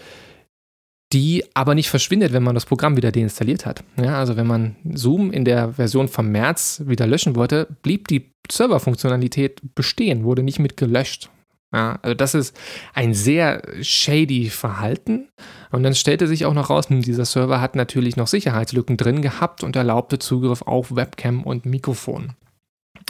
die 1.12 1.44
aber 1.54 1.76
nicht 1.76 1.90
verschwindet, 1.90 2.32
wenn 2.32 2.44
man 2.44 2.56
das 2.56 2.66
Programm 2.66 2.96
wieder 2.96 3.12
deinstalliert 3.12 3.66
hat. 3.66 3.84
Ja, 3.98 4.20
also 4.20 4.38
wenn 4.38 4.48
man 4.48 4.78
Zoom 4.94 5.32
in 5.32 5.44
der 5.44 5.74
Version 5.74 6.08
vom 6.08 6.30
März 6.30 6.84
wieder 6.86 7.08
löschen 7.08 7.36
wollte, 7.36 7.68
blieb 7.82 8.08
die 8.08 8.33
Server-Funktionalität 8.52 9.62
bestehen, 9.76 10.24
wurde 10.24 10.44
nicht 10.44 10.60
mit 10.60 10.78
gelöscht. 10.78 11.30
Ja, 11.74 11.98
also 12.04 12.14
das 12.14 12.36
ist 12.36 12.56
ein 12.94 13.16
sehr 13.16 13.64
shady 13.82 14.50
Verhalten. 14.50 15.30
Und 15.72 15.82
dann 15.82 15.96
stellte 15.96 16.28
sich 16.28 16.46
auch 16.46 16.54
noch 16.54 16.70
raus, 16.70 16.90
hm, 16.90 17.02
dieser 17.02 17.26
Server 17.26 17.60
hat 17.62 17.76
natürlich 17.76 18.16
noch 18.16 18.28
Sicherheitslücken 18.28 18.96
drin 18.96 19.24
gehabt 19.24 19.64
und 19.64 19.76
erlaubte 19.76 20.20
Zugriff 20.20 20.62
auf 20.62 20.96
Webcam 20.96 21.44
und 21.44 21.66
Mikrofon. 21.66 22.34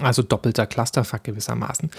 Also 0.01 0.23
doppelter 0.23 0.65
Clusterfuck 0.65 1.23
gewissermaßen. 1.23 1.91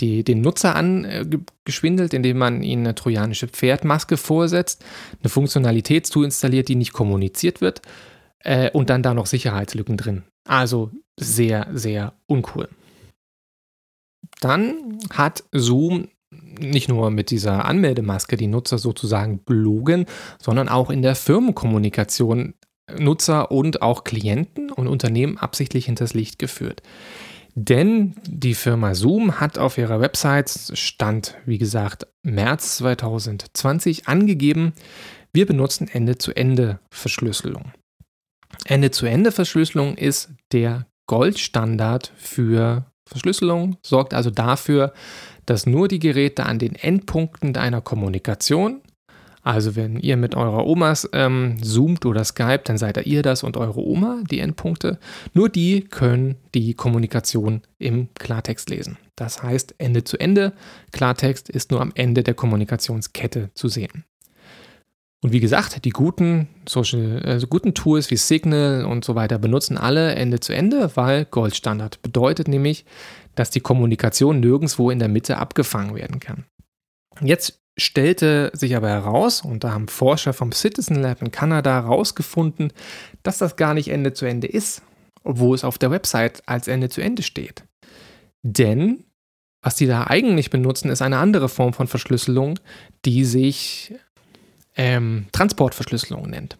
Die, 0.00 0.22
den 0.22 0.42
Nutzer 0.42 0.76
angeschwindelt, 0.76 2.12
indem 2.12 2.38
man 2.38 2.62
ihnen 2.62 2.86
eine 2.86 2.94
trojanische 2.94 3.48
Pferdmaske 3.48 4.18
vorsetzt, 4.18 4.84
eine 5.22 5.30
Funktionalität 5.30 6.06
zu 6.06 6.22
installiert, 6.22 6.68
die 6.68 6.76
nicht 6.76 6.92
kommuniziert 6.92 7.60
wird 7.60 7.80
äh, 8.40 8.70
und 8.70 8.90
dann 8.90 9.02
da 9.02 9.14
noch 9.14 9.26
Sicherheitslücken 9.26 9.96
drin. 9.96 10.22
Also 10.46 10.90
sehr, 11.18 11.66
sehr 11.72 12.12
uncool. 12.26 12.68
Dann 14.40 14.98
hat 15.10 15.44
Zoom 15.52 16.08
nicht 16.30 16.88
nur 16.88 17.10
mit 17.10 17.30
dieser 17.30 17.64
Anmeldemaske 17.64 18.36
die 18.36 18.46
Nutzer 18.46 18.78
sozusagen 18.78 19.44
belogen, 19.44 20.06
sondern 20.40 20.68
auch 20.68 20.90
in 20.90 21.02
der 21.02 21.16
Firmenkommunikation 21.16 22.54
Nutzer 22.98 23.50
und 23.50 23.82
auch 23.82 24.04
Klienten 24.04 24.70
und 24.70 24.88
Unternehmen 24.88 25.38
absichtlich 25.38 25.86
hinters 25.86 26.14
Licht 26.14 26.38
geführt. 26.38 26.82
Denn 27.54 28.14
die 28.26 28.54
Firma 28.54 28.94
Zoom 28.94 29.40
hat 29.40 29.58
auf 29.58 29.76
ihrer 29.76 30.00
Website, 30.00 30.72
Stand 30.74 31.36
wie 31.46 31.58
gesagt 31.58 32.06
März 32.22 32.76
2020, 32.78 34.06
angegeben, 34.08 34.72
wir 35.32 35.46
benutzen 35.46 35.88
Ende-zu-Ende-Verschlüsselung. 35.88 37.72
Ende-zu-Ende-Verschlüsselung 38.66 39.96
ist 39.96 40.30
der 40.52 40.86
Goldstandard 41.06 42.12
für 42.16 42.89
Verschlüsselung 43.08 43.76
sorgt 43.84 44.14
also 44.14 44.30
dafür, 44.30 44.92
dass 45.46 45.66
nur 45.66 45.88
die 45.88 45.98
Geräte 45.98 46.46
an 46.46 46.58
den 46.58 46.74
Endpunkten 46.74 47.52
deiner 47.52 47.80
Kommunikation, 47.80 48.82
also 49.42 49.74
wenn 49.74 49.98
ihr 49.98 50.16
mit 50.16 50.34
eurer 50.34 50.66
Omas 50.66 51.08
ähm, 51.12 51.56
zoomt 51.62 52.04
oder 52.04 52.24
Skype, 52.24 52.60
dann 52.64 52.78
seid 52.78 53.04
ihr 53.06 53.22
das 53.22 53.42
und 53.42 53.56
eure 53.56 53.80
Oma, 53.80 54.22
die 54.30 54.38
Endpunkte, 54.38 54.98
nur 55.32 55.48
die 55.48 55.80
können 55.80 56.36
die 56.54 56.74
Kommunikation 56.74 57.62
im 57.78 58.08
Klartext 58.14 58.68
lesen. 58.68 58.98
Das 59.16 59.42
heißt, 59.42 59.74
Ende 59.78 60.04
zu 60.04 60.18
Ende, 60.18 60.52
Klartext 60.92 61.48
ist 61.48 61.70
nur 61.70 61.80
am 61.80 61.92
Ende 61.94 62.22
der 62.22 62.34
Kommunikationskette 62.34 63.50
zu 63.54 63.68
sehen. 63.68 64.04
Und 65.22 65.32
wie 65.32 65.40
gesagt, 65.40 65.84
die 65.84 65.90
guten 65.90 66.48
Social, 66.66 67.22
also 67.24 67.46
guten 67.46 67.74
Tools 67.74 68.10
wie 68.10 68.16
Signal 68.16 68.86
und 68.86 69.04
so 69.04 69.14
weiter 69.14 69.38
benutzen 69.38 69.76
alle 69.76 70.14
Ende 70.14 70.40
zu 70.40 70.54
Ende, 70.54 70.90
weil 70.94 71.26
Goldstandard 71.26 72.00
bedeutet 72.00 72.48
nämlich, 72.48 72.86
dass 73.34 73.50
die 73.50 73.60
Kommunikation 73.60 74.40
nirgendwo 74.40 74.90
in 74.90 74.98
der 74.98 75.08
Mitte 75.08 75.36
abgefangen 75.36 75.94
werden 75.94 76.20
kann. 76.20 76.46
Jetzt 77.20 77.60
stellte 77.76 78.50
sich 78.54 78.76
aber 78.76 78.88
heraus, 78.88 79.42
und 79.42 79.62
da 79.62 79.72
haben 79.72 79.88
Forscher 79.88 80.32
vom 80.32 80.52
Citizen 80.52 80.96
Lab 80.96 81.20
in 81.22 81.30
Kanada 81.30 81.82
herausgefunden, 81.82 82.72
dass 83.22 83.38
das 83.38 83.56
gar 83.56 83.74
nicht 83.74 83.88
Ende 83.88 84.14
zu 84.14 84.24
Ende 84.24 84.46
ist, 84.46 84.82
obwohl 85.22 85.54
es 85.54 85.64
auf 85.64 85.76
der 85.76 85.90
Website 85.90 86.42
als 86.46 86.66
Ende 86.66 86.88
zu 86.88 87.02
Ende 87.02 87.22
steht. 87.22 87.64
Denn 88.42 89.04
was 89.62 89.76
die 89.76 89.86
da 89.86 90.06
eigentlich 90.06 90.48
benutzen, 90.48 90.90
ist 90.90 91.02
eine 91.02 91.18
andere 91.18 91.50
Form 91.50 91.74
von 91.74 91.86
Verschlüsselung, 91.86 92.58
die 93.04 93.26
sich 93.26 93.94
ähm, 94.80 95.26
Transportverschlüsselung 95.32 96.30
nennt. 96.30 96.56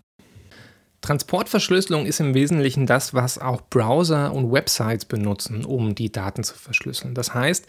Transportverschlüsselung 1.01 2.05
ist 2.05 2.21
im 2.21 2.35
Wesentlichen 2.35 2.85
das, 2.85 3.15
was 3.15 3.39
auch 3.39 3.63
Browser 3.71 4.35
und 4.35 4.53
Websites 4.53 5.07
benutzen, 5.07 5.65
um 5.65 5.95
die 5.95 6.13
Daten 6.13 6.45
zu 6.45 6.55
verschlüsseln. 6.55 7.15
Das 7.15 7.33
heißt, 7.33 7.67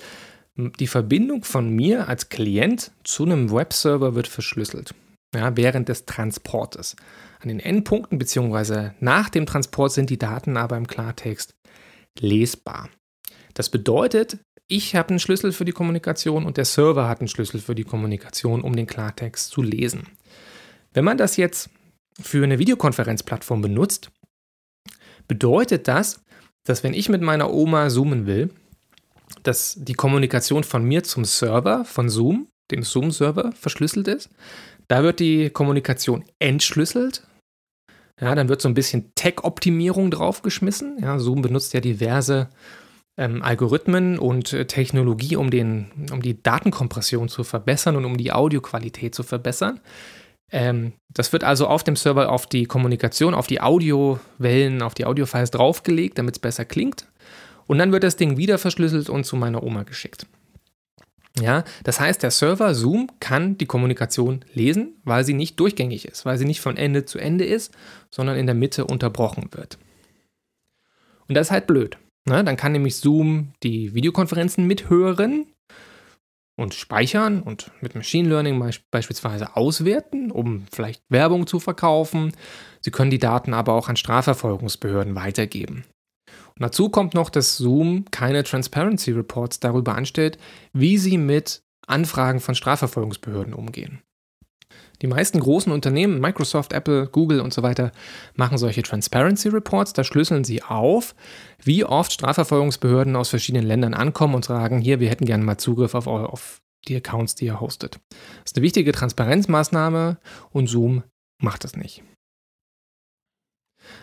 die 0.58 0.88
Verbindung 0.88 1.45
von 1.45 1.70
mir 1.70 2.10
als 2.10 2.28
Klient 2.28 2.91
zu 3.06 3.24
einem 3.24 3.49
Webserver 3.49 4.14
wird 4.16 4.28
verschlüsselt 4.28 4.93
ja, 5.34 5.56
während 5.56 5.88
des 5.88 6.06
Transportes. 6.06 6.97
An 7.39 7.47
den 7.47 7.62
Endpunkten 7.62 8.20
bzw. 8.20 8.89
nach 8.99 9.30
dem 9.30 9.45
Transport 9.45 9.93
sind 9.93 10.10
die 10.10 10.20
Daten 10.20 10.58
aber 10.58 10.76
im 10.76 10.88
Klartext 10.88 11.56
lesbar. 12.20 12.89
Das 13.54 13.70
bedeutet, 13.70 14.39
ich 14.68 14.97
habe 14.97 15.12
einen 15.12 15.20
Schlüssel 15.20 15.54
für 15.54 15.64
die 15.64 15.72
Kommunikation 15.72 16.45
und 16.45 16.58
der 16.58 16.66
Server 16.66 17.08
hat 17.08 17.22
einen 17.22 17.30
Schlüssel 17.30 17.62
für 17.62 17.76
die 17.76 17.86
Kommunikation, 17.86 18.62
um 18.62 18.76
den 18.76 18.88
Klartext 18.88 19.49
zu 19.49 19.62
lesen. 19.62 20.10
Wenn 20.94 21.06
man 21.06 21.18
das 21.18 21.38
jetzt 21.38 21.70
für 22.20 22.44
eine 22.44 22.60
Videokonferenzplattform 22.60 23.62
benutzt, 23.62 24.12
bedeutet 25.28 25.88
das, 25.88 26.24
dass 26.66 26.84
wenn 26.84 26.94
ich 26.94 27.10
mit 27.10 27.22
meiner 27.22 27.52
Oma 27.52 27.89
zoomen 27.89 28.26
will, 28.26 28.50
dass 29.44 29.76
die 29.78 29.94
Kommunikation 29.94 30.64
von 30.64 30.84
mir 30.84 31.04
zum 31.04 31.26
Server 31.26 31.86
von 31.86 32.10
Zoom, 32.10 32.48
dem 32.70 32.84
Zoom-Server, 32.84 33.52
verschlüsselt 33.54 34.08
ist. 34.08 34.30
Da 34.88 35.04
wird 35.04 35.20
die 35.20 35.50
Kommunikation 35.50 36.26
entschlüsselt. 36.39 37.26
Ja, 38.20 38.36
dann 38.36 38.50
wird 38.50 38.62
so 38.62 38.68
ein 38.68 38.74
bisschen 38.74 39.12
Tech-Optimierung 39.16 40.12
draufgeschmissen. 40.12 40.98
Ja, 41.02 41.18
Zoom 41.18 41.42
benutzt 41.42 41.74
ja 41.74 41.80
diverse 41.80 42.50
ähm, 43.18 43.42
Algorithmen 43.42 44.20
und 44.20 44.54
äh, 44.54 44.68
Technologie, 44.68 45.36
um, 45.38 45.50
den, 45.50 45.88
um 46.12 46.22
die 46.22 46.42
Datenkompression 46.42 47.30
zu 47.30 47.44
verbessern 47.44 47.96
und 47.96 48.06
um 48.06 48.18
die 48.18 48.32
Audioqualität 48.32 49.16
zu 49.16 49.24
verbessern. 49.24 49.80
Ähm, 50.52 50.93
das 51.10 51.32
wird 51.34 51.43
also 51.43 51.68
auf 51.68 51.84
dem 51.84 51.95
Server 51.95 52.32
auf 52.32 52.45
die 52.45 52.66
Kommunikation, 52.66 53.34
auf 53.34 53.47
die 53.47 53.62
Audiowellen, 53.62 54.82
auf 54.82 54.93
die 54.93 55.06
Audiofiles 55.06 55.52
draufgelegt, 55.52 56.18
damit 56.18 56.36
es 56.36 56.39
besser 56.39 56.66
klingt. 56.66 57.06
Und 57.68 57.78
dann 57.78 57.91
wird 57.91 58.04
das 58.04 58.18
Ding 58.18 58.38
wieder 58.38 58.58
verschlüsselt 58.58 59.10
und 59.10 59.26
zu 59.26 59.36
meiner 59.36 59.64
Oma 59.64 59.84
geschickt. 59.84 60.26
Ja, 61.39 61.64
das 61.86 61.99
heißt, 62.02 62.22
der 62.24 62.32
Server 62.32 62.76
Zoom 62.76 63.10
kann 63.22 63.58
die 63.58 63.66
Kommunikation 63.66 64.43
lesen, 64.54 64.95
weil 65.06 65.24
sie 65.24 65.34
nicht 65.34 65.58
durchgängig 65.60 66.06
ist, 66.06 66.26
weil 66.26 66.38
sie 66.38 66.45
nicht 66.45 66.60
von 66.60 66.76
Ende 66.76 67.06
zu 67.06 67.20
Ende 67.20 67.45
ist, 67.45 67.74
sondern 68.10 68.36
in 68.36 68.45
der 68.45 68.56
Mitte 68.56 68.86
unterbrochen 68.86 69.47
wird. 69.52 69.78
Und 71.30 71.36
das 71.36 71.47
ist 71.47 71.52
halt 71.52 71.68
blöd. 71.68 71.97
Ne? 72.26 72.43
Dann 72.43 72.58
kann 72.58 72.74
nämlich 72.74 72.97
Zoom 72.97 73.54
die 73.64 73.93
Videokonferenzen 73.93 74.68
mithören 74.68 75.45
und 76.62 76.74
speichern 76.74 77.41
und 77.41 77.72
mit 77.82 77.95
Machine 77.95 78.30
Learning 78.30 78.64
beispielsweise 78.91 79.55
auswerten, 79.55 80.32
um 80.32 80.66
vielleicht 80.72 81.03
Werbung 81.09 81.47
zu 81.47 81.59
verkaufen. 81.59 82.34
Sie 82.82 82.91
können 82.91 83.12
die 83.12 83.20
Daten 83.20 83.53
aber 83.53 83.74
auch 83.74 83.89
an 83.89 83.95
Strafverfolgungsbehörden 83.95 85.16
weitergeben. 85.16 85.86
Und 86.55 86.62
dazu 86.62 86.89
kommt 86.89 87.14
noch, 87.14 87.30
dass 87.30 87.57
Zoom 87.57 88.05
keine 88.12 88.43
Transparency 88.43 89.12
Reports 89.12 89.59
darüber 89.59 89.95
anstellt, 89.95 90.38
wie 90.74 90.97
sie 90.97 91.18
mit 91.18 91.64
Anfragen 91.88 92.39
von 92.39 92.55
Strafverfolgungsbehörden 92.55 93.53
umgehen. 93.53 94.01
Die 95.02 95.08
meisten 95.08 95.39
großen 95.39 95.72
Unternehmen, 95.72 96.20
Microsoft, 96.20 96.74
Apple, 96.74 97.08
Google 97.08 97.41
und 97.41 97.54
so 97.54 97.64
weiter, 97.64 97.91
machen 98.36 98.58
solche 98.58 98.84
Transparency 98.84 99.49
Reports. 99.49 99.93
Da 99.93 100.04
schlüsseln 100.04 100.43
sie 100.43 100.62
auf, 100.62 101.16
wie 101.64 101.84
oft 101.84 102.14
Strafverfolgungsbehörden 102.14 103.16
aus 103.16 103.30
verschiedenen 103.30 103.66
Ländern 103.66 103.93
ankommen 103.93 104.36
und 104.36 104.45
sagen, 104.45 104.80
hier, 104.80 104.99
wir 104.99 105.10
hätten 105.10 105.26
gerne 105.26 105.43
mal 105.43 105.58
Zugriff 105.58 105.95
auf, 105.95 106.08
auf 106.08 106.62
die 106.88 106.95
Accounts, 106.95 107.36
die 107.36 107.45
ihr 107.45 107.60
hostet. 107.60 107.99
Das 108.10 108.52
ist 108.52 108.58
eine 108.58 108.64
wichtige 108.64 108.91
Transparenzmaßnahme 108.91 110.18
und 110.52 110.68
Zoom 110.68 111.04
macht 111.41 111.64
das 111.64 111.76
nicht. 111.76 112.04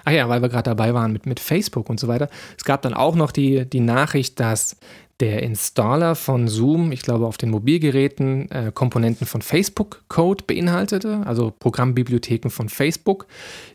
Ach 0.05 0.12
ja, 0.12 0.28
weil 0.28 0.42
wir 0.42 0.49
gerade 0.49 0.70
dabei 0.70 0.94
waren 0.94 1.12
mit, 1.12 1.26
mit 1.26 1.40
Facebook 1.40 1.88
und 1.88 2.01
so 2.01 2.09
weiter. 2.09 2.28
Es 2.57 2.64
gab 2.64 2.82
dann 2.82 2.94
auch 2.94 3.14
noch 3.14 3.30
die, 3.30 3.64
die 3.64 3.80
Nachricht, 3.80 4.40
dass 4.40 4.76
der 5.20 5.42
Installer 5.42 6.14
von 6.14 6.46
Zoom, 6.46 6.92
ich 6.92 7.02
glaube 7.02 7.26
auf 7.26 7.38
den 7.38 7.50
Mobilgeräten, 7.50 8.50
äh, 8.50 8.70
Komponenten 8.72 9.26
von 9.26 9.42
Facebook-Code 9.42 10.44
beinhaltete, 10.46 11.22
also 11.26 11.52
Programmbibliotheken 11.58 12.50
von 12.50 12.68
Facebook, 12.68 13.26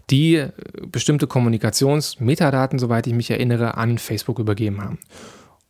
die 0.10 0.36
äh, 0.36 0.52
bestimmte 0.86 1.28
Kommunikationsmetadaten, 1.28 2.80
soweit 2.80 3.08
ich 3.08 3.14
mich 3.14 3.30
erinnere, 3.30 3.76
an 3.76 3.98
Facebook 3.98 4.40
übergeben 4.40 4.82
haben. 4.82 5.00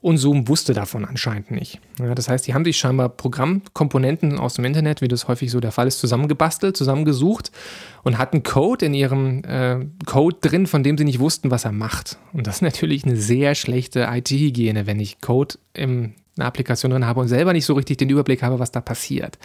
Und 0.03 0.17
Zoom 0.17 0.49
wusste 0.49 0.73
davon 0.73 1.05
anscheinend 1.05 1.49
nicht. 1.49 1.79
Ja, 1.97 2.13
das 2.13 2.27
heißt, 2.27 2.45
die 2.45 2.53
haben 2.53 2.65
sich 2.65 2.75
scheinbar 2.75 3.07
Programmkomponenten 3.07 4.37
aus 4.37 4.55
dem 4.55 4.65
Internet, 4.65 4.99
wie 4.99 5.07
das 5.07 5.29
häufig 5.29 5.49
so 5.49 5.61
der 5.61 5.71
Fall 5.71 5.87
ist, 5.87 5.99
zusammengebastelt, 5.99 6.75
zusammengesucht 6.75 7.53
und 8.03 8.17
hatten 8.17 8.43
Code 8.43 8.85
in 8.87 8.93
ihrem 8.93 9.45
äh, 9.45 9.85
Code 10.05 10.35
drin, 10.41 10.67
von 10.67 10.83
dem 10.83 10.97
sie 10.97 11.05
nicht 11.05 11.19
wussten, 11.19 11.51
was 11.51 11.63
er 11.63 11.71
macht. 11.71 12.17
Und 12.33 12.47
das 12.47 12.55
ist 12.55 12.61
natürlich 12.63 13.05
eine 13.05 13.15
sehr 13.15 13.55
schlechte 13.55 14.09
IT-Hygiene, 14.11 14.87
wenn 14.87 14.99
ich 14.99 15.21
Code 15.21 15.55
im 15.73 16.15
eine 16.35 16.45
Applikation 16.45 16.91
drin 16.91 17.05
habe 17.05 17.19
und 17.19 17.27
selber 17.27 17.53
nicht 17.53 17.65
so 17.65 17.73
richtig 17.73 17.97
den 17.97 18.09
Überblick 18.09 18.41
habe, 18.41 18.59
was 18.59 18.71
da 18.71 18.81
passiert. 18.81 19.37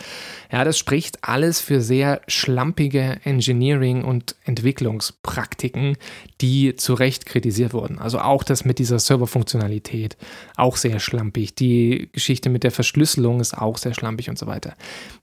Ja, 0.50 0.64
das 0.64 0.78
spricht 0.78 1.18
alles 1.22 1.60
für 1.60 1.80
sehr 1.80 2.22
schlampige 2.28 3.20
Engineering- 3.24 4.04
und 4.04 4.36
Entwicklungspraktiken, 4.44 5.96
die 6.40 6.76
zu 6.76 6.94
Recht 6.94 7.26
kritisiert 7.26 7.74
wurden. 7.74 7.98
Also 7.98 8.20
auch 8.20 8.42
das 8.42 8.64
mit 8.64 8.78
dieser 8.78 8.98
Serverfunktionalität, 8.98 10.16
auch 10.56 10.76
sehr 10.76 10.98
schlampig. 10.98 11.54
Die 11.54 12.08
Geschichte 12.12 12.48
mit 12.48 12.64
der 12.64 12.70
Verschlüsselung 12.70 13.40
ist 13.40 13.56
auch 13.56 13.76
sehr 13.76 13.94
schlampig 13.94 14.30
und 14.30 14.38
so 14.38 14.46
weiter. 14.46 14.74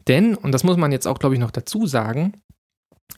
Denn, 0.07 0.35
und 0.35 0.51
das 0.51 0.63
muss 0.63 0.77
man 0.77 0.91
jetzt 0.91 1.07
auch, 1.07 1.17
glaube 1.17 1.35
ich, 1.35 1.41
noch 1.41 1.51
dazu 1.51 1.87
sagen, 1.87 2.33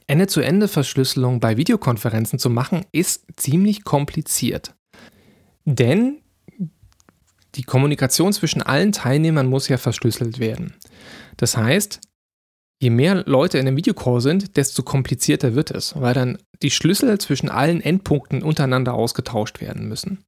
Ende-zu-Ende-Verschlüsselung 0.06 1.40
bei 1.40 1.56
Videokonferenzen 1.56 2.38
zu 2.38 2.48
machen, 2.48 2.84
ist 2.92 3.26
ziemlich 3.36 3.84
kompliziert. 3.84 4.74
Denn 5.64 6.22
die 7.58 7.64
Kommunikation 7.64 8.32
zwischen 8.32 8.62
allen 8.62 8.92
Teilnehmern 8.92 9.48
muss 9.48 9.68
ja 9.68 9.76
verschlüsselt 9.76 10.38
werden. 10.38 10.74
Das 11.36 11.56
heißt, 11.56 12.00
je 12.80 12.90
mehr 12.90 13.24
Leute 13.26 13.58
in 13.58 13.66
einem 13.66 13.76
Videocall 13.76 14.20
sind, 14.20 14.56
desto 14.56 14.84
komplizierter 14.84 15.56
wird 15.56 15.72
es, 15.72 16.00
weil 16.00 16.14
dann 16.14 16.38
die 16.62 16.70
Schlüssel 16.70 17.18
zwischen 17.18 17.48
allen 17.48 17.80
Endpunkten 17.80 18.42
untereinander 18.42 18.94
ausgetauscht 18.94 19.60
werden 19.60 19.88
müssen. 19.88 20.24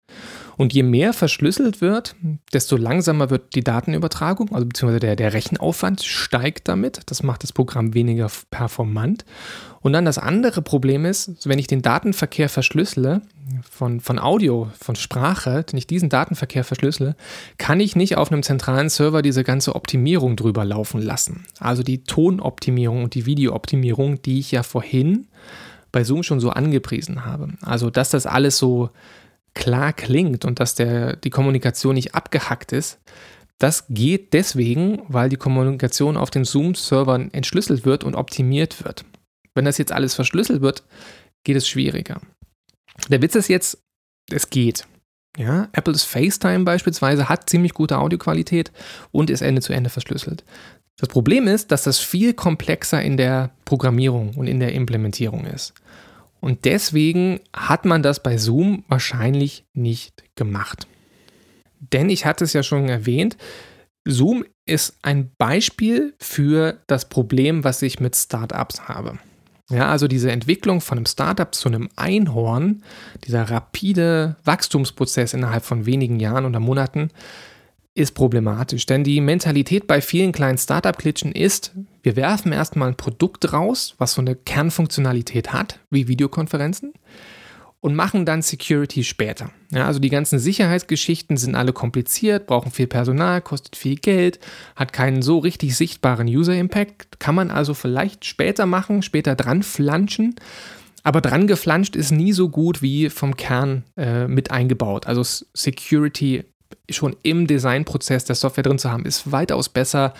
Und 0.56 0.72
je 0.72 0.82
mehr 0.82 1.12
verschlüsselt 1.12 1.80
wird, 1.80 2.16
desto 2.52 2.76
langsamer 2.76 3.30
wird 3.30 3.54
die 3.54 3.64
Datenübertragung, 3.64 4.52
also 4.52 4.66
beziehungsweise 4.66 5.00
der, 5.00 5.16
der 5.16 5.32
Rechenaufwand 5.32 6.02
steigt 6.02 6.68
damit. 6.68 7.00
Das 7.06 7.22
macht 7.22 7.44
das 7.44 7.52
Programm 7.52 7.94
weniger 7.94 8.30
performant. 8.50 9.24
Und 9.82 9.94
dann 9.94 10.04
das 10.04 10.18
andere 10.18 10.60
Problem 10.60 11.06
ist, 11.06 11.48
wenn 11.48 11.58
ich 11.58 11.66
den 11.66 11.80
Datenverkehr 11.80 12.48
verschlüssele, 12.48 13.22
von, 13.68 14.00
von 14.00 14.18
Audio, 14.18 14.70
von 14.78 14.94
Sprache, 14.94 15.64
wenn 15.70 15.78
ich 15.78 15.86
diesen 15.86 16.08
Datenverkehr 16.08 16.64
verschlüssele, 16.64 17.16
kann 17.58 17.80
ich 17.80 17.96
nicht 17.96 18.16
auf 18.16 18.30
einem 18.30 18.42
zentralen 18.42 18.88
Server 18.88 19.22
diese 19.22 19.42
ganze 19.42 19.74
Optimierung 19.74 20.36
drüber 20.36 20.64
laufen 20.64 21.00
lassen. 21.00 21.44
Also 21.58 21.82
die 21.82 22.04
Tonoptimierung 22.04 23.04
und 23.04 23.14
die 23.14 23.26
Videooptimierung, 23.26 24.22
die 24.22 24.38
ich 24.38 24.52
ja 24.52 24.62
vorhin 24.62 25.26
bei 25.92 26.04
Zoom 26.04 26.22
schon 26.22 26.40
so 26.40 26.50
angepriesen 26.50 27.24
habe. 27.24 27.48
Also, 27.62 27.90
dass 27.90 28.10
das 28.10 28.26
alles 28.26 28.58
so 28.58 28.90
klar 29.54 29.92
klingt 29.92 30.44
und 30.44 30.60
dass 30.60 30.74
der, 30.74 31.16
die 31.16 31.30
Kommunikation 31.30 31.94
nicht 31.94 32.14
abgehackt 32.14 32.72
ist, 32.72 32.98
das 33.58 33.86
geht 33.88 34.32
deswegen, 34.32 35.02
weil 35.08 35.28
die 35.28 35.36
Kommunikation 35.36 36.16
auf 36.16 36.30
den 36.30 36.44
Zoom-Servern 36.44 37.30
entschlüsselt 37.32 37.84
wird 37.84 38.04
und 38.04 38.14
optimiert 38.14 38.84
wird. 38.84 39.04
Wenn 39.54 39.64
das 39.64 39.78
jetzt 39.78 39.92
alles 39.92 40.14
verschlüsselt 40.14 40.62
wird, 40.62 40.84
geht 41.44 41.56
es 41.56 41.68
schwieriger. 41.68 42.20
Der 43.08 43.22
Witz 43.22 43.34
ist 43.34 43.48
jetzt, 43.48 43.78
es 44.30 44.50
geht. 44.50 44.86
Ja, 45.36 45.68
Apples 45.72 46.02
FaceTime 46.02 46.64
beispielsweise 46.64 47.28
hat 47.28 47.48
ziemlich 47.48 47.72
gute 47.72 47.98
Audioqualität 47.98 48.72
und 49.12 49.30
ist 49.30 49.42
Ende 49.42 49.62
zu 49.62 49.72
Ende 49.72 49.90
verschlüsselt. 49.90 50.44
Das 50.98 51.08
Problem 51.08 51.46
ist, 51.46 51.70
dass 51.72 51.84
das 51.84 51.98
viel 51.98 52.34
komplexer 52.34 53.00
in 53.00 53.16
der 53.16 53.50
Programmierung 53.64 54.34
und 54.34 54.48
in 54.48 54.60
der 54.60 54.72
Implementierung 54.72 55.46
ist. 55.46 55.72
Und 56.40 56.64
deswegen 56.64 57.40
hat 57.54 57.84
man 57.84 58.02
das 58.02 58.22
bei 58.22 58.36
Zoom 58.36 58.84
wahrscheinlich 58.88 59.64
nicht 59.72 60.24
gemacht. 60.34 60.86
Denn 61.78 62.10
ich 62.10 62.26
hatte 62.26 62.44
es 62.44 62.52
ja 62.52 62.62
schon 62.62 62.88
erwähnt, 62.88 63.36
Zoom 64.06 64.44
ist 64.66 64.98
ein 65.02 65.30
Beispiel 65.38 66.14
für 66.18 66.82
das 66.86 67.08
Problem, 67.08 67.64
was 67.64 67.82
ich 67.82 68.00
mit 68.00 68.16
Startups 68.16 68.88
habe. 68.88 69.18
Ja, 69.70 69.88
also 69.88 70.08
diese 70.08 70.32
Entwicklung 70.32 70.80
von 70.80 70.98
einem 70.98 71.06
Startup 71.06 71.54
zu 71.54 71.68
einem 71.68 71.88
Einhorn, 71.96 72.82
dieser 73.24 73.44
rapide 73.44 74.36
Wachstumsprozess 74.44 75.32
innerhalb 75.32 75.64
von 75.64 75.86
wenigen 75.86 76.18
Jahren 76.18 76.44
oder 76.44 76.58
Monaten, 76.60 77.10
ist 77.94 78.14
problematisch, 78.14 78.86
denn 78.86 79.04
die 79.04 79.20
Mentalität 79.20 79.86
bei 79.86 80.00
vielen 80.00 80.32
kleinen 80.32 80.58
Startup-Klitschen 80.58 81.32
ist, 81.32 81.72
wir 82.02 82.16
werfen 82.16 82.52
erstmal 82.52 82.88
ein 82.88 82.96
Produkt 82.96 83.52
raus, 83.52 83.94
was 83.98 84.14
so 84.14 84.20
eine 84.20 84.36
Kernfunktionalität 84.36 85.52
hat, 85.52 85.80
wie 85.90 86.08
Videokonferenzen, 86.08 86.92
und 87.80 87.94
machen 87.94 88.26
dann 88.26 88.42
Security 88.42 89.04
später. 89.04 89.50
Ja, 89.70 89.86
also 89.86 90.00
die 90.00 90.10
ganzen 90.10 90.38
Sicherheitsgeschichten 90.38 91.36
sind 91.36 91.54
alle 91.54 91.72
kompliziert, 91.72 92.46
brauchen 92.46 92.70
viel 92.70 92.86
Personal, 92.86 93.40
kostet 93.40 93.74
viel 93.76 93.96
Geld, 93.96 94.38
hat 94.76 94.92
keinen 94.92 95.22
so 95.22 95.38
richtig 95.38 95.76
sichtbaren 95.76 96.28
User-Impact, 96.28 97.20
kann 97.20 97.34
man 97.34 97.50
also 97.50 97.72
vielleicht 97.72 98.26
später 98.26 98.66
machen, 98.66 99.02
später 99.02 99.34
dran 99.34 99.62
flanschen. 99.62 100.34
Aber 101.02 101.22
dran 101.22 101.46
geflanscht 101.46 101.96
ist 101.96 102.10
nie 102.10 102.32
so 102.32 102.50
gut 102.50 102.82
wie 102.82 103.08
vom 103.08 103.34
Kern 103.36 103.84
äh, 103.96 104.28
mit 104.28 104.50
eingebaut. 104.50 105.06
Also 105.06 105.22
Security 105.54 106.44
schon 106.90 107.16
im 107.22 107.46
Designprozess 107.46 108.26
der 108.26 108.36
Software 108.36 108.64
drin 108.64 108.78
zu 108.78 108.90
haben, 108.90 109.06
ist 109.06 109.32
weitaus 109.32 109.70
besser, 109.70 110.12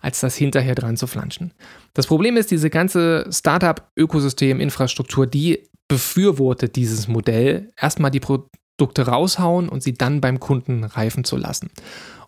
als 0.00 0.20
das 0.20 0.36
hinterher 0.36 0.76
dran 0.76 0.96
zu 0.96 1.08
flanschen. 1.08 1.52
Das 1.94 2.06
Problem 2.06 2.36
ist, 2.36 2.52
diese 2.52 2.70
ganze 2.70 3.26
Startup-Ökosystem, 3.32 4.60
Infrastruktur, 4.60 5.26
die 5.26 5.68
befürwortet 5.88 6.76
dieses 6.76 7.08
Modell, 7.08 7.72
erstmal 7.80 8.10
die 8.10 8.20
Produkte 8.20 9.06
raushauen 9.06 9.68
und 9.68 9.82
sie 9.82 9.94
dann 9.94 10.20
beim 10.20 10.38
Kunden 10.38 10.84
reifen 10.84 11.24
zu 11.24 11.36
lassen. 11.36 11.70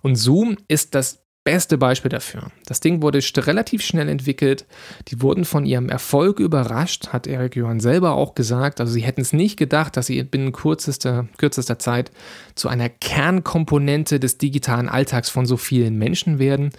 Und 0.02 0.16
Zoom 0.16 0.56
ist 0.66 0.94
das 0.94 1.22
beste 1.44 1.78
Beispiel 1.78 2.10
dafür. 2.10 2.50
Das 2.66 2.80
Ding 2.80 3.02
wurde 3.02 3.20
relativ 3.38 3.82
schnell 3.82 4.08
entwickelt. 4.08 4.66
Die 5.08 5.22
wurden 5.22 5.44
von 5.44 5.64
ihrem 5.64 5.88
Erfolg 5.88 6.38
überrascht, 6.38 7.08
hat 7.08 7.26
Eric 7.26 7.56
Johann 7.56 7.80
selber 7.80 8.12
auch 8.12 8.34
gesagt. 8.34 8.80
Also 8.80 8.92
sie 8.92 9.00
hätten 9.00 9.22
es 9.22 9.32
nicht 9.32 9.56
gedacht, 9.56 9.96
dass 9.96 10.06
sie 10.06 10.22
binnen 10.22 10.52
kürzester, 10.52 11.28
kürzester 11.38 11.78
Zeit 11.78 12.10
zu 12.54 12.68
einer 12.68 12.88
Kernkomponente 12.88 14.20
des 14.20 14.38
digitalen 14.38 14.88
Alltags 14.88 15.30
von 15.30 15.46
so 15.46 15.56
vielen 15.56 15.96
Menschen 15.96 16.38
werden. 16.38 16.70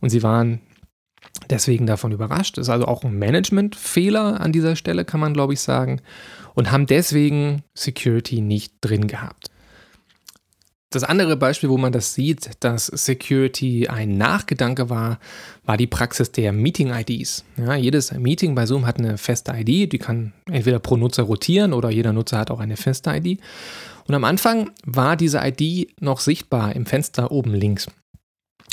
Und 0.00 0.10
sie 0.10 0.22
waren 0.22 0.60
deswegen 1.50 1.86
davon 1.86 2.12
überrascht. 2.12 2.58
Ist 2.58 2.68
also 2.68 2.86
auch 2.86 3.04
ein 3.04 3.18
Managementfehler 3.18 4.40
an 4.40 4.52
dieser 4.52 4.76
Stelle, 4.76 5.04
kann 5.04 5.20
man 5.20 5.34
glaube 5.34 5.52
ich 5.52 5.60
sagen. 5.60 6.00
Und 6.54 6.70
haben 6.72 6.86
deswegen 6.86 7.62
Security 7.74 8.40
nicht 8.40 8.74
drin 8.80 9.06
gehabt. 9.06 9.50
Das 10.90 11.02
andere 11.02 11.36
Beispiel, 11.36 11.68
wo 11.68 11.76
man 11.76 11.92
das 11.92 12.14
sieht, 12.14 12.50
dass 12.60 12.86
Security 12.86 13.88
ein 13.88 14.16
Nachgedanke 14.16 14.88
war, 14.88 15.18
war 15.64 15.76
die 15.76 15.88
Praxis 15.88 16.30
der 16.30 16.52
Meeting-IDs. 16.52 17.44
Ja, 17.56 17.74
jedes 17.74 18.12
Meeting 18.12 18.54
bei 18.54 18.66
Zoom 18.66 18.86
hat 18.86 18.98
eine 18.98 19.18
feste 19.18 19.52
ID, 19.52 19.92
die 19.92 19.98
kann 19.98 20.32
entweder 20.50 20.78
pro 20.78 20.96
Nutzer 20.96 21.24
rotieren 21.24 21.72
oder 21.72 21.90
jeder 21.90 22.12
Nutzer 22.12 22.38
hat 22.38 22.50
auch 22.50 22.60
eine 22.60 22.76
feste 22.76 23.10
ID. 23.10 23.40
Und 24.06 24.14
am 24.14 24.24
Anfang 24.24 24.70
war 24.84 25.16
diese 25.16 25.40
ID 25.42 26.00
noch 26.00 26.20
sichtbar 26.20 26.74
im 26.76 26.86
Fenster 26.86 27.32
oben 27.32 27.52
links. 27.52 27.88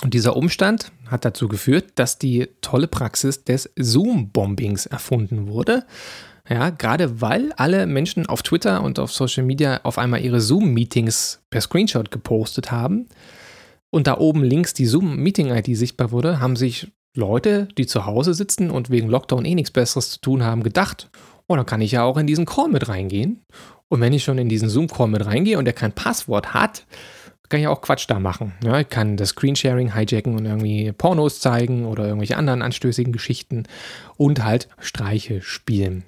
Und 0.01 0.13
dieser 0.13 0.35
Umstand 0.35 0.91
hat 1.07 1.25
dazu 1.25 1.47
geführt, 1.47 1.91
dass 1.95 2.17
die 2.17 2.49
tolle 2.61 2.87
Praxis 2.87 3.43
des 3.43 3.69
Zoom-Bombings 3.77 4.85
erfunden 4.85 5.47
wurde. 5.47 5.85
Ja, 6.49 6.71
gerade 6.71 7.21
weil 7.21 7.53
alle 7.53 7.85
Menschen 7.85 8.25
auf 8.25 8.43
Twitter 8.43 8.83
und 8.83 8.99
auf 8.99 9.13
Social 9.13 9.43
Media 9.43 9.79
auf 9.83 9.97
einmal 9.97 10.21
ihre 10.21 10.41
Zoom-Meetings 10.41 11.41
per 11.49 11.61
Screenshot 11.61 12.11
gepostet 12.11 12.71
haben 12.71 13.07
und 13.93 14.07
da 14.07 14.17
oben 14.17 14.43
links 14.43 14.73
die 14.73 14.87
Zoom-Meeting-ID 14.87 15.77
sichtbar 15.77 16.11
wurde, 16.11 16.39
haben 16.39 16.55
sich 16.55 16.91
Leute, 17.15 17.67
die 17.77 17.85
zu 17.85 18.07
Hause 18.07 18.33
sitzen 18.33 18.71
und 18.71 18.89
wegen 18.89 19.07
Lockdown 19.07 19.45
eh 19.45 19.53
nichts 19.53 19.69
Besseres 19.69 20.09
zu 20.09 20.19
tun 20.19 20.43
haben, 20.43 20.63
gedacht, 20.63 21.11
oh, 21.47 21.55
dann 21.55 21.67
kann 21.67 21.79
ich 21.79 21.91
ja 21.91 22.03
auch 22.03 22.17
in 22.17 22.25
diesen 22.25 22.45
Call 22.45 22.69
mit 22.69 22.87
reingehen. 22.87 23.43
Und 23.89 24.01
wenn 24.01 24.13
ich 24.13 24.23
schon 24.23 24.39
in 24.39 24.49
diesen 24.49 24.67
Zoom-Call 24.67 25.09
mit 25.09 25.23
reingehe 25.23 25.59
und 25.59 25.65
der 25.65 25.75
kein 25.75 25.91
Passwort 25.91 26.55
hat, 26.55 26.87
kann 27.53 27.61
ich 27.61 27.67
auch 27.67 27.81
Quatsch 27.81 28.05
da 28.07 28.19
machen. 28.19 28.53
Ja, 28.63 28.79
ich 28.79 28.89
kann 28.89 29.15
das 29.15 29.29
Screensharing 29.29 29.93
hijacken 29.93 30.35
und 30.35 30.43
irgendwie 30.43 30.91
Pornos 30.91 31.39
zeigen 31.39 31.85
oder 31.85 32.05
irgendwelche 32.07 32.35
anderen 32.35 32.63
anstößigen 32.63 33.13
Geschichten 33.13 33.67
und 34.17 34.43
halt 34.43 34.67
Streiche 34.79 35.43
spielen. 35.43 36.03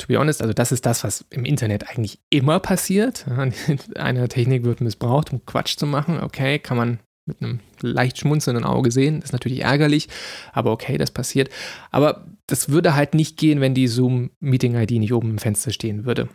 To 0.00 0.06
be 0.06 0.16
honest, 0.16 0.40
also 0.40 0.54
das 0.54 0.70
ist 0.70 0.86
das, 0.86 1.02
was 1.02 1.24
im 1.30 1.44
Internet 1.44 1.90
eigentlich 1.90 2.20
immer 2.30 2.60
passiert. 2.60 3.26
Eine 3.96 4.28
Technik 4.28 4.62
wird 4.62 4.80
missbraucht, 4.80 5.32
um 5.32 5.44
Quatsch 5.44 5.76
zu 5.76 5.84
machen. 5.84 6.20
Okay, 6.22 6.60
kann 6.60 6.76
man 6.76 7.00
mit 7.26 7.42
einem 7.42 7.58
leicht 7.80 8.18
schmunzelnden 8.18 8.64
Auge 8.64 8.92
sehen. 8.92 9.16
Das 9.16 9.30
ist 9.30 9.32
natürlich 9.32 9.62
ärgerlich, 9.62 10.06
aber 10.52 10.70
okay, 10.70 10.96
das 10.96 11.10
passiert. 11.10 11.50
Aber 11.90 12.24
das 12.46 12.68
würde 12.68 12.94
halt 12.94 13.14
nicht 13.14 13.36
gehen, 13.36 13.60
wenn 13.60 13.74
die 13.74 13.88
Zoom-Meeting-ID 13.88 14.92
nicht 14.92 15.12
oben 15.12 15.30
im 15.30 15.38
Fenster 15.38 15.72
stehen 15.72 16.04
würde. 16.04 16.28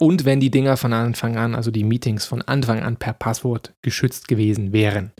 Und 0.00 0.24
wenn 0.24 0.40
die 0.40 0.50
Dinger 0.50 0.78
von 0.78 0.94
Anfang 0.94 1.36
an, 1.36 1.54
also 1.54 1.70
die 1.70 1.84
Meetings 1.84 2.24
von 2.24 2.40
Anfang 2.40 2.80
an 2.80 2.96
per 2.96 3.12
Passwort 3.12 3.74
geschützt 3.82 4.28
gewesen 4.28 4.72
wären. 4.72 5.12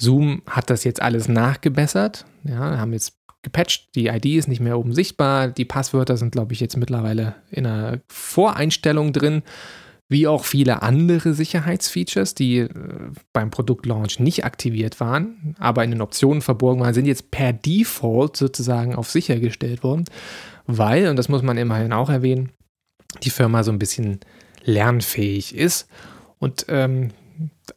Zoom 0.00 0.42
hat 0.48 0.70
das 0.70 0.84
jetzt 0.84 1.02
alles 1.02 1.26
nachgebessert. 1.26 2.24
Ja, 2.44 2.78
haben 2.78 2.92
jetzt 2.92 3.18
gepatcht. 3.42 3.88
Die 3.96 4.06
ID 4.06 4.26
ist 4.26 4.46
nicht 4.46 4.60
mehr 4.60 4.78
oben 4.78 4.94
sichtbar. 4.94 5.48
Die 5.48 5.64
Passwörter 5.64 6.16
sind, 6.16 6.30
glaube 6.30 6.52
ich, 6.52 6.60
jetzt 6.60 6.76
mittlerweile 6.76 7.34
in 7.50 7.66
einer 7.66 7.98
Voreinstellung 8.06 9.12
drin. 9.12 9.42
Wie 10.08 10.28
auch 10.28 10.44
viele 10.44 10.82
andere 10.82 11.34
Sicherheitsfeatures, 11.34 12.34
die 12.34 12.58
äh, 12.58 12.68
beim 13.32 13.50
Produktlaunch 13.50 14.20
nicht 14.20 14.44
aktiviert 14.44 15.00
waren, 15.00 15.56
aber 15.58 15.82
in 15.82 15.90
den 15.90 16.00
Optionen 16.02 16.40
verborgen 16.40 16.80
waren, 16.80 16.94
sind 16.94 17.06
jetzt 17.06 17.32
per 17.32 17.52
Default 17.52 18.36
sozusagen 18.36 18.94
auf 18.94 19.10
sicher 19.10 19.40
gestellt 19.40 19.82
worden. 19.82 20.04
Weil, 20.66 21.08
und 21.08 21.16
das 21.16 21.28
muss 21.28 21.42
man 21.42 21.58
immerhin 21.58 21.92
auch 21.92 22.08
erwähnen, 22.08 22.52
die 23.22 23.30
Firma 23.30 23.62
so 23.64 23.72
ein 23.72 23.78
bisschen 23.78 24.20
lernfähig 24.64 25.54
ist. 25.54 25.88
Und 26.38 26.66
ähm, 26.68 27.10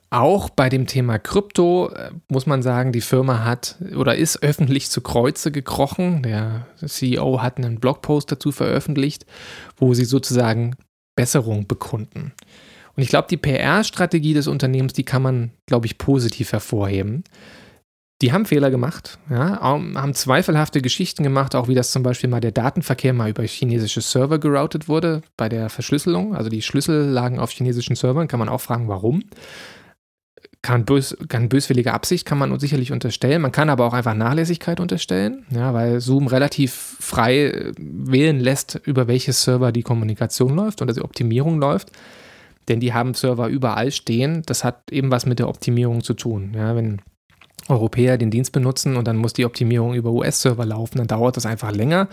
auch 0.10 0.50
bei 0.50 0.70
dem 0.70 0.88
Thema 0.88 1.20
Krypto 1.20 1.90
äh, 1.90 2.12
muss 2.28 2.46
man 2.46 2.62
sagen, 2.62 2.92
die 2.92 3.02
Firma 3.02 3.44
hat 3.44 3.78
oder 3.96 4.16
ist 4.16 4.44
öffentlich 4.44 4.90
zu 4.90 5.02
Kreuze 5.02 5.52
gekrochen. 5.52 6.24
Der 6.24 6.68
CEO 6.86 7.42
hat 7.42 7.58
einen 7.58 7.80
Blogpost 7.80 8.32
dazu 8.32 8.52
veröffentlicht, 8.52 9.26
wo 9.78 9.94
sie 9.94 10.06
sozusagen 10.06 10.76
Besserung 11.16 11.68
bekunden. 11.68 12.34
Und 12.96 13.04
ich 13.04 13.10
glaube, 13.10 13.28
die 13.30 13.38
PR-Strategie 13.38 14.34
des 14.34 14.48
Unternehmens, 14.48 14.94
die 14.94 15.06
kann 15.06 15.22
man, 15.22 15.52
glaube 15.66 15.86
ich, 15.86 15.98
positiv 15.98 16.52
hervorheben 16.52 17.24
die 18.22 18.32
haben 18.32 18.46
Fehler 18.46 18.70
gemacht, 18.70 19.18
ja, 19.30 19.60
haben 19.62 20.14
zweifelhafte 20.14 20.82
Geschichten 20.82 21.24
gemacht, 21.24 21.56
auch 21.56 21.68
wie 21.68 21.76
das 21.76 21.92
zum 21.92 22.04
Beispiel 22.04 22.30
mal 22.30 22.40
der 22.40 22.52
Datenverkehr 22.52 23.14
mal 23.14 23.32
über 23.32 23.44
chinesische 23.44 24.02
Server 24.02 24.38
geroutet 24.38 24.88
wurde 24.88 25.22
bei 25.38 25.50
der 25.50 25.70
Verschlüsselung. 25.70 26.36
Also 26.36 26.50
die 26.50 26.62
Schlüssel 26.62 27.10
lagen 27.10 27.40
auf 27.40 27.50
chinesischen 27.50 27.96
Servern, 27.96 28.28
kann 28.28 28.40
man 28.40 28.50
auch 28.50 28.62
fragen, 28.62 28.88
warum. 28.88 29.24
Kann, 30.62 30.86
bös, 30.86 31.18
kann 31.28 31.50
böswillige 31.50 31.92
Absicht 31.92 32.28
kann 32.28 32.38
man 32.38 32.60
sicherlich 32.60 32.92
unterstellen. 32.92 33.42
Man 33.42 33.52
kann 33.52 33.70
aber 33.70 33.86
auch 33.86 33.94
einfach 33.94 34.14
Nachlässigkeit 34.14 34.80
unterstellen, 34.80 35.48
ja, 35.50 35.74
weil 35.74 36.00
Zoom 36.00 36.28
relativ 36.28 36.98
frei 37.00 37.46
äh, 37.46 37.74
wählen 37.80 38.40
lässt, 38.40 38.80
über 38.86 39.08
welche 39.08 39.34
Server 39.34 39.72
die 39.72 39.82
Kommunikation 39.82 40.56
läuft 40.56 40.84
oder 40.84 40.94
die 40.94 41.02
Optimierung 41.02 41.60
läuft. 41.60 41.92
Denn 42.68 42.80
die 42.80 42.94
haben 42.94 43.16
Server 43.16 43.48
überall 43.48 43.92
stehen. 43.92 44.44
Das 44.46 44.64
hat 44.64 44.92
eben 44.92 45.10
was 45.10 45.26
mit 45.26 45.40
der 45.40 45.50
Optimierung 45.50 46.04
zu 46.04 46.14
tun. 46.14 46.54
Ja, 46.56 46.76
wenn 46.76 47.02
Europäer 47.68 48.18
den 48.18 48.32
Dienst 48.32 48.52
benutzen 48.52 48.96
und 48.96 49.08
dann 49.08 49.18
muss 49.18 49.34
die 49.34 49.46
Optimierung 49.46 49.94
über 49.94 50.12
US-Server 50.12 50.66
laufen, 50.66 50.98
dann 50.98 51.08
dauert 51.08 51.38
das 51.38 51.46
einfach 51.46 51.72
länger. 51.72 52.08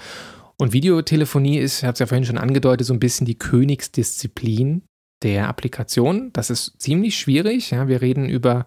Und 0.58 0.72
Videotelefonie 0.72 1.58
ist, 1.58 1.78
ich 1.78 1.84
habe 1.84 1.92
es 1.92 2.00
ja 2.00 2.06
vorhin 2.06 2.24
schon 2.24 2.38
angedeutet, 2.38 2.86
so 2.86 2.92
ein 2.92 3.00
bisschen 3.00 3.26
die 3.26 3.38
Königsdisziplin 3.38 4.82
der 5.22 5.48
Applikation. 5.48 6.30
Das 6.32 6.50
ist 6.50 6.80
ziemlich 6.80 7.18
schwierig. 7.18 7.70
Ja, 7.70 7.88
wir 7.88 8.02
reden 8.02 8.28
über 8.28 8.66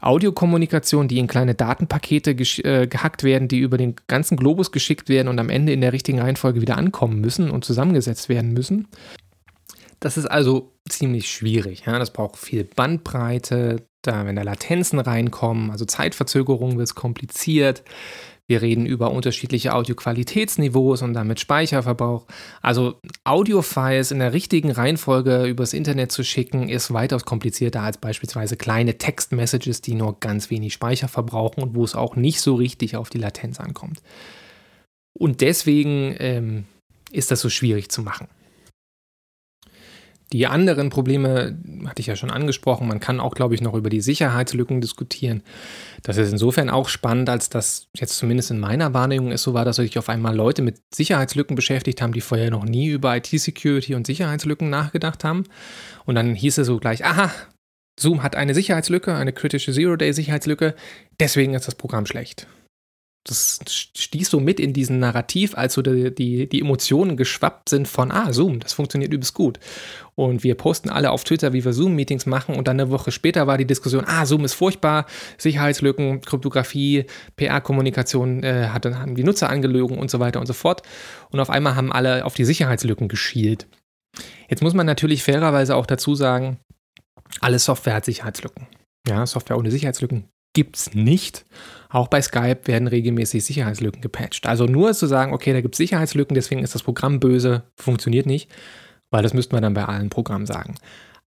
Audiokommunikation, 0.00 1.08
die 1.08 1.18
in 1.18 1.26
kleine 1.26 1.54
Datenpakete 1.54 2.30
äh, 2.30 2.86
gehackt 2.86 3.22
werden, 3.22 3.48
die 3.48 3.58
über 3.58 3.76
den 3.76 3.96
ganzen 4.06 4.36
Globus 4.36 4.72
geschickt 4.72 5.08
werden 5.08 5.28
und 5.28 5.38
am 5.38 5.50
Ende 5.50 5.72
in 5.72 5.80
der 5.80 5.92
richtigen 5.92 6.20
Reihenfolge 6.20 6.60
wieder 6.60 6.78
ankommen 6.78 7.20
müssen 7.20 7.50
und 7.50 7.64
zusammengesetzt 7.64 8.28
werden 8.28 8.52
müssen. 8.52 8.88
Das 9.98 10.16
ist 10.16 10.26
also 10.26 10.72
ziemlich 10.88 11.30
schwierig. 11.30 11.84
Ja, 11.86 11.98
das 11.98 12.12
braucht 12.12 12.38
viel 12.38 12.64
Bandbreite, 12.64 13.82
da, 14.02 14.26
wenn 14.26 14.36
da 14.36 14.42
Latenzen 14.42 14.98
reinkommen, 14.98 15.70
also 15.70 15.84
Zeitverzögerungen, 15.84 16.78
wird 16.78 16.88
es 16.88 16.94
kompliziert. 16.94 17.82
Wir 18.50 18.62
reden 18.62 18.84
über 18.84 19.12
unterschiedliche 19.12 19.74
Audioqualitätsniveaus 19.74 21.02
und 21.02 21.14
damit 21.14 21.38
Speicherverbrauch. 21.38 22.26
Also 22.60 22.96
Audiofiles 23.22 24.10
in 24.10 24.18
der 24.18 24.32
richtigen 24.32 24.72
Reihenfolge 24.72 25.44
übers 25.44 25.72
Internet 25.72 26.10
zu 26.10 26.24
schicken, 26.24 26.68
ist 26.68 26.92
weitaus 26.92 27.24
komplizierter 27.24 27.82
als 27.82 27.98
beispielsweise 27.98 28.56
kleine 28.56 28.98
Textmessages, 28.98 29.82
die 29.82 29.94
nur 29.94 30.18
ganz 30.18 30.50
wenig 30.50 30.72
Speicher 30.72 31.06
verbrauchen 31.06 31.62
und 31.62 31.76
wo 31.76 31.84
es 31.84 31.94
auch 31.94 32.16
nicht 32.16 32.40
so 32.40 32.56
richtig 32.56 32.96
auf 32.96 33.08
die 33.08 33.18
Latenz 33.18 33.60
ankommt. 33.60 34.02
Und 35.12 35.42
deswegen 35.42 36.16
ähm, 36.18 36.64
ist 37.12 37.30
das 37.30 37.40
so 37.40 37.50
schwierig 37.50 37.88
zu 37.88 38.02
machen. 38.02 38.26
Die 40.32 40.46
anderen 40.46 40.90
Probleme 40.90 41.58
hatte 41.86 42.00
ich 42.00 42.06
ja 42.06 42.14
schon 42.14 42.30
angesprochen. 42.30 42.86
Man 42.86 43.00
kann 43.00 43.18
auch, 43.18 43.34
glaube 43.34 43.54
ich, 43.54 43.62
noch 43.62 43.74
über 43.74 43.90
die 43.90 44.00
Sicherheitslücken 44.00 44.80
diskutieren. 44.80 45.42
Das 46.04 46.16
ist 46.18 46.30
insofern 46.30 46.70
auch 46.70 46.88
spannend, 46.88 47.28
als 47.28 47.48
das 47.48 47.88
jetzt 47.96 48.16
zumindest 48.16 48.52
in 48.52 48.60
meiner 48.60 48.94
Wahrnehmung 48.94 49.32
ist 49.32 49.42
so 49.42 49.54
war, 49.54 49.64
dass 49.64 49.76
sich 49.76 49.98
auf 49.98 50.08
einmal 50.08 50.36
Leute 50.36 50.62
mit 50.62 50.80
Sicherheitslücken 50.94 51.56
beschäftigt 51.56 52.00
haben, 52.00 52.12
die 52.12 52.20
vorher 52.20 52.50
noch 52.50 52.64
nie 52.64 52.88
über 52.88 53.16
IT-Security 53.16 53.96
und 53.96 54.06
Sicherheitslücken 54.06 54.70
nachgedacht 54.70 55.24
haben. 55.24 55.44
Und 56.04 56.14
dann 56.14 56.34
hieß 56.34 56.58
es 56.58 56.66
so 56.68 56.78
gleich, 56.78 57.04
aha, 57.04 57.32
Zoom 57.98 58.22
hat 58.22 58.36
eine 58.36 58.54
Sicherheitslücke, 58.54 59.14
eine 59.14 59.32
kritische 59.32 59.72
Zero-Day-Sicherheitslücke, 59.72 60.74
deswegen 61.18 61.54
ist 61.54 61.66
das 61.66 61.74
Programm 61.74 62.06
schlecht 62.06 62.46
das 63.24 63.60
stieß 63.68 64.30
so 64.30 64.40
mit 64.40 64.58
in 64.58 64.72
diesen 64.72 64.98
Narrativ, 64.98 65.54
als 65.54 65.74
so 65.74 65.82
die, 65.82 66.14
die, 66.14 66.48
die, 66.48 66.60
Emotionen 66.60 67.18
geschwappt 67.18 67.68
sind 67.68 67.86
von, 67.86 68.10
ah, 68.10 68.32
Zoom, 68.32 68.60
das 68.60 68.72
funktioniert 68.72 69.12
übelst 69.12 69.34
gut. 69.34 69.60
Und 70.14 70.42
wir 70.42 70.54
posten 70.54 70.88
alle 70.88 71.10
auf 71.10 71.24
Twitter, 71.24 71.52
wie 71.52 71.64
wir 71.64 71.74
Zoom-Meetings 71.74 72.24
machen. 72.24 72.56
Und 72.56 72.66
dann 72.66 72.80
eine 72.80 72.90
Woche 72.90 73.10
später 73.10 73.46
war 73.46 73.58
die 73.58 73.66
Diskussion, 73.66 74.04
ah, 74.06 74.24
Zoom 74.24 74.44
ist 74.44 74.54
furchtbar, 74.54 75.04
Sicherheitslücken, 75.36 76.22
Kryptographie, 76.22 77.04
PR-Kommunikation 77.36 78.42
äh, 78.42 78.68
hat, 78.68 78.86
haben 78.86 79.14
die 79.14 79.24
Nutzer 79.24 79.50
angelogen 79.50 79.98
und 79.98 80.10
so 80.10 80.18
weiter 80.18 80.40
und 80.40 80.46
so 80.46 80.54
fort. 80.54 80.82
Und 81.30 81.40
auf 81.40 81.50
einmal 81.50 81.76
haben 81.76 81.92
alle 81.92 82.24
auf 82.24 82.34
die 82.34 82.46
Sicherheitslücken 82.46 83.08
geschielt. 83.08 83.66
Jetzt 84.48 84.62
muss 84.62 84.74
man 84.74 84.86
natürlich 84.86 85.22
fairerweise 85.22 85.76
auch 85.76 85.86
dazu 85.86 86.14
sagen, 86.14 86.58
alle 87.40 87.58
Software 87.58 87.94
hat 87.94 88.06
Sicherheitslücken. 88.06 88.66
Ja, 89.06 89.26
Software 89.26 89.58
ohne 89.58 89.70
Sicherheitslücken 89.70 90.24
gibt 90.52 90.76
es 90.76 90.94
nicht. 90.94 91.44
Auch 91.90 92.08
bei 92.08 92.22
Skype 92.22 92.60
werden 92.64 92.86
regelmäßig 92.88 93.44
Sicherheitslücken 93.44 94.00
gepatcht. 94.00 94.46
Also 94.46 94.64
nur 94.64 94.94
zu 94.94 95.06
sagen, 95.06 95.32
okay, 95.32 95.52
da 95.52 95.60
gibt 95.60 95.74
es 95.74 95.78
Sicherheitslücken, 95.78 96.34
deswegen 96.34 96.62
ist 96.62 96.74
das 96.74 96.84
Programm 96.84 97.20
böse, 97.20 97.64
funktioniert 97.74 98.26
nicht, 98.26 98.50
weil 99.10 99.22
das 99.22 99.34
müsste 99.34 99.54
man 99.54 99.62
dann 99.62 99.74
bei 99.74 99.84
allen 99.84 100.08
Programmen 100.08 100.46
sagen. 100.46 100.76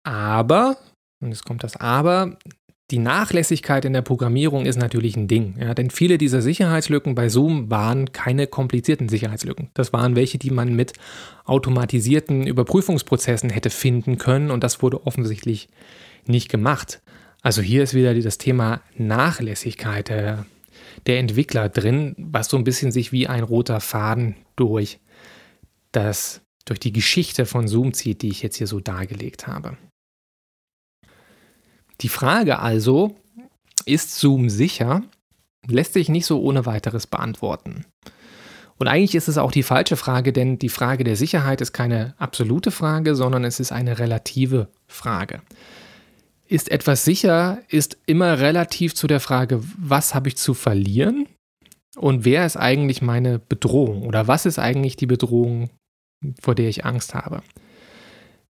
Aber, 0.05 0.77
und 1.21 1.31
jetzt 1.31 1.45
kommt 1.45 1.65
das 1.65 1.77
Aber, 1.77 2.39
die 2.93 2.99
Nachlässigkeit 2.99 3.87
in 3.87 3.95
der 3.95 4.03
Programmierung 4.03 4.67
ist 4.67 4.79
natürlich 4.79 5.17
ein 5.17 5.27
Ding. 5.27 5.57
Ja, 5.59 5.73
denn 5.73 5.91
viele 5.91 6.19
dieser 6.19 6.43
Sicherheitslücken 6.43 7.15
bei 7.15 7.29
Zoom 7.31 7.71
waren 7.71 8.13
keine 8.13 8.47
komplizierten 8.47 9.09
Sicherheitslücken. 9.09 9.71
Das 9.73 9.93
waren 9.95 10.15
welche, 10.15 10.37
die 10.37 10.51
man 10.51 10.77
mit 10.77 10.93
automatisierten 11.45 12.47
Überprüfungsprozessen 12.47 13.49
hätte 13.51 13.71
finden 13.71 14.19
können 14.19 14.51
und 14.51 14.63
das 14.63 14.83
wurde 14.83 15.07
offensichtlich 15.07 15.69
nicht 16.27 16.51
gemacht. 16.51 17.01
Also 17.43 17.61
hier 17.61 17.83
ist 17.83 17.93
wieder 17.93 18.15
das 18.15 18.39
Thema 18.39 18.81
Nachlässigkeit 18.97 20.09
der, 20.09 20.47
der 21.07 21.19
Entwickler 21.19 21.69
drin, 21.69 22.15
was 22.17 22.49
so 22.49 22.57
ein 22.57 22.65
bisschen 22.65 22.93
sich 22.93 23.11
wie 23.11 23.27
ein 23.27 23.43
roter 23.43 23.81
Faden 23.81 24.37
durch 24.57 25.01
das 25.91 26.41
durch 26.65 26.79
die 26.79 26.93
Geschichte 26.93 27.45
von 27.45 27.67
Zoom 27.67 27.93
zieht, 27.93 28.23
die 28.23 28.29
ich 28.29 28.43
jetzt 28.43 28.57
hier 28.57 28.69
so 28.69 28.79
dargelegt 28.79 29.49
habe. 29.49 29.77
Die 32.01 32.09
Frage 32.09 32.61
also, 32.61 33.17
ist 33.85 34.17
Zoom 34.19 34.49
sicher? 34.49 35.03
Lässt 35.67 35.93
sich 35.93 36.09
nicht 36.09 36.27
so 36.27 36.41
ohne 36.41 36.67
weiteres 36.67 37.07
beantworten. 37.09 37.85
Und 38.79 38.89
eigentlich 38.89 39.15
ist 39.15 39.29
es 39.29 39.39
auch 39.39 39.53
die 39.53 39.63
falsche 39.63 39.97
Frage, 39.97 40.33
denn 40.33 40.59
die 40.59 40.69
Frage 40.69 41.05
der 41.05 41.17
Sicherheit 41.17 41.61
ist 41.61 41.73
keine 41.73 42.15
absolute 42.19 42.71
Frage, 42.71 43.15
sondern 43.15 43.45
es 43.45 43.61
ist 43.61 43.71
eine 43.71 43.99
relative 43.99 44.69
Frage. 44.87 45.43
Ist 46.53 46.71
etwas 46.71 47.07
sicher, 47.07 47.61
ist 47.69 47.97
immer 48.05 48.39
relativ 48.39 48.95
zu 48.95 49.07
der 49.07 49.21
Frage, 49.21 49.63
was 49.79 50.15
habe 50.15 50.29
ich 50.29 50.37
zu 50.37 50.53
verlieren 50.53 51.27
und 51.97 52.27
wer 52.27 52.45
ist 52.45 52.59
eigentlich 52.59 53.01
meine 53.01 53.39
Bedrohung 53.39 54.03
oder 54.03 54.29
was 54.29 54.45
ist 54.45 54.59
eigentlich 54.59 54.97
die 54.97 55.07
Bedrohung, 55.07 55.71
vor 56.43 56.55
der 56.55 56.69
ich 56.69 56.85
Angst 56.85 57.15
habe. 57.15 57.41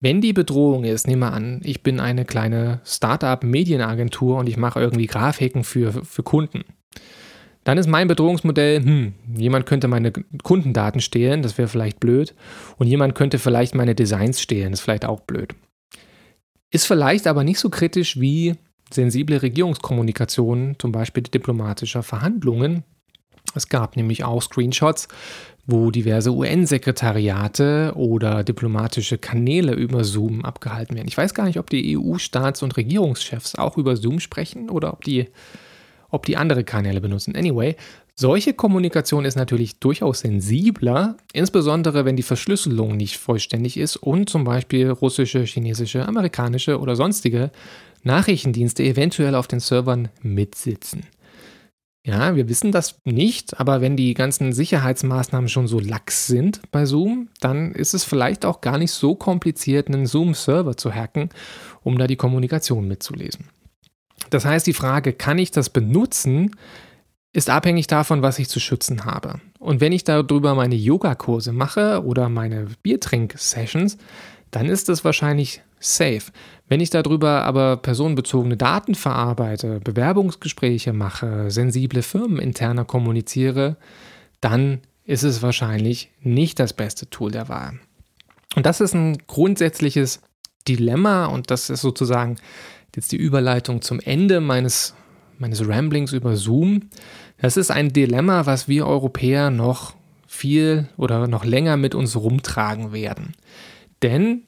Wenn 0.00 0.20
die 0.20 0.32
Bedrohung 0.32 0.82
ist, 0.82 1.07
nehmen 1.07 1.20
wir 1.20 1.32
an, 1.32 1.61
ich 1.62 1.84
bin 1.84 2.00
eine 2.00 2.24
kleine 2.24 2.80
Startup-Medienagentur 2.84 4.36
und 4.36 4.48
ich 4.48 4.57
mache 4.57 4.80
irgendwie 4.80 5.07
Grafiken 5.07 5.62
für, 5.62 5.92
für 6.05 6.24
Kunden. 6.24 6.64
Dann 7.62 7.78
ist 7.78 7.86
mein 7.86 8.09
Bedrohungsmodell, 8.09 8.82
hm, 8.82 9.12
jemand 9.36 9.66
könnte 9.66 9.86
meine 9.86 10.11
Kundendaten 10.42 11.00
stehlen, 11.00 11.42
das 11.42 11.57
wäre 11.57 11.68
vielleicht 11.68 12.00
blöd. 12.00 12.34
Und 12.78 12.88
jemand 12.88 13.14
könnte 13.14 13.38
vielleicht 13.38 13.76
meine 13.76 13.94
Designs 13.94 14.40
stehlen, 14.40 14.72
das 14.72 14.80
ist 14.80 14.84
vielleicht 14.84 15.05
auch 15.05 15.20
blöd. 15.20 15.55
Ist 16.72 16.86
vielleicht 16.86 17.28
aber 17.28 17.44
nicht 17.44 17.60
so 17.60 17.70
kritisch 17.70 18.18
wie 18.18 18.56
sensible 18.92 19.40
Regierungskommunikation, 19.40 20.74
zum 20.78 20.90
Beispiel 20.90 21.22
diplomatischer 21.22 22.02
Verhandlungen. 22.02 22.82
Es 23.54 23.68
gab 23.68 23.96
nämlich 23.96 24.24
auch 24.24 24.42
Screenshots 24.42 25.08
wo 25.64 25.90
diverse 25.90 26.32
UN-Sekretariate 26.32 27.92
oder 27.94 28.42
diplomatische 28.42 29.18
Kanäle 29.18 29.74
über 29.74 30.02
Zoom 30.02 30.44
abgehalten 30.44 30.96
werden. 30.96 31.06
Ich 31.08 31.16
weiß 31.16 31.34
gar 31.34 31.44
nicht, 31.44 31.58
ob 31.58 31.70
die 31.70 31.96
EU-Staats- 31.96 32.62
und 32.62 32.76
Regierungschefs 32.76 33.54
auch 33.54 33.78
über 33.78 33.96
Zoom 33.96 34.18
sprechen 34.18 34.70
oder 34.70 34.92
ob 34.92 35.04
die, 35.04 35.28
ob 36.10 36.26
die 36.26 36.36
andere 36.36 36.64
Kanäle 36.64 37.00
benutzen. 37.00 37.36
Anyway, 37.36 37.76
solche 38.14 38.52
Kommunikation 38.52 39.24
ist 39.24 39.36
natürlich 39.36 39.78
durchaus 39.78 40.20
sensibler, 40.20 41.16
insbesondere 41.32 42.04
wenn 42.04 42.16
die 42.16 42.22
Verschlüsselung 42.22 42.96
nicht 42.96 43.18
vollständig 43.18 43.76
ist 43.76 43.96
und 43.96 44.28
zum 44.28 44.44
Beispiel 44.44 44.90
russische, 44.90 45.42
chinesische, 45.44 46.06
amerikanische 46.06 46.78
oder 46.78 46.96
sonstige 46.96 47.50
Nachrichtendienste 48.02 48.82
eventuell 48.82 49.34
auf 49.34 49.46
den 49.46 49.60
Servern 49.60 50.08
mitsitzen. 50.22 51.06
Ja, 52.04 52.34
wir 52.34 52.48
wissen 52.48 52.72
das 52.72 52.96
nicht, 53.04 53.60
aber 53.60 53.80
wenn 53.80 53.96
die 53.96 54.14
ganzen 54.14 54.52
Sicherheitsmaßnahmen 54.52 55.48
schon 55.48 55.68
so 55.68 55.78
lax 55.78 56.26
sind 56.26 56.60
bei 56.72 56.84
Zoom, 56.84 57.28
dann 57.40 57.72
ist 57.72 57.94
es 57.94 58.02
vielleicht 58.02 58.44
auch 58.44 58.60
gar 58.60 58.76
nicht 58.76 58.90
so 58.90 59.14
kompliziert, 59.14 59.86
einen 59.86 60.06
Zoom-Server 60.06 60.76
zu 60.76 60.92
hacken, 60.92 61.30
um 61.84 61.98
da 61.98 62.08
die 62.08 62.16
Kommunikation 62.16 62.88
mitzulesen. 62.88 63.50
Das 64.30 64.44
heißt, 64.44 64.66
die 64.66 64.72
Frage, 64.72 65.12
kann 65.12 65.38
ich 65.38 65.52
das 65.52 65.70
benutzen, 65.70 66.56
ist 67.32 67.48
abhängig 67.48 67.86
davon, 67.86 68.22
was 68.22 68.38
ich 68.38 68.48
zu 68.48 68.60
schützen 68.60 69.04
habe. 69.04 69.40
Und 69.58 69.80
wenn 69.80 69.92
ich 69.92 70.04
darüber 70.04 70.54
meine 70.54 70.74
Yogakurse 70.74 71.52
mache 71.52 72.04
oder 72.04 72.28
meine 72.28 72.66
Biertrink-Sessions, 72.82 73.96
dann 74.50 74.66
ist 74.66 74.88
das 74.88 75.04
wahrscheinlich 75.04 75.62
safe. 75.80 76.24
Wenn 76.68 76.80
ich 76.80 76.90
darüber 76.90 77.44
aber 77.44 77.78
personenbezogene 77.78 78.56
Daten 78.56 78.94
verarbeite, 78.94 79.80
Bewerbungsgespräche 79.80 80.92
mache, 80.92 81.50
sensible 81.50 82.02
Firmen 82.02 82.38
interner 82.38 82.84
kommuniziere, 82.84 83.76
dann 84.40 84.80
ist 85.04 85.22
es 85.22 85.42
wahrscheinlich 85.42 86.10
nicht 86.20 86.58
das 86.58 86.74
beste 86.74 87.08
Tool 87.08 87.30
der 87.30 87.48
Wahl. 87.48 87.80
Und 88.54 88.66
das 88.66 88.80
ist 88.80 88.94
ein 88.94 89.18
grundsätzliches 89.26 90.20
Dilemma 90.68 91.26
und 91.26 91.50
das 91.50 91.70
ist 91.70 91.80
sozusagen 91.80 92.36
jetzt 92.94 93.12
die 93.12 93.16
Überleitung 93.16 93.82
zum 93.82 94.00
Ende 94.00 94.40
meines, 94.40 94.94
meines 95.38 95.66
Ramblings 95.66 96.12
über 96.12 96.36
Zoom. 96.36 96.90
Das 97.40 97.56
ist 97.56 97.70
ein 97.70 97.92
Dilemma, 97.92 98.46
was 98.46 98.68
wir 98.68 98.86
Europäer 98.86 99.50
noch 99.50 99.94
viel 100.26 100.88
oder 100.96 101.26
noch 101.26 101.44
länger 101.44 101.76
mit 101.76 101.94
uns 101.94 102.16
rumtragen 102.16 102.92
werden. 102.92 103.34
Denn 104.02 104.42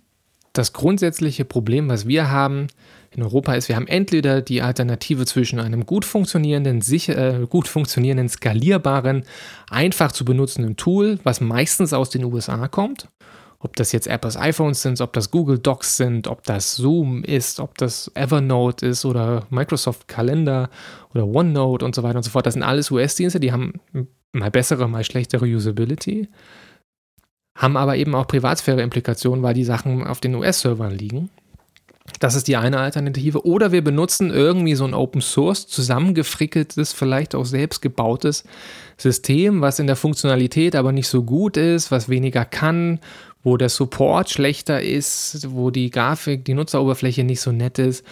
das 0.54 0.72
grundsätzliche 0.72 1.44
Problem, 1.44 1.88
was 1.88 2.06
wir 2.06 2.30
haben 2.30 2.68
in 3.10 3.22
Europa, 3.22 3.54
ist, 3.54 3.68
wir 3.68 3.76
haben 3.76 3.86
entweder 3.86 4.40
die 4.40 4.62
Alternative 4.62 5.26
zwischen 5.26 5.60
einem 5.60 5.84
gut 5.86 6.04
funktionierenden, 6.04 6.80
sicher, 6.80 7.42
äh, 7.42 7.46
gut 7.46 7.68
funktionierenden, 7.68 8.28
skalierbaren, 8.28 9.24
einfach 9.68 10.12
zu 10.12 10.24
benutzenden 10.24 10.76
Tool, 10.76 11.18
was 11.22 11.40
meistens 11.40 11.92
aus 11.92 12.10
den 12.10 12.24
USA 12.24 12.66
kommt, 12.68 13.08
ob 13.64 13.74
das 13.76 13.92
jetzt 13.92 14.06
Apples 14.06 14.36
iPhones 14.36 14.82
sind, 14.82 15.00
ob 15.00 15.12
das 15.12 15.30
Google 15.30 15.58
Docs 15.58 15.96
sind, 15.96 16.28
ob 16.28 16.44
das 16.44 16.76
Zoom 16.76 17.24
ist, 17.24 17.58
ob 17.58 17.76
das 17.78 18.10
Evernote 18.14 18.86
ist 18.86 19.04
oder 19.04 19.46
Microsoft 19.50 20.06
Kalender 20.06 20.70
oder 21.12 21.26
OneNote 21.26 21.84
und 21.84 21.94
so 21.94 22.02
weiter 22.02 22.18
und 22.18 22.22
so 22.22 22.30
fort. 22.30 22.46
Das 22.46 22.54
sind 22.54 22.62
alles 22.62 22.90
US-Dienste, 22.90 23.40
die 23.40 23.52
haben 23.52 23.80
mal 24.32 24.50
bessere, 24.50 24.88
mal 24.88 25.04
schlechtere 25.04 25.46
Usability 25.46 26.28
haben 27.56 27.76
aber 27.76 27.96
eben 27.96 28.14
auch 28.14 28.26
Privatsphäre-Implikationen, 28.26 29.42
weil 29.42 29.54
die 29.54 29.64
Sachen 29.64 30.06
auf 30.06 30.20
den 30.20 30.34
US-Servern 30.34 30.90
liegen. 30.90 31.30
Das 32.20 32.34
ist 32.34 32.48
die 32.48 32.56
eine 32.56 32.78
Alternative. 32.78 33.46
Oder 33.46 33.72
wir 33.72 33.82
benutzen 33.82 34.30
irgendwie 34.30 34.74
so 34.74 34.84
ein 34.84 34.92
Open 34.92 35.22
Source 35.22 35.66
zusammengefrickeltes, 35.66 36.92
vielleicht 36.92 37.34
auch 37.34 37.44
selbst 37.44 37.80
gebautes 37.80 38.44
System, 38.98 39.62
was 39.62 39.78
in 39.78 39.86
der 39.86 39.96
Funktionalität 39.96 40.76
aber 40.76 40.92
nicht 40.92 41.08
so 41.08 41.22
gut 41.22 41.56
ist, 41.56 41.90
was 41.90 42.08
weniger 42.08 42.44
kann, 42.44 43.00
wo 43.44 43.56
der 43.56 43.68
Support 43.68 44.30
schlechter 44.30 44.82
ist, 44.82 45.52
wo 45.52 45.70
die 45.70 45.90
Grafik, 45.90 46.44
die 46.44 46.54
Nutzeroberfläche 46.54 47.22
nicht 47.22 47.40
so 47.40 47.52
nett 47.52 47.78
ist 47.78 48.04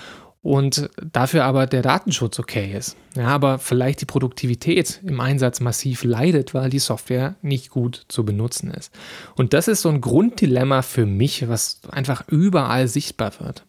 und 0.43 0.91
dafür 1.01 1.45
aber 1.45 1.67
der 1.67 1.83
Datenschutz 1.83 2.39
okay 2.39 2.75
ist. 2.77 2.97
Ja, 3.17 3.29
aber 3.29 3.59
vielleicht 3.59 4.01
die 4.01 4.07
Produktivität 4.07 5.01
im 5.05 5.21
Einsatz 5.21 5.61
massiv 5.61 6.05
leidet, 6.05 6.53
weil 6.53 6.69
die 6.69 6.81
Software 6.81 7.37
nicht 7.43 7.71
gut 7.71 8.05
zu 8.09 8.25
benutzen 8.25 8.71
ist. 8.71 8.93
Und 9.37 9.55
das 9.55 9.69
ist 9.69 9.83
so 9.83 9.89
ein 9.89 10.01
Grunddilemma 10.01 10.83
für 10.83 11.07
mich, 11.07 11.49
was 11.49 11.81
einfach 11.89 12.27
überall 12.29 12.89
sichtbar 12.89 13.33
wird. 13.39 13.65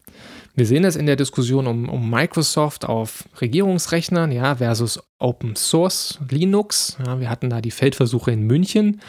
Wir 0.55 0.65
sehen 0.65 0.83
es 0.83 0.95
in 0.95 1.05
der 1.05 1.15
Diskussion 1.15 1.65
um, 1.65 1.89
um 1.89 2.09
Microsoft 2.09 2.85
auf 2.85 3.23
Regierungsrechnern 3.41 4.31
ja, 4.31 4.55
versus 4.55 4.99
Open 5.17 5.55
Source 5.55 6.19
Linux. 6.29 6.97
Ja, 7.05 7.19
wir 7.19 7.29
hatten 7.29 7.49
da 7.49 7.61
die 7.61 7.71
Feldversuche 7.71 8.31
in 8.31 8.43
München 8.43 9.01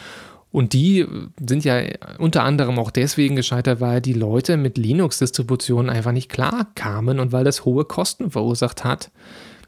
und 0.55 0.71
die 0.71 1.05
sind 1.45 1.65
ja 1.65 1.81
unter 2.17 2.43
anderem 2.43 2.79
auch 2.79 2.89
deswegen 2.89 3.35
gescheitert, 3.35 3.81
weil 3.81 3.99
die 3.99 4.13
Leute 4.13 4.55
mit 4.55 4.77
Linux-Distributionen 4.77 5.89
einfach 5.89 6.13
nicht 6.13 6.29
klar 6.29 6.67
kamen 6.75 7.19
und 7.19 7.33
weil 7.33 7.43
das 7.43 7.65
hohe 7.65 7.83
Kosten 7.83 8.31
verursacht 8.31 8.85
hat, 8.85 9.11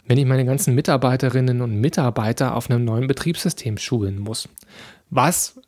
wenn 0.05 0.17
ich 0.17 0.25
meine 0.25 0.45
ganzen 0.45 0.75
Mitarbeiterinnen 0.75 1.59
und 1.59 1.75
Mitarbeiter 1.81 2.55
auf 2.55 2.69
einem 2.69 2.85
neuen 2.85 3.07
Betriebssystem 3.07 3.77
schulen 3.77 4.17
muss. 4.17 4.47
Was, 5.09 5.59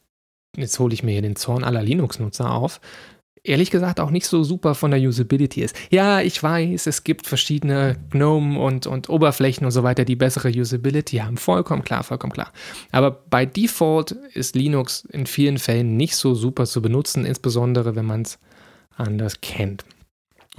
jetzt 0.56 0.80
hole 0.80 0.94
ich 0.94 1.04
mir 1.04 1.12
hier 1.12 1.22
den 1.22 1.36
Zorn 1.36 1.66
aller 1.66 1.84
Linux-Nutzer 1.84 2.50
auf, 2.50 2.80
ehrlich 3.44 3.72
gesagt 3.72 4.00
auch 4.00 4.12
nicht 4.12 4.28
so 4.28 4.44
super 4.44 4.76
von 4.76 4.92
der 4.92 5.00
Usability 5.00 5.62
ist. 5.62 5.76
Ja, 5.90 6.22
ich 6.22 6.42
weiß, 6.42 6.88
es 6.88 7.04
gibt 7.04 7.28
verschiedene 7.28 7.98
GNOME 8.12 8.60
und, 8.60 8.88
und 8.88 9.10
Oberflächen 9.10 9.66
und 9.66 9.72
so 9.72 9.84
weiter, 9.84 10.06
die 10.06 10.16
bessere 10.16 10.50
Usability 10.50 11.18
haben. 11.18 11.38
Vollkommen 11.38 11.84
klar, 11.84 12.04
vollkommen 12.04 12.34
klar. 12.34 12.52
Aber 12.92 13.12
bei 13.12 13.46
Default 13.46 14.12
ist 14.34 14.56
Linux 14.56 15.06
in 15.12 15.26
vielen 15.26 15.58
Fällen 15.58 15.98
nicht 15.98 16.16
so 16.16 16.36
super 16.36 16.66
zu 16.66 16.82
benutzen, 16.82 17.26
insbesondere 17.26 17.96
wenn 17.96 18.06
man 18.06 18.24
es 18.24 18.40
anders 18.96 19.42
kennt. 19.42 19.86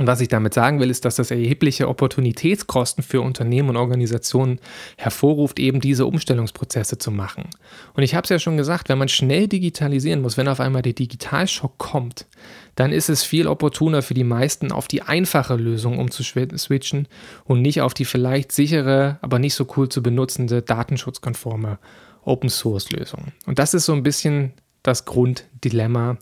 Und 0.01 0.07
was 0.07 0.23
ich 0.23 0.29
damit 0.29 0.55
sagen 0.55 0.81
will, 0.81 0.89
ist, 0.89 1.05
dass 1.05 1.17
das 1.17 1.31
erhebliche 1.31 1.87
Opportunitätskosten 1.87 3.05
für 3.05 3.21
Unternehmen 3.21 3.69
und 3.69 3.77
Organisationen 3.77 4.59
hervorruft, 4.97 5.59
eben 5.59 5.79
diese 5.81 6.07
Umstellungsprozesse 6.07 6.97
zu 6.97 7.11
machen. 7.11 7.51
Und 7.93 8.03
ich 8.03 8.15
habe 8.15 8.25
es 8.25 8.31
ja 8.31 8.39
schon 8.39 8.57
gesagt, 8.57 8.89
wenn 8.89 8.97
man 8.97 9.09
schnell 9.09 9.47
digitalisieren 9.47 10.23
muss, 10.23 10.39
wenn 10.39 10.49
auf 10.49 10.59
einmal 10.59 10.81
der 10.81 10.95
Digitalschock 10.95 11.77
kommt, 11.77 12.27
dann 12.75 12.93
ist 12.93 13.09
es 13.09 13.23
viel 13.23 13.47
opportuner 13.47 14.03
für 14.03 14.15
die 14.15 14.25
meisten, 14.25 14.73
auf 14.73 14.89
die 14.89 15.03
einfache 15.03 15.57
Lösung 15.57 15.99
umzuswitchen 15.99 17.09
und 17.45 17.63
nicht 17.63 17.81
auf 17.83 17.95
die 17.95 18.05
vielleicht 18.05 18.53
sichere, 18.53 19.19
aber 19.23 19.39
nicht 19.39 19.55
so 19.55 19.67
cool 19.77 19.89
zu 19.89 20.03
benutzende, 20.03 20.63
datenschutzkonforme 20.63 21.79
Open-Source-Lösung. 22.25 23.33
Und 23.47 23.59
das 23.59 23.75
ist 23.75 23.87
so 23.87 23.93
ein 23.93 24.03
bisschen 24.03 24.53
das 24.83 25.05
Grunddilemma 25.05 26.19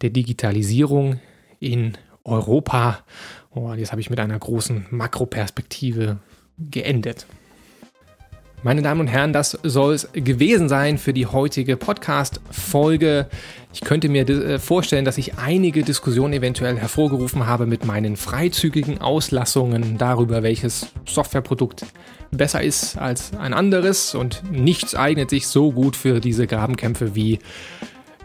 der 0.00 0.10
Digitalisierung 0.10 1.20
in 1.60 1.96
Europa. 2.24 3.04
Oh, 3.50 3.72
jetzt 3.72 3.92
habe 3.92 4.00
ich 4.00 4.10
mit 4.10 4.20
einer 4.20 4.38
großen 4.38 4.86
Makroperspektive 4.90 6.18
geendet. 6.58 7.26
Meine 8.64 8.80
Damen 8.80 9.00
und 9.00 9.06
Herren, 9.08 9.32
das 9.32 9.58
soll 9.64 9.94
es 9.94 10.08
gewesen 10.12 10.68
sein 10.68 10.96
für 10.96 11.12
die 11.12 11.26
heutige 11.26 11.76
Podcast-Folge. 11.76 13.26
Ich 13.74 13.80
könnte 13.80 14.08
mir 14.08 14.28
äh, 14.28 14.60
vorstellen, 14.60 15.04
dass 15.04 15.18
ich 15.18 15.36
einige 15.36 15.82
Diskussionen 15.82 16.32
eventuell 16.32 16.78
hervorgerufen 16.78 17.46
habe 17.48 17.66
mit 17.66 17.84
meinen 17.84 18.16
freizügigen 18.16 19.00
Auslassungen 19.00 19.98
darüber, 19.98 20.44
welches 20.44 20.92
Softwareprodukt 21.06 21.86
besser 22.30 22.62
ist 22.62 22.96
als 22.96 23.32
ein 23.36 23.52
anderes 23.52 24.14
und 24.14 24.44
nichts 24.52 24.94
eignet 24.94 25.30
sich 25.30 25.48
so 25.48 25.72
gut 25.72 25.96
für 25.96 26.20
diese 26.20 26.46
Grabenkämpfe 26.46 27.16
wie 27.16 27.40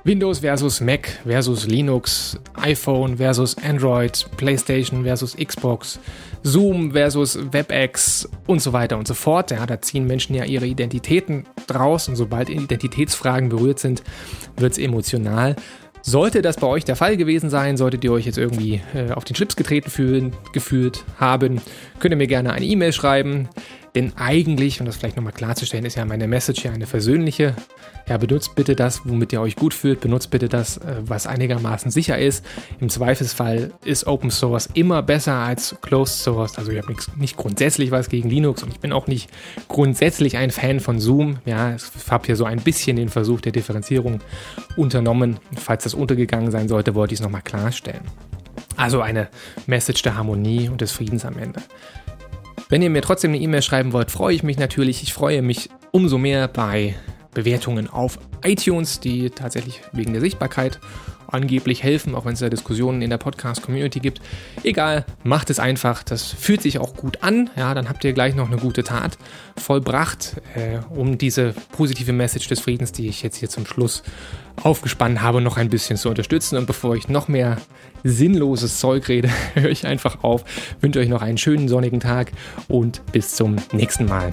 Windows 0.08 0.40
versus 0.40 0.80
Mac 0.80 1.20
versus 1.26 1.68
Linux, 1.68 2.40
iPhone 2.54 3.18
versus 3.18 3.58
Android, 3.58 4.26
PlayStation 4.38 5.04
versus 5.04 5.36
Xbox, 5.36 6.00
Zoom 6.44 6.94
versus 6.94 7.38
WebEx 7.52 8.26
und 8.48 8.62
so 8.62 8.72
weiter 8.72 8.98
und 8.98 9.06
so 9.06 9.14
fort. 9.14 9.52
Ja, 9.52 9.66
da 9.66 9.82
ziehen 9.82 10.08
Menschen 10.08 10.34
ja 10.34 10.46
ihre 10.46 10.66
Identitäten 10.66 11.46
draus 11.68 12.08
und 12.08 12.16
sobald 12.16 12.50
Identitätsfragen 12.50 13.50
berührt 13.50 13.80
sind, 13.80 14.02
wird 14.56 14.72
es 14.72 14.78
emotional. 14.78 15.58
Sollte 16.04 16.42
das 16.42 16.56
bei 16.56 16.68
euch 16.68 16.86
der 16.86 16.96
Fall 16.96 17.18
gewesen 17.18 17.50
sein, 17.50 17.76
solltet 17.76 18.06
ihr 18.06 18.14
euch 18.14 18.26
jetzt 18.26 18.38
irgendwie 18.38 18.82
äh, 18.96 19.12
auf 19.12 19.26
den 19.26 19.36
Schlips 19.36 19.58
getreten 19.58 19.90
fühlen, 19.90 20.32
gefühlt 20.54 21.04
haben, 21.20 21.60
könnt 22.00 22.14
ihr 22.14 22.18
mir 22.18 22.28
gerne 22.28 22.54
eine 22.54 22.66
E-Mail 22.66 22.94
schreiben. 22.94 23.50
Denn 23.98 24.14
eigentlich, 24.16 24.80
um 24.80 24.86
das 24.86 24.96
vielleicht 24.96 25.16
nochmal 25.16 25.34
klarzustellen, 25.34 25.84
ist 25.84 25.96
ja 25.96 26.06
meine 26.06 26.28
Message 26.28 26.64
ja 26.64 26.72
eine 26.72 26.86
versöhnliche. 26.86 27.56
Ja, 28.08 28.18
benutzt 28.18 28.54
bitte 28.54 28.76
das, 28.76 29.02
womit 29.06 29.34
ihr 29.34 29.42
euch 29.42 29.56
gut 29.56 29.74
fühlt. 29.74 30.02
Benutzt 30.02 30.30
bitte 30.30 30.48
das, 30.48 30.78
äh, 30.78 30.98
was 31.02 31.26
einigermaßen 31.26 31.90
sicher 31.90 32.16
ist. 32.16 32.46
Im 32.80 32.90
Zweifelsfall 32.90 33.72
ist 33.84 34.06
Open 34.06 34.30
Source 34.30 34.70
immer 34.76 35.02
besser 35.02 35.34
als 35.34 35.78
Closed 35.82 36.14
Source. 36.14 36.60
Also 36.60 36.72
ich 36.72 36.78
habe 36.80 36.96
nicht 37.16 37.38
grundsätzlich 37.38 37.90
was 37.90 38.10
gegen 38.10 38.30
Linux 38.30 38.62
und 38.62 38.72
ich 38.72 38.80
bin 38.80 38.94
auch 38.94 39.08
nicht 39.08 39.32
grundsätzlich 39.68 40.38
ein 40.38 40.52
Fan 40.52 40.80
von 40.80 41.00
Zoom. 41.00 41.40
Ja, 41.46 41.76
ich 41.76 42.12
habe 42.12 42.28
hier 42.28 42.36
so 42.36 42.46
ein 42.46 42.62
bisschen 42.62 42.98
den 42.98 43.10
Versuch 43.10 43.42
der 43.42 43.52
Differenzierung 43.52 44.20
unternommen. 44.76 45.40
Falls 45.56 45.86
das 45.86 45.96
untergegangen 45.96 46.52
sein 46.52 46.68
sollte, 46.68 46.94
wollte 46.94 47.16
ich 47.16 47.20
es 47.20 47.24
nochmal 47.24 47.42
klarstellen. 47.42 48.02
Also 48.76 49.02
eine 49.02 49.30
Message 49.66 50.04
der 50.04 50.16
Harmonie 50.16 50.70
und 50.70 50.82
des 50.82 50.92
Friedens 50.92 51.26
am 51.26 51.40
Ende. 51.40 51.64
Wenn 52.70 52.82
ihr 52.82 52.90
mir 52.90 53.02
trotzdem 53.02 53.32
eine 53.32 53.40
E-Mail 53.40 53.62
schreiben 53.62 53.94
wollt, 53.94 54.12
freue 54.12 54.36
ich 54.36 54.44
mich 54.44 54.58
natürlich. 54.58 55.02
Ich 55.02 55.14
freue 55.14 55.42
mich 55.42 55.70
umso 55.92 56.18
mehr 56.18 56.50
bei 56.50 56.96
Bewertungen 57.34 57.90
auf 57.90 58.20
iTunes, 58.44 59.00
die 59.00 59.30
tatsächlich 59.30 59.82
wegen 59.94 60.12
der 60.12 60.22
Sichtbarkeit 60.22 60.80
angeblich 61.28 61.84
helfen, 61.84 62.16
auch 62.16 62.26
wenn 62.26 62.34
es 62.34 62.40
da 62.40 62.50
Diskussionen 62.50 63.02
in 63.02 63.10
der 63.10 63.18
Podcast-Community 63.18 64.00
gibt. 64.00 64.22
Egal, 64.64 65.06
macht 65.24 65.50
es 65.50 65.60
einfach. 65.60 66.04
Das 66.04 66.24
fühlt 66.24 66.62
sich 66.62 66.80
auch 66.80 66.96
gut 66.96 67.24
an. 67.24 67.50
Ja, 67.56 67.74
dann 67.74 67.90
habt 67.90 68.04
ihr 68.04 68.14
gleich 68.14 68.36
noch 68.36 68.48
eine 68.48 68.58
gute 68.58 68.84
Tat 68.84 69.18
vollbracht, 69.58 70.38
äh, 70.56 70.80
um 70.90 71.18
diese 71.18 71.54
positive 71.72 72.14
Message 72.14 72.48
des 72.48 72.60
Friedens, 72.60 72.92
die 72.92 73.08
ich 73.08 73.24
jetzt 73.24 73.38
hier 73.38 73.50
zum 73.50 73.66
Schluss 73.66 74.04
aufgespannt 74.64 75.22
habe, 75.22 75.42
noch 75.42 75.58
ein 75.58 75.70
bisschen 75.70 75.98
zu 75.98 76.10
unterstützen. 76.10 76.58
Und 76.58 76.66
bevor 76.66 76.96
ich 76.96 77.08
noch 77.08 77.28
mehr 77.28 77.58
sinnloses 78.04 78.80
Zeug 78.80 79.08
rede, 79.08 79.30
höre 79.54 79.70
ich 79.70 79.86
einfach 79.86 80.24
auf. 80.24 80.44
Wünsche 80.82 81.00
euch 81.00 81.10
noch 81.10 81.22
einen 81.22 81.38
schönen 81.38 81.68
sonnigen 81.68 82.00
Tag 82.00 82.32
und 82.68 83.02
bis 83.12 83.36
zum 83.36 83.56
nächsten 83.74 84.06
Mal. 84.06 84.32